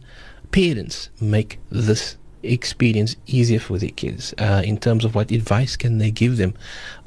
parents 0.52 1.10
make 1.20 1.58
this 1.70 2.16
experience 2.42 3.16
easier 3.26 3.60
for 3.60 3.76
their 3.76 3.90
kids 3.90 4.32
uh, 4.38 4.62
in 4.64 4.78
terms 4.78 5.04
of 5.04 5.14
what 5.14 5.30
advice 5.30 5.76
can 5.76 5.98
they 5.98 6.10
give 6.10 6.36
them? 6.36 6.54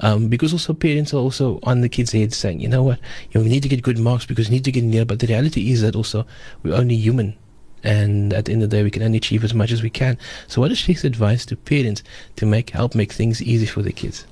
Um, 0.00 0.28
because 0.28 0.52
also 0.52 0.74
parents 0.74 1.14
are 1.14 1.18
also 1.18 1.60
on 1.62 1.80
the 1.82 1.88
kids' 1.88 2.12
head 2.12 2.32
saying 2.32 2.60
you 2.60 2.68
know 2.68 2.82
what? 2.82 2.98
You 3.30 3.38
know, 3.38 3.44
we 3.44 3.50
need 3.50 3.62
to 3.62 3.68
get 3.68 3.82
good 3.82 3.98
marks 3.98 4.26
because 4.26 4.48
we 4.48 4.56
need 4.56 4.64
to 4.64 4.72
get 4.72 4.84
near 4.84 5.04
but 5.04 5.20
the 5.20 5.28
reality 5.28 5.70
is 5.70 5.82
that 5.82 5.94
also 5.94 6.26
we're 6.62 6.74
only 6.74 6.96
human 6.96 7.36
and 7.84 8.32
at 8.32 8.46
the 8.46 8.52
end 8.52 8.62
of 8.62 8.70
the 8.70 8.76
day 8.76 8.82
we 8.82 8.90
can 8.90 9.02
only 9.02 9.18
achieve 9.18 9.44
as 9.44 9.54
much 9.54 9.70
as 9.70 9.82
we 9.82 9.90
can 9.90 10.18
so 10.48 10.60
what 10.60 10.72
is 10.72 10.78
Sheikh's 10.78 11.04
advice 11.04 11.46
to 11.46 11.56
parents 11.56 12.02
to 12.36 12.46
make 12.46 12.70
help 12.70 12.94
make 12.94 13.12
things 13.12 13.40
easy 13.42 13.66
for 13.66 13.82
their 13.82 13.92
kids 13.92 14.26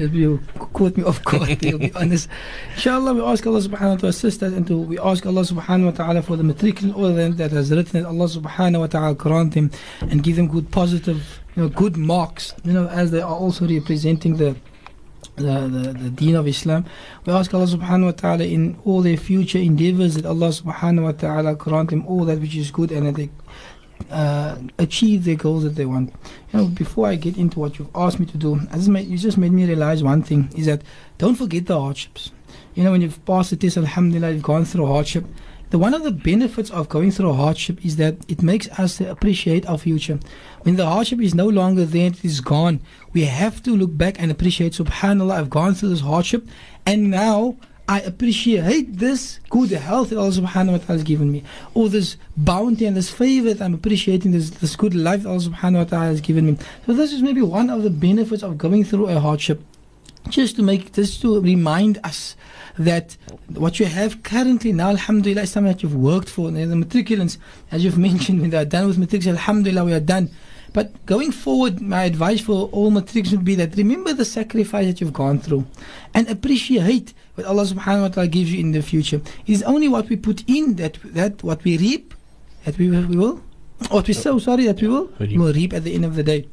you 0.00 0.40
caught 0.72 0.96
me 0.96 1.04
off 1.04 1.22
guard, 1.24 1.60
to 1.60 1.78
be 1.78 1.92
honest. 1.94 2.28
Inshallah, 2.74 3.14
we 3.14 3.20
ask 3.22 3.46
Allah 3.46 3.60
subhanahu 3.60 3.70
wa 3.70 3.78
ta'ala 3.78 3.98
to 3.98 4.06
assist 4.08 4.42
us 4.42 4.52
and 4.52 4.66
to, 4.66 4.78
we 4.78 4.98
ask 4.98 5.26
Allah 5.26 5.42
subhanahu 5.42 5.86
wa 5.86 5.90
ta'ala 5.90 6.22
for 6.22 6.36
the 6.36 6.42
matriculant 6.42 6.96
order 6.96 7.28
that 7.30 7.50
has 7.50 7.70
written 7.70 8.00
it. 8.00 8.06
Allah 8.06 8.26
subhanahu 8.26 8.80
wa 8.80 8.86
ta'ala 8.86 9.14
grant 9.14 9.54
them 9.54 9.70
and 10.02 10.22
give 10.22 10.36
them 10.36 10.48
good 10.48 10.70
positive, 10.70 11.40
you 11.54 11.62
know, 11.62 11.68
good 11.68 11.96
marks, 11.96 12.54
you 12.64 12.72
know, 12.72 12.88
as 12.88 13.10
they 13.10 13.20
are 13.20 13.34
also 13.34 13.66
representing 13.66 14.36
the 14.36 14.56
the, 15.36 15.68
the, 15.68 15.92
the 15.92 16.10
deen 16.10 16.34
of 16.34 16.46
Islam. 16.46 16.84
We 17.24 17.32
ask 17.32 17.52
Allah 17.52 17.66
subhanahu 17.66 18.04
wa 18.04 18.10
ta'ala 18.12 18.44
in 18.44 18.78
all 18.84 19.02
their 19.02 19.16
future 19.16 19.58
endeavors 19.58 20.14
that 20.14 20.26
Allah 20.26 20.48
subhanahu 20.48 21.04
wa 21.04 21.12
ta'ala 21.12 21.54
grant 21.54 21.90
them 21.90 22.06
all 22.06 22.24
that 22.24 22.40
which 22.40 22.56
is 22.56 22.70
good 22.70 22.90
and 22.90 23.06
that 23.06 23.14
they 23.14 23.30
uh, 24.10 24.56
achieve 24.78 25.24
their 25.24 25.36
goals 25.36 25.62
that 25.64 25.76
they 25.76 25.86
want. 25.86 26.12
You 26.52 26.60
know, 26.60 26.66
before 26.66 27.06
I 27.06 27.16
get 27.16 27.36
into 27.36 27.60
what 27.60 27.78
you've 27.78 27.94
asked 27.94 28.20
me 28.20 28.26
to 28.26 28.36
do, 28.36 28.60
just 28.72 28.88
made, 28.88 29.06
you 29.06 29.18
just 29.18 29.38
made 29.38 29.52
me 29.52 29.64
realize 29.64 30.02
one 30.02 30.22
thing 30.22 30.50
is 30.56 30.66
that 30.66 30.82
don't 31.18 31.34
forget 31.34 31.66
the 31.66 31.80
hardships. 31.80 32.32
You 32.74 32.84
know, 32.84 32.92
when 32.92 33.00
you've 33.00 33.24
passed 33.24 33.50
the 33.50 33.56
test, 33.56 33.76
alhamdulillah, 33.76 34.32
you've 34.32 34.42
gone 34.42 34.64
through 34.64 34.86
hardship. 34.86 35.24
The 35.70 35.78
one 35.78 35.94
of 35.94 36.04
the 36.04 36.12
benefits 36.12 36.70
of 36.70 36.88
going 36.88 37.10
through 37.10 37.32
hardship 37.32 37.84
is 37.84 37.96
that 37.96 38.16
it 38.28 38.42
makes 38.42 38.68
us 38.78 39.00
appreciate 39.00 39.66
our 39.66 39.78
future. 39.78 40.20
When 40.66 40.74
the 40.74 40.84
hardship 40.84 41.20
is 41.20 41.32
no 41.32 41.46
longer 41.46 41.84
there, 41.84 42.08
it 42.08 42.24
is 42.24 42.40
gone. 42.40 42.80
We 43.12 43.22
have 43.22 43.62
to 43.62 43.76
look 43.76 43.96
back 43.96 44.20
and 44.20 44.32
appreciate. 44.32 44.72
Subhanallah, 44.72 45.38
I've 45.38 45.48
gone 45.48 45.74
through 45.74 45.90
this 45.90 46.00
hardship, 46.00 46.48
and 46.84 47.08
now 47.08 47.54
I 47.88 48.00
appreciate 48.00 48.98
this 48.98 49.38
good 49.48 49.70
health 49.70 50.10
that 50.10 50.18
Allah 50.18 50.32
subhanahu 50.32 50.72
wa 50.72 50.78
ta'ala 50.78 50.98
has 50.98 51.04
given 51.04 51.30
me. 51.30 51.44
Or 51.74 51.88
this 51.88 52.16
bounty 52.36 52.84
and 52.84 52.96
this 52.96 53.10
favor 53.10 53.54
that 53.54 53.64
I'm 53.64 53.74
appreciating, 53.74 54.32
this, 54.32 54.50
this 54.50 54.74
good 54.74 54.92
life 54.92 55.22
that 55.22 55.28
Allah 55.28 55.38
subhanahu 55.38 55.78
wa 55.78 55.84
ta'ala 55.84 56.06
has 56.06 56.20
given 56.20 56.46
me. 56.46 56.58
So 56.84 56.94
this 56.94 57.12
is 57.12 57.22
maybe 57.22 57.42
one 57.42 57.70
of 57.70 57.84
the 57.84 57.90
benefits 57.90 58.42
of 58.42 58.58
going 58.58 58.82
through 58.82 59.06
a 59.06 59.20
hardship. 59.20 59.62
Just 60.30 60.56
to 60.56 60.64
make, 60.64 60.92
just 60.92 61.22
to 61.22 61.40
remind 61.40 61.98
us 62.02 62.34
that 62.76 63.16
what 63.54 63.78
you 63.78 63.86
have 63.86 64.24
currently 64.24 64.72
now, 64.72 64.88
alhamdulillah, 64.88 65.42
is 65.42 65.52
something 65.52 65.72
that 65.72 65.84
you've 65.84 65.94
worked 65.94 66.28
for. 66.28 66.50
The 66.50 66.58
matriculants, 66.58 67.38
as 67.70 67.84
you've 67.84 67.98
mentioned, 68.08 68.40
when 68.40 68.50
they 68.50 68.58
are 68.58 68.64
done 68.64 68.88
with 68.88 68.98
matrics, 68.98 69.28
alhamdulillah, 69.28 69.84
we 69.84 69.92
are 69.92 70.00
done. 70.00 70.28
But 70.76 71.06
going 71.06 71.32
forward, 71.32 71.80
my 71.80 72.04
advice 72.04 72.42
for 72.42 72.68
all 72.70 72.90
matrics 72.90 73.30
would 73.30 73.46
be 73.46 73.54
that 73.54 73.74
remember 73.76 74.12
the 74.12 74.26
sacrifice 74.26 74.84
that 74.84 75.00
you've 75.00 75.14
gone 75.14 75.38
through 75.38 75.64
and 76.12 76.28
appreciate 76.28 77.14
what 77.34 77.46
Allah 77.46 77.62
subhanahu 77.64 78.02
wa 78.02 78.08
ta'ala 78.08 78.28
gives 78.28 78.52
you 78.52 78.60
in 78.60 78.72
the 78.72 78.82
future. 78.82 79.22
It 79.46 79.52
is 79.54 79.62
only 79.62 79.88
what 79.88 80.10
we 80.10 80.16
put 80.16 80.44
in 80.46 80.74
that 80.76 80.98
that 81.14 81.42
what 81.42 81.64
we 81.64 81.78
reap 81.78 82.12
that 82.66 82.76
we 82.76 82.90
will, 82.90 83.06
we 83.06 83.16
will 83.16 83.42
what 83.88 84.06
we 84.06 84.12
sow, 84.12 84.38
sorry, 84.38 84.66
that 84.66 84.82
we 84.82 84.88
will, 84.88 85.06
Reap. 85.18 85.30
we 85.30 85.38
will 85.38 85.54
reap 85.54 85.72
at 85.72 85.84
the 85.84 85.94
end 85.94 86.04
of 86.04 86.14
the 86.14 86.22
day. 86.22 86.46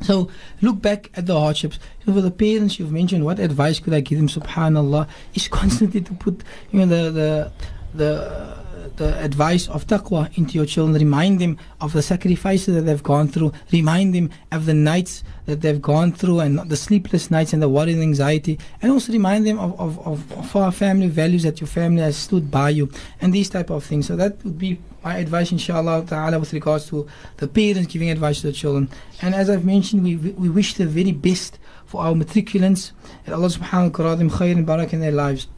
So 0.00 0.30
look 0.62 0.80
back 0.80 1.10
at 1.14 1.26
the 1.26 1.38
hardships. 1.38 1.78
So 2.06 2.14
for 2.14 2.22
the 2.22 2.30
parents 2.30 2.78
you've 2.78 2.90
mentioned, 2.90 3.26
what 3.26 3.38
advice 3.38 3.80
could 3.80 3.92
I 3.92 4.00
give 4.00 4.16
them? 4.16 4.28
Subhanallah, 4.28 5.06
is 5.34 5.46
constantly 5.60 6.00
to 6.00 6.14
put 6.14 6.42
you 6.72 6.86
know 6.86 6.86
the 6.86 7.10
the 7.20 7.52
the 7.92 8.57
the 8.96 9.18
advice 9.22 9.68
of 9.68 9.86
taqwa 9.86 10.36
into 10.36 10.54
your 10.54 10.66
children. 10.66 10.94
Remind 10.94 11.40
them 11.40 11.58
of 11.80 11.92
the 11.92 12.02
sacrifices 12.02 12.74
that 12.74 12.82
they've 12.82 13.02
gone 13.02 13.28
through. 13.28 13.52
Remind 13.72 14.14
them 14.14 14.30
of 14.50 14.66
the 14.66 14.74
nights 14.74 15.22
that 15.46 15.60
they've 15.60 15.80
gone 15.80 16.12
through 16.12 16.40
and 16.40 16.58
the 16.70 16.76
sleepless 16.76 17.30
nights 17.30 17.52
and 17.52 17.62
the 17.62 17.68
worry 17.68 17.92
and 17.92 18.02
anxiety. 18.02 18.58
And 18.82 18.90
also 18.90 19.12
remind 19.12 19.46
them 19.46 19.58
of, 19.58 19.78
of, 19.80 19.98
of, 20.06 20.32
of 20.32 20.56
our 20.56 20.72
family 20.72 21.08
values 21.08 21.42
that 21.42 21.60
your 21.60 21.68
family 21.68 22.02
has 22.02 22.16
stood 22.16 22.50
by 22.50 22.70
you 22.70 22.90
and 23.20 23.32
these 23.32 23.48
type 23.48 23.70
of 23.70 23.84
things. 23.84 24.06
So 24.06 24.16
that 24.16 24.42
would 24.44 24.58
be 24.58 24.78
my 25.04 25.18
advice, 25.18 25.52
inshallah 25.52 26.04
ta'ala, 26.06 26.38
with 26.38 26.52
regards 26.52 26.86
to 26.88 27.06
the 27.38 27.48
parents 27.48 27.92
giving 27.92 28.10
advice 28.10 28.40
to 28.40 28.48
the 28.48 28.52
children. 28.52 28.90
And 29.22 29.34
as 29.34 29.48
I've 29.48 29.64
mentioned, 29.64 30.02
we, 30.02 30.16
we 30.16 30.48
wish 30.48 30.74
the 30.74 30.86
very 30.86 31.12
best 31.12 31.58
for 31.86 32.02
our 32.02 32.12
matriculants. 32.12 32.92
And 33.24 33.34
Allah 33.34 33.48
subhanahu 33.48 33.98
wa 33.98 34.14
ta'ala 34.14 34.30
khair 34.30 34.52
and 34.52 34.66
barak 34.66 34.92
in 34.92 35.00
their 35.00 35.12
lives. 35.12 35.48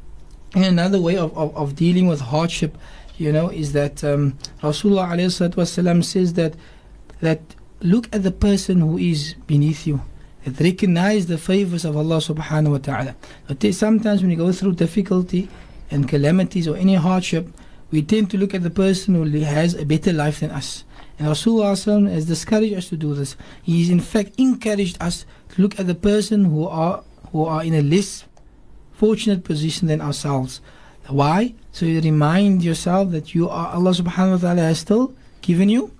And 0.55 0.65
another 0.65 1.01
way 1.01 1.17
of, 1.17 1.37
of, 1.37 1.57
of 1.57 1.77
dealing 1.77 2.09
with 2.09 2.21
hardship, 2.21 2.77
you 3.21 3.31
know, 3.31 3.51
is 3.51 3.75
that 3.75 4.03
um, 4.03 4.39
Rasulullah 4.63 6.03
says 6.03 6.33
that 6.35 6.55
that 7.21 7.41
look 7.81 8.09
at 8.15 8.23
the 8.23 8.31
person 8.31 8.81
who 8.81 8.97
is 8.97 9.35
beneath 9.47 9.87
you. 9.87 10.01
That 10.45 10.59
recognize 10.59 11.27
the 11.27 11.37
favors 11.37 11.85
of 11.85 11.99
Allah 11.99 12.17
subhanahu 12.17 12.71
wa 12.71 12.79
ta'ala. 12.79 13.15
That 13.47 13.75
Sometimes 13.75 14.23
when 14.23 14.31
you 14.31 14.39
go 14.39 14.53
through 14.53 14.73
difficulty 14.73 15.51
and 15.91 16.09
calamities 16.09 16.67
or 16.67 16.79
any 16.79 16.95
hardship, 16.95 17.49
we 17.91 18.01
tend 18.01 18.31
to 18.31 18.39
look 18.39 18.55
at 18.55 18.63
the 18.63 18.71
person 18.71 19.15
who 19.15 19.25
has 19.41 19.75
a 19.75 19.85
better 19.85 20.15
life 20.15 20.41
than 20.41 20.51
us. 20.51 20.85
And 21.19 21.29
Rasulullah 21.29 22.11
has 22.11 22.25
discouraged 22.25 22.75
us 22.75 22.89
to 22.89 22.97
do 22.97 23.15
this. 23.15 23.37
He 23.63 23.83
has 23.83 23.91
in 23.91 24.01
fact 24.01 24.33
encouraged 24.39 24.97
us 24.99 25.27
to 25.51 25.61
look 25.61 25.79
at 25.79 25.87
the 25.87 25.95
person 25.95 26.47
who 26.47 26.67
are 26.67 27.05
who 27.33 27.45
are 27.45 27.63
in 27.63 27.75
a 27.75 27.83
less 27.83 28.25
fortunate 28.95 29.45
position 29.45 29.89
than 29.89 30.01
ourselves. 30.01 30.63
Why? 31.11 31.55
So 31.73 31.87
you 31.87 32.01
remind 32.01 32.63
yourself 32.63 33.11
that 33.11 33.35
you 33.35 33.49
are 33.49 33.75
Allah 33.75 33.91
subhanahu 33.91 34.33
wa 34.33 34.39
ta'ala 34.39 34.63
has 34.63 34.79
still 34.81 35.15
given 35.43 35.69
you 35.69 35.93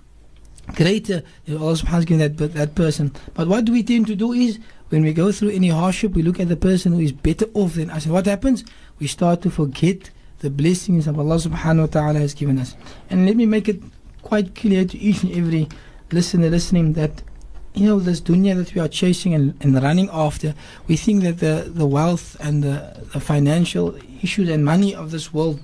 greater 0.75 1.23
Allah 1.49 1.73
subhanahu 1.73 1.89
has 1.89 2.05
given 2.05 2.35
that, 2.35 2.53
that 2.53 2.75
person. 2.75 3.11
But 3.33 3.47
what 3.47 3.65
do 3.65 3.71
we 3.71 3.83
tend 3.83 4.07
to 4.07 4.15
do 4.15 4.31
is 4.31 4.59
when 4.89 5.03
we 5.03 5.13
go 5.13 5.31
through 5.31 5.49
any 5.49 5.69
hardship, 5.69 6.13
we 6.13 6.21
look 6.21 6.39
at 6.39 6.49
the 6.49 6.55
person 6.55 6.93
who 6.93 6.99
is 6.99 7.11
better 7.11 7.45
off 7.53 7.75
than 7.75 7.89
us. 7.89 8.05
And 8.05 8.13
what 8.13 8.25
happens? 8.25 8.63
We 8.99 9.07
start 9.07 9.41
to 9.43 9.49
forget 9.49 10.09
the 10.39 10.49
blessings 10.49 11.07
of 11.07 11.19
Allah 11.19 11.35
subhanahu 11.35 11.79
wa 11.79 11.85
ta'ala 11.87 12.19
has 12.19 12.33
given 12.33 12.59
us. 12.59 12.75
And 13.09 13.25
let 13.25 13.35
me 13.35 13.45
make 13.45 13.69
it 13.69 13.81
quite 14.21 14.55
clear 14.55 14.85
to 14.85 14.97
each 14.97 15.23
and 15.23 15.31
every 15.33 15.69
listener 16.11 16.49
listening 16.49 16.93
that 16.93 17.23
you 17.73 17.85
know 17.85 17.99
this 17.99 18.21
dunya 18.21 18.55
that 18.55 18.73
we 18.75 18.81
are 18.81 18.87
chasing 18.87 19.33
and, 19.33 19.53
and 19.61 19.81
running 19.81 20.09
after, 20.11 20.53
we 20.87 20.97
think 20.97 21.23
that 21.23 21.39
the, 21.39 21.69
the 21.69 21.85
wealth 21.85 22.35
and 22.39 22.63
the, 22.63 23.05
the 23.13 23.19
financial 23.19 23.95
issues 24.21 24.49
and 24.49 24.65
money 24.65 24.93
of 24.93 25.11
this 25.11 25.33
world 25.33 25.59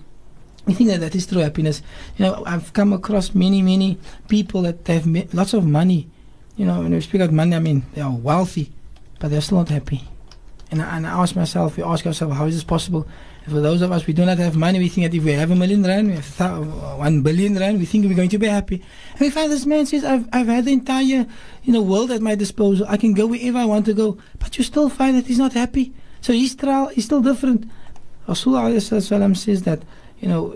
we 0.68 0.74
think 0.74 0.90
that 0.90 1.00
that 1.00 1.16
is 1.16 1.26
true 1.26 1.40
happiness. 1.40 1.82
You 2.18 2.26
know, 2.26 2.44
I've 2.46 2.74
come 2.74 2.92
across 2.92 3.34
many, 3.34 3.62
many 3.62 3.98
people 4.28 4.64
that 4.64 4.86
have 4.88 5.08
lots 5.34 5.54
of 5.54 5.66
money. 5.66 6.10
You 6.58 6.66
know, 6.66 6.82
when 6.82 6.92
we 6.92 7.00
speak 7.00 7.22
of 7.22 7.32
money, 7.32 7.56
I 7.56 7.60
mean 7.60 7.84
they 7.94 8.02
are 8.02 8.12
wealthy, 8.12 8.74
but 9.20 9.32
they're 9.32 9.40
still 9.40 9.60
not 9.60 9.70
happy. 9.70 10.04
And 10.70 10.82
I, 10.82 10.98
and 10.98 11.08
I 11.08 11.12
ask 11.12 11.36
myself, 11.36 11.78
we 11.78 11.84
ask 11.84 12.06
ourselves, 12.06 12.36
how 12.36 12.46
is 12.46 12.56
this 12.56 12.64
possible? 12.64 13.08
And 13.46 13.54
for 13.54 13.62
those 13.62 13.82
of 13.82 13.92
us, 13.92 14.06
we 14.06 14.14
do 14.14 14.26
not 14.26 14.38
have 14.40 14.58
money. 14.58 14.80
We 14.80 14.90
think 14.90 15.10
that 15.10 15.18
if 15.18 15.24
we 15.24 15.32
have 15.32 15.50
a 15.52 15.56
million 15.56 15.82
rand, 15.84 16.08
we 16.10 16.16
have 16.16 16.38
th- 16.38 16.98
one 16.98 17.22
billion 17.22 17.58
rand, 17.58 17.80
we 17.80 17.86
think 17.86 18.06
we're 18.06 18.16
going 18.16 18.30
to 18.30 18.38
be 18.38 18.48
happy. 18.48 18.84
And 19.14 19.22
we 19.22 19.30
find 19.30 19.50
this 19.50 19.66
man 19.66 19.86
says, 19.86 20.04
I've, 20.04 20.28
I've 20.34 20.48
had 20.48 20.66
the 20.66 20.74
entire, 20.74 21.26
you 21.64 21.74
know, 21.74 21.82
world 21.82 22.12
at 22.12 22.22
my 22.22 22.36
disposal. 22.36 22.86
I 22.90 22.98
can 22.98 23.14
go 23.14 23.28
wherever 23.28 23.58
I 23.58 23.66
want 23.66 23.86
to 23.86 23.94
go. 23.94 24.18
But 24.40 24.58
you 24.58 24.64
still 24.66 24.90
find 24.90 25.16
that 25.18 25.28
he's 25.28 25.40
not 25.40 25.54
happy. 25.54 25.94
So 26.20 26.34
his 26.34 26.54
trial 26.56 26.90
is 26.96 27.06
still 27.06 27.22
different. 27.22 27.70
Rasulullah 28.28 29.38
says 29.38 29.64
that, 29.64 29.84
you 30.20 30.28
know, 30.28 30.54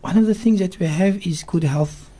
one 0.00 0.18
of 0.18 0.26
the 0.26 0.34
things 0.34 0.58
that 0.58 0.80
we 0.80 0.86
have 0.86 1.24
is 1.24 1.44
good 1.44 1.62
health, 1.62 2.10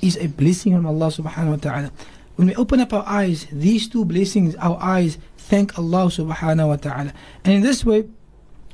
is 0.00 0.16
a 0.18 0.28
blessing 0.28 0.74
from 0.74 0.86
Allah 0.86 1.08
subhanahu 1.08 1.50
wa 1.50 1.56
ta'ala. 1.56 1.90
When 2.36 2.48
we 2.48 2.54
open 2.54 2.80
up 2.80 2.92
our 2.92 3.04
eyes, 3.06 3.46
these 3.50 3.88
two 3.88 4.04
blessings, 4.04 4.54
our 4.56 4.78
eyes 4.80 5.18
thank 5.44 5.78
Allah 5.78 6.06
subhanahu 6.06 6.68
wa 6.68 6.76
ta'ala. 6.76 7.12
And 7.44 7.54
in 7.54 7.62
this 7.62 7.84
way, 7.84 8.04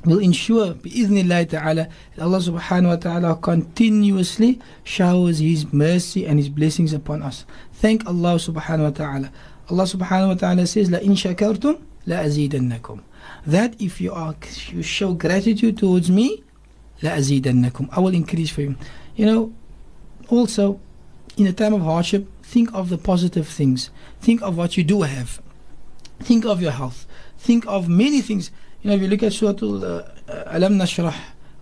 will 0.04 0.18
ensure 0.18 0.74
bi'idhnillah 0.74 1.48
ta'ala 1.48 1.88
that 2.16 2.22
Allah 2.22 2.38
subhanahu 2.38 2.88
wa 2.88 2.96
ta'ala 2.96 3.36
continuously 3.36 4.58
showers 4.84 5.38
His 5.40 5.72
mercy 5.72 6.26
and 6.26 6.38
His 6.38 6.48
blessings 6.48 6.92
upon 6.92 7.22
us. 7.22 7.44
Thank 7.74 8.06
Allah 8.06 8.36
subhanahu 8.36 8.84
wa 8.84 8.90
ta'ala. 8.90 9.32
Allah 9.68 9.84
subhanahu 9.84 10.28
wa 10.28 10.34
ta'ala 10.34 10.66
says, 10.66 10.88
shakartum 10.88 11.80
la 12.06 12.16
azidannakum. 12.16 13.02
That 13.46 13.80
if 13.80 14.00
you 14.00 14.12
are 14.12 14.34
you 14.68 14.82
show 14.82 15.12
gratitude 15.12 15.78
towards 15.78 16.10
me, 16.10 16.42
la 17.02 17.10
azidannakum. 17.10 17.88
I 17.92 18.00
will 18.00 18.14
increase 18.14 18.50
for 18.50 18.62
you. 18.62 18.76
You 19.16 19.26
know, 19.26 19.54
also 20.28 20.80
in 21.36 21.46
a 21.46 21.52
time 21.52 21.74
of 21.74 21.82
hardship, 21.82 22.26
think 22.42 22.72
of 22.72 22.88
the 22.88 22.98
positive 22.98 23.46
things. 23.46 23.90
Think 24.20 24.42
of 24.42 24.56
what 24.56 24.76
you 24.76 24.84
do 24.84 25.02
have. 25.02 25.42
Think 26.20 26.44
of 26.44 26.60
your 26.60 26.72
health. 26.72 27.06
Think 27.38 27.66
of 27.66 27.88
many 27.88 28.20
things. 28.20 28.50
You 28.82 28.90
know, 28.90 28.96
if 28.96 29.02
you 29.02 29.08
look 29.08 29.22
at 29.22 29.32
Surah 29.32 29.52
uh, 29.52 30.02
Alam 30.46 30.78
Nashrah, 30.78 31.14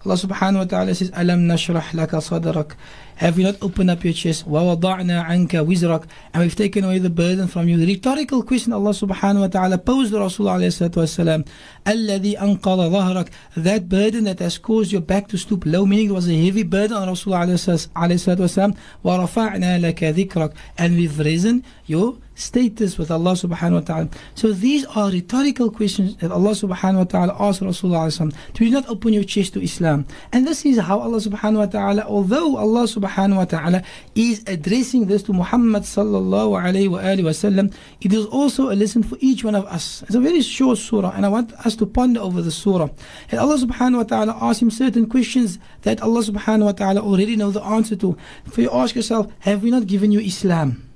Allah 0.05 0.15
subhanahu 0.15 0.59
wa 0.59 0.65
ta'ala 0.65 0.95
says, 0.95 1.11
Alam 1.15 1.49
Nashrah 1.49 1.83
laka 1.91 2.23
sadrak. 2.23 2.75
Have 3.17 3.37
you 3.37 3.45
not 3.45 3.57
opened 3.61 3.91
up 3.91 4.05
your 4.05 4.13
chest? 4.13 4.47
Wa 4.47 4.61
wada'na 4.61 5.27
anka 5.27 5.67
wizrak. 5.67 6.07
And 6.33 6.45
we've 6.45 6.55
taken 6.55 6.85
away 6.85 7.01
the 7.01 7.11
burden 7.11 7.49
from 7.49 7.69
you. 7.69 7.77
The 7.77 7.87
rhetorical 7.87 8.45
question 8.45 8.73
Allah 8.73 8.91
subhanahu 8.91 9.41
wa 9.41 9.47
ta'ala 9.49 9.79
posed 9.79 10.13
to 10.13 10.19
Rasulullah 10.19 10.63
alayhi 10.63 10.89
salatu 10.89 11.03
wasalam. 11.03 11.49
Alladhi 11.85 12.37
anqala 12.37 12.89
dhahrak. 12.89 13.31
That 13.57 13.89
burden 13.89 14.25
that 14.25 14.39
has 14.39 14.57
caused 14.57 14.93
your 14.93 15.01
back 15.01 15.27
to 15.29 15.37
stoop 15.37 15.67
low, 15.67 15.85
meaning 15.85 16.11
it 16.11 16.13
was 16.13 16.29
a 16.29 16.45
heavy 16.45 16.63
burden 16.63 16.97
on 16.97 17.09
Rasulullah 17.09 17.45
alayhi 17.45 17.91
salatu 17.93 18.47
wasalam. 18.47 18.77
Wa 19.03 19.19
rafa'na 19.19 19.81
laka 19.81 20.15
dhikrak. 20.15 20.55
And 20.79 20.95
we've 20.95 21.19
risen 21.19 21.65
your 21.87 22.19
status 22.39 22.97
with 22.97 23.11
Allah 23.11 23.33
subhanahu 23.33 23.73
wa 23.73 23.81
ta'ala. 23.81 24.09
So 24.35 24.53
these 24.53 24.85
are 24.87 25.11
rhetorical 25.11 25.71
questions 25.71 26.17
that 26.17 26.31
Allah 26.31 26.51
subhanahu 26.51 26.99
wa 26.99 27.05
ta'ala 27.05 27.37
asked 27.39 27.61
Rasulullah 27.61 28.07
alayhi 28.07 28.35
Do 28.55 28.71
not 28.71 28.89
open 28.89 29.13
your 29.13 29.25
chest 29.25 29.55
to 29.55 29.63
Islam. 29.63 30.07
And 30.33 30.47
this 30.47 30.65
is 30.65 30.79
how 30.79 31.01
Allah 31.01 31.19
subhanahu 31.19 31.59
wa 31.59 31.67
ta'ala, 31.67 32.03
although 32.03 32.57
Allah 32.57 32.85
subhanahu 32.85 33.37
wa 33.37 33.45
ta'ala 33.45 33.83
is 34.15 34.45
addressing 34.47 35.07
this 35.07 35.23
to 35.25 35.33
Muhammad 35.33 35.83
sallallahu 35.83 36.63
alayhi 36.63 36.89
wa 36.89 37.01
alihi 37.01 37.25
wa 37.25 37.31
sallam, 37.31 37.75
it 38.01 38.13
is 38.13 38.25
also 38.27 38.71
a 38.71 38.77
lesson 38.79 39.03
for 39.03 39.19
each 39.21 39.45
one 39.45 39.55
of 39.55 39.67
us. 39.67 40.03
It's 40.03 40.15
a 40.15 40.21
very 40.21 40.41
short 40.41 40.79
surah 40.79 41.11
and 41.11 41.27
I 41.27 41.29
want 41.29 41.53
us 41.67 41.75
to 41.77 41.87
ponder 41.87 42.21
over 42.21 42.41
the 42.41 42.53
surah. 42.53 42.89
And 43.31 43.41
Allah 43.41 43.59
subhanahu 43.59 43.97
wa 43.97 44.03
ta'ala 44.05 44.39
asks 44.41 44.63
him 44.63 44.71
certain 44.71 45.09
questions 45.09 45.59
that 45.83 46.01
Allah 46.01 46.23
subhanahu 46.23 46.65
wa 46.65 46.73
ta'ala 46.73 47.01
already 47.01 47.37
know 47.37 47.51
the 47.51 47.63
answer 47.63 47.97
to. 47.97 48.17
For 48.47 48.63
you 48.63 48.71
ask 48.71 48.95
yourself, 48.95 49.27
have 49.41 49.63
we 49.63 49.71
not 49.71 49.87
given 49.87 50.13
you 50.13 50.21
Islam? 50.21 50.88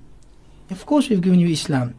Of 0.73 0.87
course, 0.87 1.09
we've 1.09 1.21
given 1.21 1.39
you 1.39 1.49
Islam. 1.49 1.95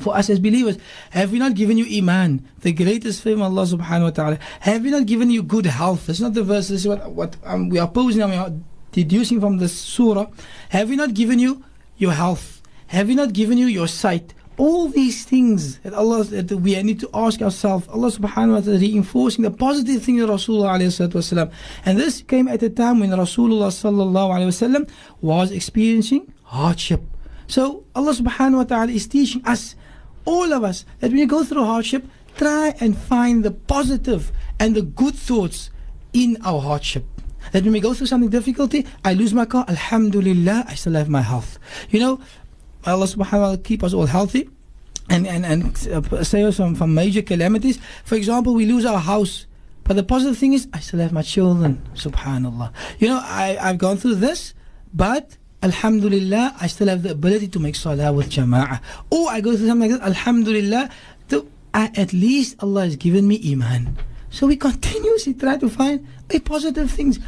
For 0.00 0.16
us 0.16 0.30
as 0.30 0.38
believers, 0.38 0.78
have 1.10 1.32
we 1.32 1.38
not 1.38 1.54
given 1.54 1.76
you 1.78 1.86
Iman, 1.98 2.46
the 2.60 2.72
greatest 2.72 3.22
favor 3.22 3.42
Allah 3.42 3.62
subhanahu 3.62 4.02
wa 4.02 4.10
ta'ala? 4.10 4.38
Have 4.60 4.82
we 4.82 4.90
not 4.90 5.06
given 5.06 5.30
you 5.30 5.42
good 5.42 5.66
health? 5.66 6.06
That's 6.06 6.20
not 6.20 6.34
the 6.34 6.44
verse, 6.44 6.68
this 6.68 6.82
is 6.82 6.88
what, 6.88 7.10
what 7.10 7.36
um, 7.44 7.68
we 7.68 7.78
are 7.78 7.88
posing 7.88 8.28
we 8.28 8.36
are 8.36 8.52
deducing 8.92 9.40
from 9.40 9.58
the 9.58 9.68
surah. 9.68 10.26
Have 10.70 10.88
we 10.88 10.96
not 10.96 11.14
given 11.14 11.38
you 11.38 11.64
your 11.96 12.12
health? 12.12 12.62
Have 12.88 13.08
we 13.08 13.14
not 13.14 13.32
given 13.32 13.58
you 13.58 13.66
your 13.66 13.88
sight? 13.88 14.34
All 14.56 14.88
these 14.88 15.24
things 15.24 15.78
that 15.80 15.94
Allah 15.94 16.24
that 16.24 16.50
we 16.50 16.80
need 16.82 16.98
to 17.00 17.10
ask 17.14 17.40
ourselves, 17.40 17.86
Allah 17.88 18.10
subhanahu 18.10 18.54
wa 18.54 18.60
ta'ala 18.60 18.78
reinforcing 18.78 19.44
the 19.44 19.52
positive 19.52 20.02
things 20.02 20.22
of 20.22 20.30
Rasulullah 20.30 20.78
alayhi 20.78 21.10
wasallam. 21.10 21.52
And 21.84 21.98
this 21.98 22.22
came 22.22 22.48
at 22.48 22.62
a 22.62 22.70
time 22.70 22.98
when 22.98 23.10
Rasulullah 23.10 23.70
sallallahu 23.70 24.50
wasallam 24.50 24.90
was 25.20 25.52
experiencing 25.52 26.32
hardship. 26.42 27.02
So 27.48 27.84
Allah 27.94 28.12
subhanahu 28.12 28.56
wa 28.56 28.64
ta'ala 28.64 28.92
is 28.92 29.08
teaching 29.08 29.42
us, 29.44 29.74
all 30.24 30.52
of 30.52 30.62
us, 30.62 30.84
that 31.00 31.10
when 31.10 31.18
you 31.18 31.26
go 31.26 31.42
through 31.42 31.64
hardship, 31.64 32.06
try 32.36 32.74
and 32.78 32.96
find 32.96 33.42
the 33.42 33.50
positive 33.50 34.30
and 34.60 34.76
the 34.76 34.82
good 34.82 35.14
thoughts 35.14 35.70
in 36.12 36.36
our 36.44 36.60
hardship. 36.60 37.04
That 37.52 37.64
when 37.64 37.72
we 37.72 37.80
go 37.80 37.94
through 37.94 38.06
something 38.06 38.28
difficulty, 38.28 38.86
I 39.04 39.14
lose 39.14 39.32
my 39.32 39.46
car, 39.46 39.64
Alhamdulillah, 39.66 40.66
I 40.68 40.74
still 40.74 40.92
have 40.92 41.08
my 41.08 41.22
health. 41.22 41.58
You 41.88 42.00
know, 42.00 42.20
Allah 42.84 43.06
subhanahu 43.06 43.32
wa 43.32 43.56
ta'ala 43.56 43.58
keep 43.58 43.82
us 43.82 43.94
all 43.94 44.06
healthy 44.06 44.50
and, 45.08 45.26
and, 45.26 45.46
and 45.46 45.88
uh, 45.88 46.22
save 46.22 46.46
us 46.46 46.56
from, 46.56 46.74
from 46.74 46.92
major 46.92 47.22
calamities. 47.22 47.78
For 48.04 48.16
example, 48.16 48.54
we 48.54 48.66
lose 48.66 48.84
our 48.84 48.98
house. 49.00 49.46
But 49.84 49.96
the 49.96 50.02
positive 50.02 50.36
thing 50.36 50.52
is, 50.52 50.68
I 50.74 50.80
still 50.80 51.00
have 51.00 51.12
my 51.12 51.22
children. 51.22 51.80
Subhanallah. 51.94 52.74
You 52.98 53.08
know, 53.08 53.20
I, 53.22 53.56
I've 53.58 53.78
gone 53.78 53.96
through 53.96 54.16
this, 54.16 54.52
but 54.92 55.37
Alhamdulillah, 55.62 56.54
I 56.60 56.66
still 56.68 56.88
have 56.88 57.02
the 57.02 57.10
ability 57.10 57.48
to 57.48 57.58
make 57.58 57.74
salah 57.74 58.12
with 58.12 58.30
jama'ah. 58.30 58.80
Or 59.10 59.28
I 59.30 59.40
go 59.40 59.56
through 59.56 59.66
something 59.66 59.90
like 59.90 60.00
this, 60.00 60.08
Alhamdulillah, 60.08 60.90
to, 61.30 61.50
I, 61.74 61.90
at 61.96 62.12
least 62.12 62.56
Allah 62.62 62.84
has 62.84 62.96
given 62.96 63.26
me 63.26 63.40
iman. 63.52 63.96
So 64.30 64.46
we 64.46 64.56
continuously 64.56 65.34
try 65.34 65.56
to 65.56 65.68
find 65.68 66.06
a 66.30 66.38
positive 66.38 66.90
things. 66.90 67.18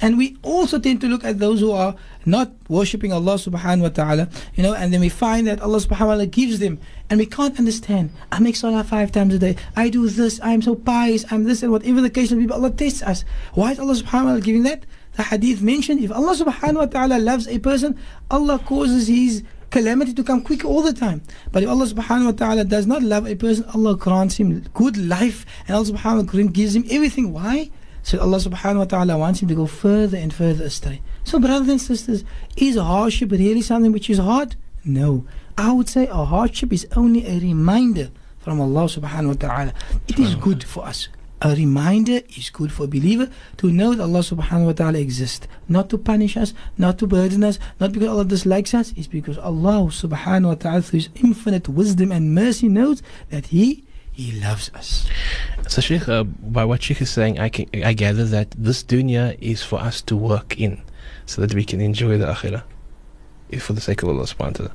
And 0.00 0.18
we 0.18 0.36
also 0.42 0.78
tend 0.78 1.00
to 1.02 1.06
look 1.06 1.24
at 1.24 1.38
those 1.38 1.60
who 1.60 1.70
are 1.72 1.94
not 2.26 2.52
worshipping 2.68 3.12
Allah 3.12 3.34
subhanahu 3.34 3.82
wa 3.82 3.88
ta'ala, 3.88 4.28
you 4.54 4.62
know, 4.62 4.74
and 4.74 4.92
then 4.92 5.00
we 5.00 5.08
find 5.08 5.46
that 5.46 5.60
Allah 5.60 5.78
subhanahu 5.78 6.00
wa 6.00 6.14
ta'ala 6.18 6.26
gives 6.26 6.58
them, 6.58 6.80
and 7.08 7.20
we 7.20 7.26
can't 7.26 7.58
understand. 7.58 8.10
I 8.32 8.40
make 8.40 8.56
salah 8.56 8.82
five 8.82 9.12
times 9.12 9.34
a 9.34 9.38
day, 9.38 9.56
I 9.76 9.88
do 9.88 10.08
this, 10.08 10.40
I'm 10.42 10.62
so 10.62 10.74
pious, 10.74 11.24
I'm 11.30 11.44
this, 11.44 11.62
and 11.62 11.70
whatever 11.70 12.00
the 12.00 12.10
case 12.10 12.32
may 12.32 12.44
be, 12.44 12.52
Allah 12.52 12.70
tests 12.70 13.02
us. 13.02 13.24
Why 13.54 13.72
is 13.72 13.78
Allah 13.78 13.94
subhanahu 13.94 14.24
wa 14.24 14.30
ta'ala 14.34 14.40
giving 14.40 14.64
that? 14.64 14.84
The 15.16 15.22
hadith 15.22 15.62
mentioned 15.62 16.02
if 16.02 16.10
Allah 16.10 16.34
subhanahu 16.34 16.74
wa 16.74 16.86
ta'ala 16.86 17.18
loves 17.18 17.46
a 17.46 17.58
person, 17.58 17.96
Allah 18.30 18.58
causes 18.58 19.06
his 19.06 19.44
calamity 19.70 20.12
to 20.14 20.24
come 20.24 20.42
quick 20.42 20.64
all 20.64 20.82
the 20.82 20.92
time. 20.92 21.22
But 21.52 21.62
if 21.62 21.68
Allah 21.68 21.86
subhanahu 21.86 22.26
wa 22.26 22.32
ta'ala 22.32 22.64
does 22.64 22.86
not 22.86 23.02
love 23.02 23.26
a 23.26 23.34
person, 23.36 23.64
Allah 23.74 23.96
grants 23.96 24.36
him 24.36 24.60
good 24.74 24.96
life 24.96 25.46
and 25.66 25.76
Allah 25.76 25.86
subhanahu 25.86 26.26
wa 26.26 26.32
ta'ala 26.32 26.48
gives 26.48 26.74
him 26.74 26.84
everything. 26.90 27.32
Why? 27.32 27.70
So 28.02 28.20
Allah 28.20 28.38
subhanahu 28.38 28.78
wa 28.78 28.84
ta'ala 28.84 29.16
wants 29.16 29.40
him 29.40 29.48
to 29.48 29.54
go 29.54 29.66
further 29.66 30.18
and 30.18 30.32
further 30.32 30.64
astray. 30.64 31.00
So 31.24 31.38
brothers 31.38 31.68
and 31.68 31.80
sisters, 31.80 32.24
is 32.56 32.76
hardship 32.76 33.30
really 33.30 33.62
something 33.62 33.92
which 33.92 34.10
is 34.10 34.18
hard? 34.18 34.56
No. 34.84 35.26
I 35.56 35.72
would 35.72 35.88
say 35.88 36.06
a 36.08 36.24
hardship 36.24 36.72
is 36.72 36.86
only 36.96 37.26
a 37.26 37.38
reminder 37.38 38.10
from 38.40 38.60
Allah 38.60 38.84
subhanahu 38.86 39.28
wa 39.28 39.34
ta'ala. 39.34 39.74
It 40.06 40.18
is 40.18 40.34
good 40.34 40.64
for 40.64 40.84
us 40.84 41.08
a 41.42 41.54
reminder 41.54 42.20
is 42.36 42.50
good 42.50 42.72
for 42.72 42.84
a 42.84 42.86
believer 42.86 43.28
to 43.58 43.70
know 43.70 43.94
that 43.94 44.02
Allah 44.02 44.20
subhanahu 44.20 44.66
wa 44.66 44.72
ta'ala 44.72 44.98
exists. 44.98 45.46
Not 45.68 45.90
to 45.90 45.98
punish 45.98 46.36
us, 46.36 46.54
not 46.78 46.98
to 46.98 47.06
burden 47.06 47.44
us, 47.44 47.58
not 47.80 47.92
because 47.92 48.08
Allah 48.08 48.24
dislikes 48.24 48.72
us, 48.74 48.92
it's 48.96 49.06
because 49.06 49.38
Allah 49.38 49.90
subhanahu 49.90 50.48
wa 50.48 50.54
ta'ala 50.54 50.82
through 50.82 51.00
His 51.00 51.08
infinite 51.16 51.68
wisdom 51.68 52.12
and 52.12 52.34
mercy 52.34 52.68
knows 52.68 53.02
that 53.30 53.46
He 53.46 53.84
He 54.12 54.32
loves 54.40 54.70
us. 54.74 55.08
So, 55.68 55.80
Sheikh, 55.80 56.08
uh, 56.08 56.22
by 56.24 56.64
what 56.64 56.82
Sheikh 56.82 57.02
is 57.02 57.10
saying, 57.10 57.40
I, 57.40 57.48
can, 57.48 57.66
I 57.84 57.92
gather 57.94 58.24
that 58.24 58.52
this 58.56 58.84
dunya 58.84 59.36
is 59.40 59.62
for 59.62 59.80
us 59.80 60.00
to 60.02 60.16
work 60.16 60.58
in 60.58 60.80
so 61.26 61.42
that 61.42 61.52
we 61.52 61.64
can 61.64 61.80
enjoy 61.80 62.16
the 62.16 62.26
akhirah 62.26 62.62
for 63.60 63.72
the 63.72 63.80
sake 63.80 64.02
of 64.02 64.08
Allah 64.08 64.24
subhanahu 64.24 64.60
wa 64.60 64.66
ta'ala. 64.68 64.74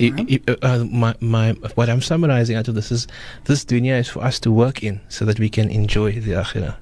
I, 0.00 0.40
I, 0.48 0.56
uh, 0.62 0.84
my, 0.84 1.14
my, 1.20 1.52
what 1.74 1.88
I'm 1.88 2.00
summarizing 2.00 2.56
out 2.56 2.68
of 2.68 2.74
this 2.74 2.90
is 2.90 3.06
this 3.44 3.64
dunya 3.64 4.00
is 4.00 4.08
for 4.08 4.22
us 4.22 4.40
to 4.40 4.50
work 4.50 4.82
in 4.82 5.00
so 5.08 5.24
that 5.24 5.38
we 5.38 5.48
can 5.48 5.70
enjoy 5.70 6.12
the 6.12 6.32
akhirah. 6.32 6.76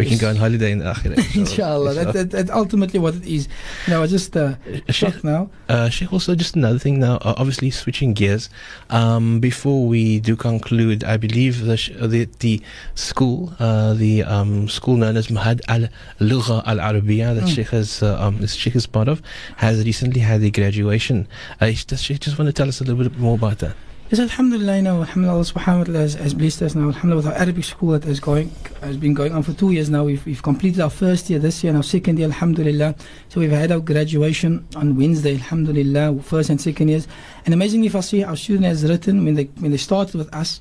We 0.00 0.06
can 0.10 0.18
go 0.18 0.28
on 0.28 0.36
holiday 0.36 0.72
in 0.72 0.78
the 0.80 0.86
akhirah. 0.86 1.36
Inshallah. 1.36 1.94
That, 1.94 2.12
that, 2.12 2.30
that's 2.30 2.50
ultimately 2.50 2.98
what 2.98 3.14
it 3.14 3.26
is. 3.26 3.48
Now, 3.88 4.02
I 4.02 4.06
just 4.06 4.36
uh, 4.36 4.54
Sheikh, 4.88 5.22
now. 5.22 5.50
Uh, 5.68 5.88
Sheikh, 5.88 6.12
also 6.12 6.34
just 6.34 6.56
another 6.56 6.78
thing 6.78 6.98
now, 7.00 7.16
uh, 7.16 7.34
obviously 7.36 7.70
switching 7.70 8.14
gears. 8.14 8.48
Um, 8.88 9.40
before 9.40 9.86
we 9.86 10.20
do 10.20 10.36
conclude, 10.36 11.04
I 11.04 11.16
believe 11.16 11.60
the 11.64 11.76
the, 12.06 12.28
the 12.38 12.62
school, 12.94 13.52
uh, 13.58 13.94
the 13.94 14.22
um, 14.24 14.68
school 14.68 14.96
known 14.96 15.16
as 15.16 15.28
Mahad 15.28 15.60
al 15.68 15.88
Lugha 16.18 16.62
al 16.66 16.76
Arabiya 16.76 17.34
that 17.34 17.44
mm. 17.44 17.54
Sheikh, 17.54 17.68
has, 17.68 18.02
uh, 18.02 18.20
um, 18.20 18.46
Sheikh 18.46 18.76
is 18.76 18.86
part 18.86 19.08
of, 19.08 19.22
has 19.56 19.84
recently 19.84 20.20
had 20.20 20.42
a 20.42 20.50
graduation. 20.50 21.28
Uh, 21.60 21.72
does 21.86 22.02
Sheikh 22.02 22.20
just 22.20 22.38
want 22.38 22.48
to 22.48 22.52
tell 22.52 22.68
us 22.68 22.80
a 22.80 22.84
little 22.84 23.02
bit 23.02 23.18
more 23.18 23.34
about 23.36 23.58
that? 23.58 23.76
Yes, 24.10 24.18
Alhamdulillah, 24.18 24.76
you 24.78 24.82
know, 24.82 25.02
Alhamdulillah 25.02 25.44
subhanahu 25.44 25.78
wa 25.78 25.84
ta'ala 25.84 25.98
has, 26.00 26.14
has 26.14 26.34
blessed 26.34 26.62
us 26.62 26.74
now. 26.74 26.88
Alhamdulillah, 26.88 27.30
our 27.30 27.36
Arabic 27.36 27.62
school 27.62 27.90
that 27.90 28.04
is 28.06 28.18
going, 28.18 28.50
has 28.80 28.96
been 28.96 29.14
going 29.14 29.32
on 29.32 29.44
for 29.44 29.52
two 29.52 29.70
years 29.70 29.88
now. 29.88 30.02
We've, 30.02 30.26
we've 30.26 30.42
completed 30.42 30.80
our 30.80 30.90
first 30.90 31.30
year 31.30 31.38
this 31.38 31.62
year 31.62 31.70
and 31.70 31.76
our 31.76 31.84
second 31.84 32.18
year, 32.18 32.26
Alhamdulillah. 32.26 32.96
So 33.28 33.38
we've 33.38 33.52
had 33.52 33.70
our 33.70 33.78
graduation 33.78 34.66
on 34.74 34.96
Wednesday, 34.96 35.34
Alhamdulillah, 35.34 36.22
first 36.22 36.50
and 36.50 36.60
second 36.60 36.88
years. 36.88 37.06
And 37.44 37.54
amazingly, 37.54 37.88
see 38.02 38.24
our 38.24 38.34
student 38.34 38.64
has 38.64 38.82
written, 38.82 39.24
when 39.24 39.36
they, 39.36 39.44
when 39.60 39.70
they 39.70 39.76
started 39.76 40.16
with 40.16 40.34
us, 40.34 40.60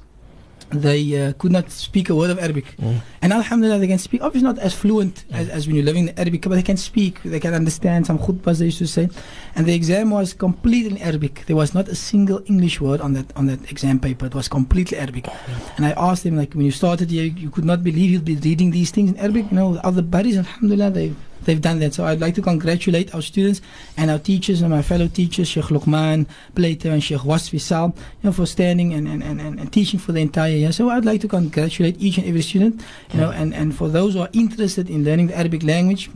they 0.71 1.27
uh, 1.27 1.34
could 1.34 1.51
not 1.51 1.71
speak 1.71 2.10
a 2.10 2.15
word 2.15 2.29
of 2.29 2.39
Arabic. 2.39 2.75
Mm. 2.77 3.01
And 3.21 3.34
Alhamdulillah, 3.34 3.79
they 3.79 3.88
can 3.88 3.97
speak, 3.97 4.21
obviously 4.21 4.47
not 4.47 4.60
as 4.60 4.73
fluent 4.73 5.25
mm. 5.29 5.36
as, 5.36 5.49
as 5.49 5.67
when 5.67 5.75
you're 5.75 5.86
living 5.86 6.08
in 6.08 6.19
Arabic, 6.19 6.41
but 6.41 6.51
they 6.51 6.63
can 6.63 6.77
speak, 6.77 7.21
they 7.23 7.39
can 7.39 7.53
understand 7.53 8.05
some 8.05 8.19
khutbahs 8.19 8.60
they 8.60 8.65
used 8.65 8.77
to 8.79 8.88
say. 8.88 9.10
And 9.55 9.65
the 9.65 9.73
exam 9.73 10.12
was 10.12 10.34
completely 10.34 10.91
in 10.91 10.97
Arabic. 10.99 11.45
There 11.47 11.55
was 11.55 11.73
not 11.73 11.88
a 11.88 11.95
single 11.95 12.41
English 12.45 12.79
word 12.82 13.01
on 13.01 13.13
that 13.13 13.36
on 13.36 13.47
that 13.47 13.71
exam 13.71 13.99
paper. 13.99 14.25
It 14.27 14.36
was 14.36 14.47
completely 14.47 14.97
Arabic. 14.97 15.25
Mm. 15.25 15.77
And 15.77 15.86
I 15.86 15.91
asked 15.91 16.23
them, 16.23 16.38
like, 16.38 16.53
when 16.53 16.65
you 16.65 16.71
started 16.71 17.10
here, 17.12 17.25
you 17.25 17.49
could 17.49 17.65
not 17.65 17.84
believe 17.84 18.12
you'd 18.12 18.25
be 18.25 18.36
reading 18.36 18.71
these 18.71 18.91
things 18.91 19.12
in 19.12 19.17
Arabic. 19.17 19.51
You 19.51 19.58
know, 19.58 19.75
other 19.84 20.01
buddies, 20.01 20.38
Alhamdulillah, 20.38 20.91
they've 20.91 21.15
they've 21.49 21.59
done 21.59 21.79
that. 21.79 21.95
So 21.95 22.05
I'd 22.05 22.21
like 22.21 22.35
to 22.35 22.43
congratulate 22.43 23.15
our 23.15 23.23
students 23.23 23.59
and 23.97 24.12
our 24.12 24.19
teachers 24.19 24.62
and 24.62 24.69
my 24.69 24.83
fellow 24.83 25.07
teachers, 25.07 25.47
Sheikh 25.47 25.65
Luqman, 25.65 26.27
Plato, 26.53 26.91
and 26.91 27.03
Sheikh 27.03 27.21
Wasfi 27.21 27.59
Sal, 27.59 27.95
you 28.21 28.29
know, 28.29 28.31
for 28.31 28.45
standing 28.45 28.93
and, 28.93 29.07
and, 29.07 29.23
and, 29.23 29.41
and 29.41 29.73
teaching 29.73 29.99
for 29.99 30.12
the 30.12 30.19
entire 30.19 30.55
year. 30.55 30.71
So 30.71 30.89
I'd 30.89 31.05
like 31.05 31.21
to 31.21 31.27
congratulate 31.27 31.99
each 31.99 32.19
and 32.19 32.27
every 32.27 32.43
student, 32.43 32.83
you 33.12 33.19
know, 33.19 33.31
and, 33.31 33.51
and 33.53 33.75
for 33.75 33.89
those 33.89 34.13
who 34.13 34.21
are 34.21 34.29
interested 34.31 34.91
in 34.91 35.03
learning 35.03 35.27
the 35.27 35.38
Arabic 35.38 35.63
language, 35.63 36.09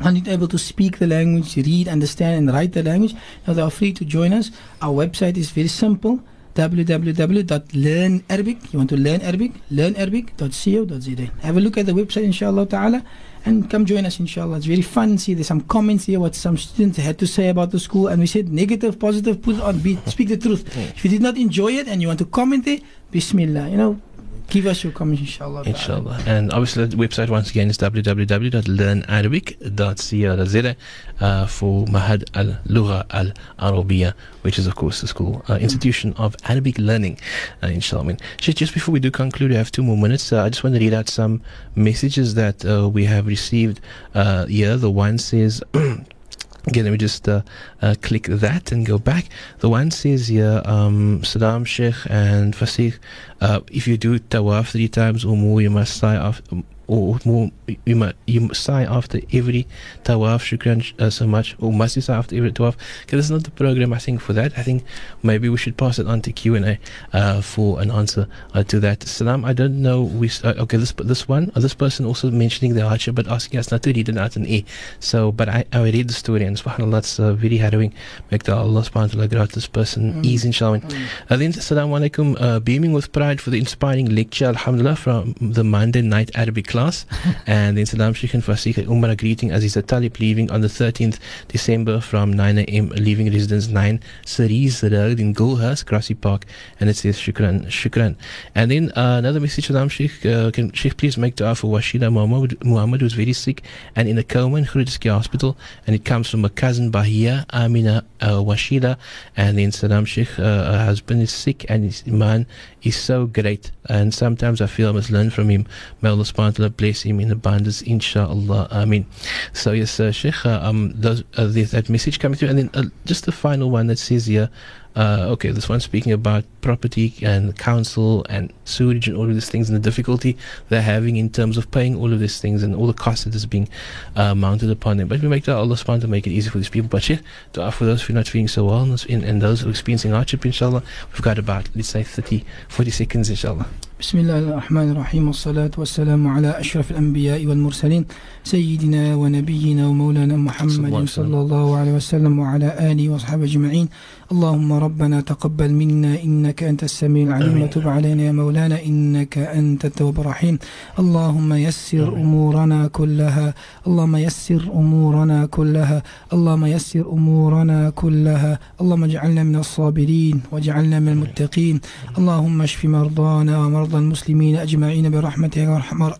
are 0.00 0.12
not 0.12 0.28
able 0.28 0.46
to 0.46 0.58
speak 0.58 0.98
the 0.98 1.08
language, 1.08 1.56
read, 1.56 1.88
understand, 1.88 2.38
and 2.38 2.52
write 2.54 2.72
the 2.72 2.84
language, 2.84 3.16
know, 3.46 3.54
they 3.54 3.62
are 3.62 3.70
free 3.70 3.92
to 3.92 4.04
join 4.04 4.32
us. 4.32 4.52
Our 4.80 4.92
website 4.92 5.36
is 5.36 5.50
very 5.50 5.66
simple 5.66 6.20
www.learnarabic. 6.54 8.72
You 8.72 8.78
want 8.78 8.90
to 8.90 8.96
learn 8.96 9.22
Arabic? 9.22 9.54
Learnarabic.co.za. 9.72 11.30
Have 11.42 11.56
a 11.56 11.60
look 11.60 11.76
at 11.78 11.86
the 11.86 11.92
website, 11.92 12.22
inshallah 12.24 12.66
ta'ala 12.66 13.02
and 13.48 13.70
come 13.70 13.86
join 13.86 14.04
us 14.04 14.20
inshallah. 14.20 14.58
It's 14.58 14.66
very 14.66 14.82
fun. 14.82 15.18
See 15.18 15.34
there's 15.34 15.46
some 15.46 15.62
comments 15.62 16.04
here 16.04 16.20
what 16.20 16.34
some 16.34 16.56
students 16.56 16.98
had 16.98 17.18
to 17.18 17.26
say 17.26 17.48
about 17.48 17.70
the 17.70 17.80
school. 17.80 18.08
And 18.08 18.20
we 18.20 18.26
said 18.26 18.50
negative 18.52 18.98
positive 18.98 19.40
put 19.40 19.60
on 19.60 19.78
be, 19.78 19.96
speak 20.06 20.28
the 20.28 20.36
truth. 20.36 20.76
If 20.76 21.04
you 21.04 21.10
did 21.10 21.22
not 21.22 21.36
enjoy 21.36 21.72
it 21.72 21.88
and 21.88 22.02
you 22.02 22.08
want 22.08 22.18
to 22.20 22.26
comment 22.26 22.64
there 22.64 22.78
bismillah 23.10 23.68
you 23.68 23.76
know 23.76 24.00
give 24.48 24.66
us 24.66 24.82
your 24.82 24.92
comments 24.92 25.20
inshallah 25.20 25.62
inshallah. 25.64 26.20
And 26.26 26.52
obviously 26.52 26.86
the 26.86 26.96
website 26.96 27.30
once 27.30 27.50
again 27.50 27.70
is 27.70 27.78
www.learnarabic.co.za 27.78 30.76
uh, 31.20 31.46
for 31.46 31.84
Mahad 31.86 32.24
al-Lugha 32.34 33.06
al-Arabiya 33.10 34.14
which 34.42 34.58
is 34.58 34.66
of 34.66 34.74
course 34.76 35.00
the 35.00 35.06
school 35.06 35.42
uh, 35.48 35.54
institution 35.54 36.12
of 36.16 36.36
Arabic 36.44 36.78
learning 36.78 37.18
uh, 37.62 37.68
inshallah. 37.68 38.16
Just 38.38 38.74
before 38.74 38.92
we 38.92 39.00
do 39.00 39.10
conclude 39.10 39.50
we 39.50 39.56
have 39.56 39.70
two 39.70 39.82
more 39.82 39.96
minutes. 39.96 40.32
Uh, 40.32 40.44
I 40.44 40.48
just 40.48 40.64
want 40.64 40.74
to 40.74 40.80
read 40.80 40.94
out 40.94 41.08
some 41.08 41.42
messages 41.74 42.34
that 42.34 42.64
uh, 42.64 42.88
we 42.88 43.04
have 43.04 43.26
received 43.26 43.80
uh, 44.14 44.46
here. 44.46 44.76
The 44.76 44.90
one 44.90 45.18
says 45.18 45.62
Again, 46.66 46.84
let 46.84 46.90
me 46.90 46.98
just 46.98 47.28
uh, 47.28 47.42
uh, 47.80 47.94
click 48.02 48.24
that 48.24 48.72
and 48.72 48.84
go 48.84 48.98
back. 48.98 49.26
The 49.60 49.68
one 49.68 49.90
says 49.90 50.28
here, 50.28 50.60
um, 50.64 51.20
Saddam 51.22 51.66
Sheikh 51.66 51.94
and 52.10 52.54
Fasih, 52.54 52.98
uh, 53.40 53.60
if 53.70 53.86
you 53.86 53.96
do 53.96 54.18
tawaf 54.18 54.72
three 54.72 54.88
times 54.88 55.24
or 55.24 55.36
more, 55.36 55.60
you 55.60 55.70
must 55.70 55.96
sigh 55.96 56.16
off 56.16 56.42
or 56.88 57.18
more 57.24 57.50
you 57.84 57.94
must 57.94 58.16
you 58.26 58.52
sigh 58.54 58.82
after 58.82 59.20
every 59.32 59.66
tawaf 60.04 60.40
shukran 60.40 60.80
uh, 60.98 61.10
so 61.10 61.26
much. 61.26 61.54
Or 61.60 61.72
must 61.72 61.96
you 61.96 62.02
sigh 62.02 62.16
after 62.16 62.34
every 62.34 62.50
tawaf? 62.50 62.76
Because 63.02 63.26
it's 63.26 63.30
not 63.30 63.44
the 63.44 63.50
program 63.50 63.92
I 63.92 63.98
think 63.98 64.20
for 64.20 64.32
that. 64.32 64.56
I 64.56 64.62
think 64.62 64.84
maybe 65.22 65.48
we 65.48 65.58
should 65.58 65.76
pass 65.76 65.98
it 65.98 66.06
on 66.06 66.22
to 66.22 66.32
Q&A 66.32 66.78
uh, 67.12 67.42
for 67.42 67.80
an 67.80 67.90
answer 67.90 68.26
uh, 68.54 68.64
to 68.64 68.80
that. 68.80 69.02
Salam 69.02 69.44
I 69.44 69.52
don't 69.52 69.80
know 69.82 70.02
we 70.02 70.30
uh, 70.42 70.54
okay 70.64 70.78
this 70.78 70.92
this 70.92 71.28
one 71.28 71.52
uh, 71.54 71.60
this 71.60 71.74
person 71.74 72.06
also 72.06 72.30
mentioning 72.30 72.74
the 72.74 72.88
hardship 72.88 73.14
but 73.14 73.28
asking 73.28 73.60
us 73.60 73.70
not 73.70 73.82
to 73.82 73.92
read 73.92 74.08
it 74.08 74.16
out 74.16 74.36
in 74.36 74.46
A 74.46 74.64
so 74.98 75.30
but 75.30 75.48
I, 75.48 75.64
I 75.72 75.82
read 75.84 76.08
the 76.08 76.14
story 76.14 76.44
and 76.44 76.56
subhanallah 76.56 76.98
it's 76.98 77.20
uh, 77.20 77.34
very 77.34 77.58
harrowing. 77.58 77.92
Make 78.30 78.44
the 78.44 78.56
Allah 78.56 78.80
subhanahu 78.80 79.14
wa 79.14 79.26
ta'ala 79.26 79.28
grant 79.28 79.52
this 79.52 79.66
person 79.66 80.14
mm. 80.14 80.24
ease 80.24 80.44
inshallah. 80.44 80.80
Mm. 80.80 81.06
uh, 81.30 81.36
then 81.36 81.52
Assalamu 81.52 82.00
alaikum 82.00 82.36
uh, 82.40 82.60
beaming 82.60 82.92
with 82.92 83.12
pride 83.12 83.40
for 83.42 83.50
the 83.50 83.58
inspiring 83.58 84.08
lecture 84.14 84.46
alhamdulillah 84.46 84.96
from 84.96 85.34
the 85.40 85.62
Monday 85.62 86.00
night 86.00 86.30
Arabic 86.34 86.66
class 86.66 86.77
class. 86.78 87.06
and 87.46 87.76
then 87.76 87.86
Salam 87.86 88.14
Sheikh 88.14 88.34
and 88.34 88.42
Fasika 88.42 88.84
Umrah 88.86 89.18
greeting 89.18 89.50
Aziz 89.52 89.76
Talib 89.86 90.18
leaving 90.20 90.50
on 90.50 90.60
the 90.60 90.68
13th 90.68 91.18
December 91.48 92.00
from 92.00 92.32
9 92.32 92.58
a.m. 92.58 92.88
leaving 92.90 93.32
residence 93.32 93.68
9 93.68 94.00
Cerise 94.24 94.82
Road 94.84 95.18
in 95.18 95.34
Goulhurst, 95.34 95.86
Grassy 95.86 96.14
Park. 96.14 96.46
And 96.78 96.88
it 96.88 96.96
says 96.96 97.16
Shukran, 97.18 97.66
Shukran. 97.66 98.16
And 98.54 98.70
then 98.70 98.92
uh, 98.92 99.16
another 99.18 99.40
message 99.40 99.66
Salam 99.66 99.88
Sheikh, 99.88 100.24
uh, 100.24 100.50
can 100.52 100.72
Sheikh 100.72 100.96
please 100.96 101.16
make 101.18 101.34
dua 101.36 101.54
for 101.54 101.68
Washida 101.68 102.12
Muhammad, 102.12 102.64
Muhammad 102.64 103.00
who's 103.00 103.14
very 103.14 103.32
sick 103.32 103.62
and 103.96 104.08
in 104.08 104.16
a 104.18 104.24
coma 104.24 104.56
in 104.58 104.64
Groote 104.64 104.88
Schuur 104.88 105.14
Hospital. 105.14 105.56
And 105.86 105.96
it 105.96 106.04
comes 106.04 106.30
from 106.30 106.44
a 106.44 106.50
cousin 106.50 106.90
Bahia 106.90 107.44
Amina 107.52 108.04
uh, 108.20 108.38
Washida. 108.50 108.96
And 109.36 109.58
then 109.58 109.72
Salam 109.72 110.04
Sheikh, 110.04 110.38
uh, 110.38 110.42
her 110.42 110.84
husband 110.84 111.22
is 111.22 111.32
sick 111.32 111.66
and 111.68 111.84
his 111.84 112.04
iman 112.06 112.46
is 112.82 112.96
so 112.96 113.26
great. 113.26 113.72
And 113.88 114.14
sometimes 114.14 114.60
I 114.60 114.66
feel 114.66 114.88
I 114.88 114.92
must 114.92 115.10
learn 115.10 115.30
from 115.30 115.48
him. 115.48 115.66
May 116.02 116.10
Allah 116.10 116.24
subhanahu 116.24 116.67
bless 116.76 117.02
him 117.02 117.20
in 117.20 117.30
abundance, 117.30 117.82
inshallah. 117.82 118.86
Mean, 118.86 119.06
so 119.52 119.72
yes, 119.72 119.98
uh, 120.00 120.12
Sheikh, 120.12 120.44
uh, 120.46 120.60
um, 120.62 120.92
those, 120.94 121.22
uh, 121.36 121.46
that 121.46 121.88
message 121.88 122.18
coming 122.18 122.36
through. 122.36 122.48
And 122.48 122.58
then 122.58 122.70
uh, 122.74 122.84
just 123.04 123.24
the 123.24 123.32
final 123.32 123.70
one 123.70 123.86
that 123.88 123.98
says 123.98 124.26
here, 124.26 124.50
okay, 124.96 125.50
this 125.50 125.68
one's 125.68 125.84
speaking 125.84 126.12
about 126.12 126.44
property 126.60 127.14
and 127.22 127.56
council 127.56 128.26
and 128.28 128.52
sewage 128.64 129.06
and 129.06 129.16
all 129.16 129.28
of 129.28 129.34
these 129.34 129.48
things 129.48 129.68
and 129.70 129.76
the 129.76 129.80
difficulty 129.80 130.36
they're 130.70 130.82
having 130.82 131.16
in 131.16 131.30
terms 131.30 131.56
of 131.56 131.70
paying 131.70 131.94
all 131.94 132.12
of 132.12 132.18
these 132.18 132.40
things 132.40 132.64
and 132.64 132.74
all 132.74 132.88
the 132.88 132.92
costs 132.92 133.24
that 133.24 133.34
is 133.34 133.46
being 133.46 133.68
mounted 134.16 134.70
upon 134.70 134.96
them. 134.96 135.06
But 135.06 135.22
we 135.22 135.28
make 135.28 135.44
that 135.44 135.56
Allah 135.56 135.76
subhanahu 135.76 136.00
to 136.02 136.08
make 136.08 136.26
it 136.26 136.30
easy 136.30 136.50
for 136.50 136.58
these 136.58 136.68
people. 136.68 136.88
But 136.88 137.08
yeah, 137.08 137.20
dua 137.52 137.70
for 137.70 137.84
those 137.84 138.02
who 138.02 138.12
are 138.12 138.16
not 138.16 138.26
feeling 138.26 138.48
so 138.48 138.64
well 138.64 138.82
and, 138.82 139.24
and 139.24 139.40
those 139.40 139.60
who 139.60 139.68
are 139.68 139.70
experiencing 139.70 140.10
hardship, 140.10 140.44
inshallah. 140.44 140.82
We've 141.12 141.22
got 141.22 141.38
about, 141.38 141.68
let's 141.76 141.88
say, 141.88 142.02
30, 142.02 142.44
40 142.68 142.90
seconds, 142.90 143.30
inshallah. 143.30 143.68
بسم 144.00 144.18
الله 144.18 144.38
الرحمن 144.38 144.90
الرحيم 144.90 145.26
والصلاة 145.26 145.70
والسلام 145.78 146.26
على 146.28 146.60
أشرف 146.60 146.90
الأنبياء 146.90 147.46
والمرسلين 147.46 148.04
سيدنا 148.44 149.14
ونبينا 149.14 149.86
ومولانا 149.88 150.36
محمد 150.36 151.08
صلى 151.08 151.40
الله 151.40 151.76
عليه 151.76 151.92
وسلم 151.92 152.38
وعلى 152.38 152.68
آله 152.90 153.08
وصحبه 153.08 153.44
أجمعين 153.44 153.88
اللهم 154.32 154.72
ربنا 154.72 155.20
تقبل 155.20 155.70
منا 155.72 156.22
إنك 156.22 156.62
أنت 156.62 156.84
السميع 156.84 157.26
العليم 157.26 157.62
وتب 157.62 157.88
علينا 157.88 158.22
يا 158.22 158.32
مولانا 158.32 158.82
إنك 158.86 159.38
أنت 159.38 159.84
التواب 159.84 160.20
الرحيم 160.20 160.58
اللهم 160.98 161.52
يسر 161.52 162.08
أمورنا 162.16 162.86
كلها 162.86 163.54
اللهم 163.86 164.16
يسر 164.16 164.62
أمورنا 164.74 165.46
كلها 165.46 166.02
اللهم 166.32 166.64
يسر 166.66 167.04
أمورنا 167.12 167.90
كلها 167.90 168.58
اللهم 168.80 169.04
اجعلنا 169.04 169.42
من 169.42 169.56
الصابرين 169.56 170.40
واجعلنا 170.52 171.00
من 171.00 171.08
المتقين 171.08 171.80
اللهم 172.18 172.62
اشف 172.62 172.84
مرضانا 172.84 173.58
ومرضى 173.88 174.04
المسلمين 174.04 174.56
أجمعين 174.56 175.10
برحمتك 175.10 175.56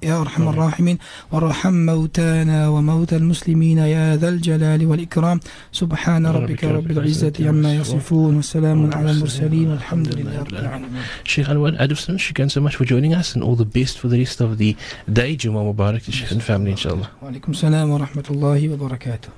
يا 0.03 0.21
أرحم 0.21 0.49
الراحمين. 0.49 0.99
وارحم 1.33 1.87
موتانا 1.87 2.69
وموتى 2.69 3.16
المسلمين 3.16 3.79
يا 3.79 4.16
ذا 4.16 4.29
الجلال 4.29 4.87
والإكرام. 4.87 5.41
سبحان 5.73 6.27
ربك 6.27 6.64
رب 6.64 6.91
العزة 6.91 7.33
عما 7.41 7.75
يصفون 7.75 8.37
وسلام 8.37 8.95
على 8.95 9.11
المرسلين. 9.11 9.69
والحمد 9.69 10.14
لله 10.14 10.39
رب 10.39 10.53
العالمين. 10.53 11.03
Sheikh 11.25 11.47
Anwar 11.47 11.77
Adamson, 11.79 12.16
shukran 12.16 12.51
so 12.51 12.61
much 12.61 12.77
for 12.77 12.85
joining 12.85 13.12
us 13.14 13.35
and 13.35 13.43
all 13.45 13.57
the 13.57 13.71
best 13.79 13.99
for 13.99 14.09
the 14.09 14.19
rest 14.19 14.41
of 14.41 14.57
the 14.57 14.75
day. 15.12 15.37
Juma 15.37 15.61
Mubarak 15.61 16.03
to 16.05 16.12
Sheikh 16.12 16.31
and 16.31 16.43
family, 16.43 16.71
inshallah. 16.71 17.09
وعليكم 17.23 17.53
السلام 17.53 17.91
ورحمة 17.91 18.25
الله 18.31 18.69
وبركاته 18.69 19.29